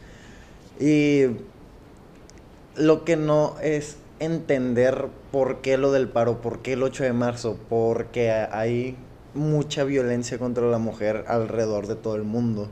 Y 0.79 1.27
lo 2.77 3.05
que 3.05 3.17
no 3.17 3.57
es 3.61 3.97
entender 4.21 5.09
por 5.33 5.63
qué 5.63 5.77
lo 5.77 5.91
del 5.91 6.09
paro, 6.09 6.41
por 6.41 6.61
qué 6.61 6.75
el 6.75 6.83
8 6.83 7.05
de 7.05 7.13
marzo, 7.13 7.59
porque 7.69 8.31
hay 8.31 8.97
mucha 9.35 9.85
violencia 9.85 10.39
contra 10.39 10.67
la 10.67 10.79
mujer 10.79 11.25
alrededor 11.29 11.87
de 11.87 11.97
todo 11.97 12.17
el 12.17 12.25
mundo. 12.25 12.69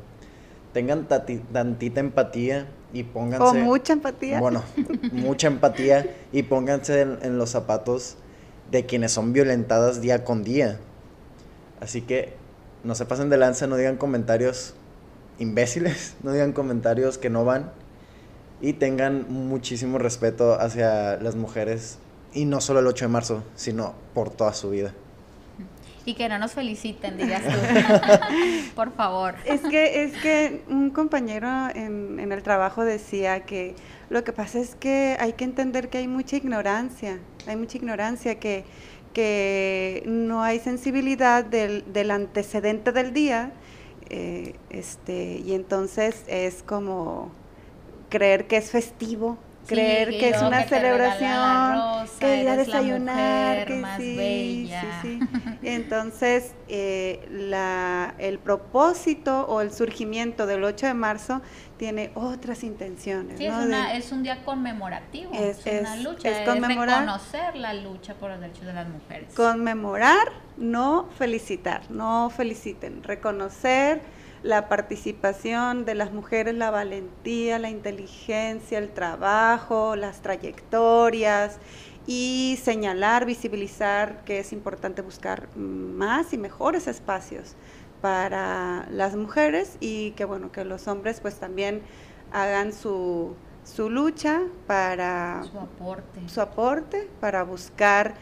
Tengan 0.72 1.06
tantita 1.09 2.00
empatía 2.00 2.68
y 2.92 3.04
pónganse... 3.04 3.44
O 3.44 3.54
mucha 3.54 3.92
empatía. 3.92 4.40
Bueno, 4.40 4.62
mucha 5.12 5.46
empatía 5.46 6.14
y 6.32 6.42
pónganse 6.44 7.02
en, 7.02 7.38
los 7.38 7.50
zapatos 7.50 8.16
de 8.70 8.86
quienes 8.86 9.12
son 9.12 9.32
violentadas 9.32 10.00
día 10.00 10.24
con 10.24 10.44
día. 10.44 10.78
Así 11.80 12.02
que 12.02 12.34
no 12.84 12.94
se 12.94 13.06
pasen 13.06 13.30
de 13.30 13.38
lanza, 13.38 13.66
no 13.66 13.76
digan 13.76 13.96
comentarios 13.96 14.74
imbéciles, 15.38 16.16
no 16.22 16.32
digan 16.32 16.52
comentarios 16.52 17.18
que 17.18 17.30
no 17.30 17.44
van 17.44 17.72
y 18.61 18.72
tengan 18.74 19.26
muchísimo 19.28 19.98
respeto 19.98 20.61
hacia 20.61 21.16
las 21.18 21.36
mujeres 21.36 21.98
y 22.32 22.44
no 22.44 22.61
solo 22.61 22.80
el 22.80 22.86
8 22.86 23.04
de 23.04 23.09
marzo, 23.09 23.42
sino 23.54 23.94
por 24.14 24.30
toda 24.30 24.52
su 24.52 24.70
vida. 24.70 24.94
Y 26.09 26.14
que 26.14 26.26
no 26.26 26.38
nos 26.38 26.52
feliciten, 26.52 27.18
digas 27.18 27.42
tú. 27.42 27.50
Por 28.74 28.94
favor. 28.94 29.34
Es 29.44 29.61
que, 29.61 30.04
es 30.04 30.16
que 30.22 30.62
un 30.66 30.88
compañero 30.88 31.68
en, 31.74 32.18
en 32.18 32.32
el 32.32 32.42
trabajo 32.42 32.82
decía 32.82 33.40
que 33.40 33.74
lo 34.09 34.24
que 34.24 34.32
pasa 34.32 34.59
es 34.59 34.74
que 34.74 35.18
hay 35.20 35.34
que 35.34 35.44
entender 35.44 35.90
que 35.90 35.98
hay 35.98 36.09
mucha 36.09 36.36
ignorancia, 36.36 37.18
hay 37.46 37.56
mucha 37.56 37.76
ignorancia 37.76 38.40
que, 38.40 38.64
que 39.12 40.02
no 40.06 40.42
hay 40.42 40.61
sensibilidad 40.61 41.44
del, 41.44 41.84
del 41.92 42.11
antecedente 42.11 42.90
del 42.92 43.12
día, 43.12 43.52
eh, 44.09 44.54
este, 44.70 45.42
y 45.44 45.52
entonces 45.52 46.24
es 46.26 46.62
como 46.62 47.30
creer 48.09 48.46
que 48.46 48.56
es 48.56 48.70
festivo 48.70 49.36
creer 49.68 50.10
que, 50.10 50.30
es 50.30 50.42
una 50.42 50.64
celebración, 50.64 52.08
que 52.18 52.42
ir 52.42 52.48
a 52.48 52.56
desayunar, 52.56 53.66
que 53.66 53.84
sí, 53.98 54.70
sí, 54.70 54.88
sí. 55.02 55.20
Entonces, 55.62 56.54
eh, 56.68 57.26
la, 57.30 58.14
el 58.18 58.38
propósito 58.38 59.46
o 59.46 59.60
el 59.60 59.70
surgimiento 59.72 60.46
del 60.46 60.64
8 60.64 60.86
de 60.86 60.94
marzo 60.94 61.42
tiene 61.76 62.10
otras 62.14 62.64
intenciones. 62.64 63.38
Sí, 63.38 63.46
es, 63.46 64.12
un 64.12 64.22
día 64.22 64.44
conmemorativo, 64.44 65.32
es, 65.34 65.64
una 65.64 65.96
lucha, 65.96 66.28
es, 66.30 66.48
conmemorar, 66.48 67.00
reconocer 67.00 67.56
la 67.56 67.74
lucha 67.74 68.14
por 68.14 68.30
los 68.30 68.40
derechos 68.40 68.66
de 68.66 68.72
las 68.72 68.88
mujeres. 68.88 69.32
Conmemorar, 69.34 70.32
no 70.56 71.08
felicitar, 71.16 71.82
no 71.90 72.30
feliciten, 72.30 73.02
reconocer 73.02 74.00
la 74.43 74.68
participación 74.68 75.84
de 75.84 75.95
las 75.95 76.12
mujeres, 76.12 76.55
la 76.55 76.70
valentía, 76.70 77.59
la 77.59 77.70
inteligencia, 77.70 78.78
el 78.78 78.91
trabajo, 78.91 79.97
las 79.97 80.22
trayectorias 80.22 81.59
y 82.07 82.59
señalar, 82.62 83.26
visibilizar 83.26 84.24
que 84.24 84.39
es 84.39 84.53
importante 84.53 85.03
buscar 85.03 85.55
más 85.57 86.32
y 86.32 86.39
mejores 86.39 86.86
espacios 86.86 87.55
para 88.01 88.89
las 88.91 89.16
mujeres 89.16 89.76
y 89.80 90.12
que 90.12 90.24
bueno, 90.24 90.53
que 90.53 90.64
los 90.64 90.86
hombres 90.89 91.20
pues 91.20 91.34
también 91.34 91.82
hagan 92.32 92.72
su, 92.72 93.34
su 93.64 93.91
lucha 93.91 94.43
para 94.66 95.43
su 95.51 95.59
aporte, 95.59 96.28
su 96.28 96.41
aporte 96.41 97.09
para 97.20 97.43
buscar 97.43 98.14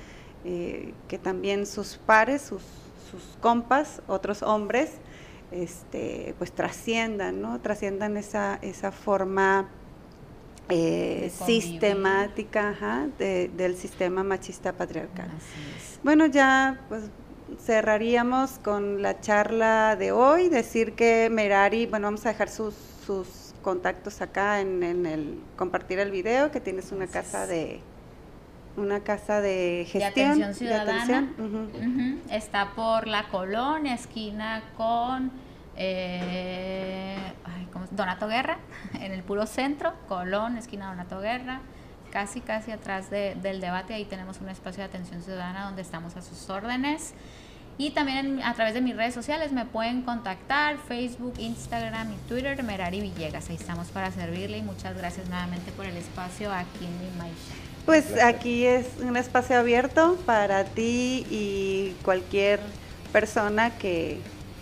eh, 0.45 0.95
que 1.09 1.19
también 1.19 1.67
sus 1.67 1.97
pares, 1.97 2.43
sus, 2.43 2.63
sus 3.11 3.37
compas, 3.41 4.03
otros 4.07 4.43
hombres, 4.43 4.93
este, 5.51 6.35
pues 6.39 6.53
trasciendan, 6.53 7.41
¿no? 7.41 7.61
Trasciendan 7.61 8.17
esa, 8.17 8.59
esa 8.63 8.93
forma 8.93 9.69
eh, 10.69 11.31
sistemática 11.47 13.09
del 13.19 13.77
sistema 13.77 14.25
machista 14.25 14.73
patriarcal. 14.73 15.29
Bueno, 16.03 16.27
ya 16.27 16.81
pues 16.89 17.05
cerraríamos 17.65 18.59
con 18.59 19.03
la 19.03 19.21
charla 19.21 19.97
de 19.97 20.13
hoy, 20.13 20.49
decir 20.49 20.95
que 20.95 21.29
Merari, 21.31 21.87
bueno, 21.87 22.09
vamos 22.09 22.27
a 22.27 22.31
dejar 22.31 22.49
sus, 22.49 22.75
sus 23.07 23.55
contactos 23.63 24.21
acá 24.21 24.61
en, 24.61 24.83
el 25.07 25.39
compartir 25.57 25.99
el 25.99 26.11
video, 26.11 26.51
que 26.51 26.61
tienes 26.61 26.93
una 26.93 27.07
casa 27.07 27.47
de 27.47 27.81
una 28.77 29.01
casa 29.01 29.41
de 29.41 29.87
gestión. 29.91 30.39
De 30.39 30.45
atención 30.45 30.55
ciudadana. 30.55 31.29
Está 32.31 32.73
por 32.75 33.07
la 33.07 33.29
colonia, 33.29 33.95
esquina 33.95 34.63
con 34.77 35.31
eh, 35.77 37.17
Donato 37.91 38.29
Guerra, 38.29 38.59
en 39.01 39.13
el 39.13 39.23
puro 39.23 39.47
centro, 39.47 39.93
Colón, 40.09 40.57
esquina 40.57 40.89
Donato 40.89 41.21
Guerra, 41.21 41.61
casi, 42.11 42.41
casi 42.41 42.71
atrás 42.71 43.11
del 43.11 43.61
debate. 43.61 43.95
Ahí 43.95 44.05
tenemos 44.05 44.41
un 44.41 44.49
espacio 44.49 44.83
de 44.83 44.89
atención 44.89 45.23
ciudadana 45.23 45.65
donde 45.65 45.83
estamos 45.83 46.17
a 46.17 46.23
sus 46.23 46.49
órdenes. 46.51 47.15
Y 47.79 47.91
también 47.91 48.41
a 48.43 48.55
través 48.55 48.73
de 48.73 48.81
mis 48.81 48.97
redes 48.97 49.13
sociales 49.13 49.53
me 49.53 49.67
pueden 49.67 50.01
contactar, 50.01 50.79
Facebook, 50.79 51.35
Instagram 51.39 52.11
y 52.11 52.17
Twitter, 52.27 52.63
Merari 52.63 53.03
Villegas. 53.03 53.51
Ahí 53.51 53.57
estamos 53.57 53.89
para 53.89 54.11
servirle 54.11 54.59
y 54.59 54.63
muchas 54.63 54.97
gracias 54.97 55.29
nuevamente 55.29 55.73
por 55.73 55.85
el 55.85 55.97
espacio 55.97 56.51
aquí 56.51 56.87
en 56.87 56.99
mi 57.01 57.11
Pues 57.87 58.21
aquí 58.23 58.67
es 58.67 58.87
un 59.01 59.17
espacio 59.17 59.59
abierto 59.59 60.19
para 60.27 60.65
ti 60.65 61.27
y 61.31 61.95
cualquier 62.05 62.61
persona 63.13 63.79
que 63.79 64.19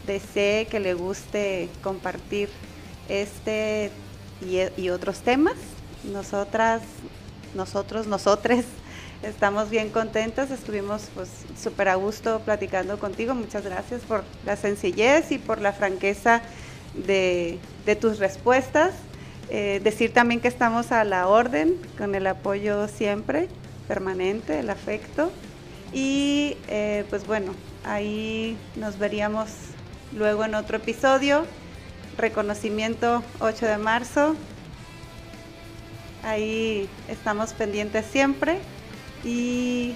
desee, 0.06 0.66
que 0.66 0.78
le 0.78 0.94
guste 0.94 1.68
compartir 1.82 2.48
este 3.08 3.90
y, 4.40 4.58
y 4.80 4.90
otros 4.90 5.20
temas. 5.22 5.56
Nosotras, 6.04 6.82
nosotros, 7.54 8.06
nosotres 8.06 8.66
Estamos 9.24 9.70
bien 9.70 9.88
contentas, 9.88 10.50
estuvimos 10.50 11.08
pues 11.14 11.30
súper 11.58 11.88
a 11.88 11.94
gusto 11.94 12.40
platicando 12.44 12.98
contigo. 12.98 13.34
Muchas 13.34 13.64
gracias 13.64 14.02
por 14.02 14.22
la 14.44 14.54
sencillez 14.54 15.32
y 15.32 15.38
por 15.38 15.62
la 15.62 15.72
franqueza 15.72 16.42
de, 16.94 17.58
tus 18.02 18.18
respuestas. 18.18 18.92
Eh, 19.50 19.80
decir 19.82 20.12
también 20.12 20.40
que 20.40 20.48
estamos 20.48 20.92
a 20.92 21.04
la 21.04 21.28
orden, 21.28 21.76
con 21.98 22.14
el 22.14 22.26
apoyo 22.26 22.88
siempre, 22.88 23.48
permanente, 23.86 24.60
el 24.60 24.70
afecto. 24.70 25.30
Y 25.92 26.56
eh, 26.68 27.04
pues 27.10 27.26
bueno, 27.26 27.54
ahí 27.84 28.56
nos 28.76 28.98
veríamos 28.98 29.50
luego 30.12 30.44
en 30.44 30.54
otro 30.54 30.78
episodio. 30.78 31.46
Reconocimiento 32.16 33.22
8 33.40 33.66
de 33.66 33.78
marzo. 33.78 34.36
Ahí 36.22 36.88
estamos 37.08 37.52
pendientes 37.52 38.06
siempre. 38.06 38.58
Y. 39.24 39.94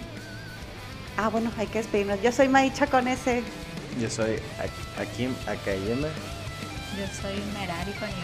Ah, 1.16 1.28
bueno, 1.30 1.50
hay 1.58 1.66
que 1.66 1.78
despedirnos. 1.78 2.22
Yo 2.22 2.32
soy 2.32 2.48
Maicha 2.48 2.86
con 2.86 3.08
ese. 3.08 3.42
Yo 4.00 4.08
soy 4.08 4.36
Akim 4.98 5.34
Akayeme. 5.46 6.08
Yo 6.98 7.06
soy 7.22 7.40
Merari 7.54 7.92
con 7.92 8.08
Y. 8.08 8.14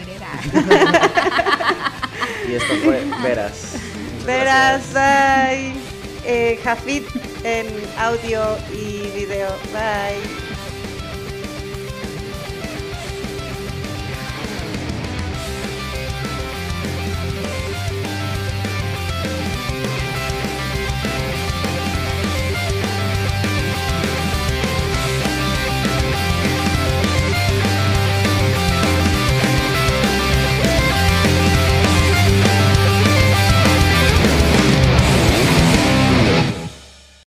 y 2.51 2.55
esto 2.55 2.73
fue 2.83 3.05
Veras. 3.23 3.77
Veras, 4.25 4.91
bye. 4.93 5.73
Eh, 6.25 6.59
Jafit 6.61 7.07
en 7.45 7.67
audio 7.97 8.57
y 8.73 9.07
video. 9.15 9.47
Bye. 9.71 10.44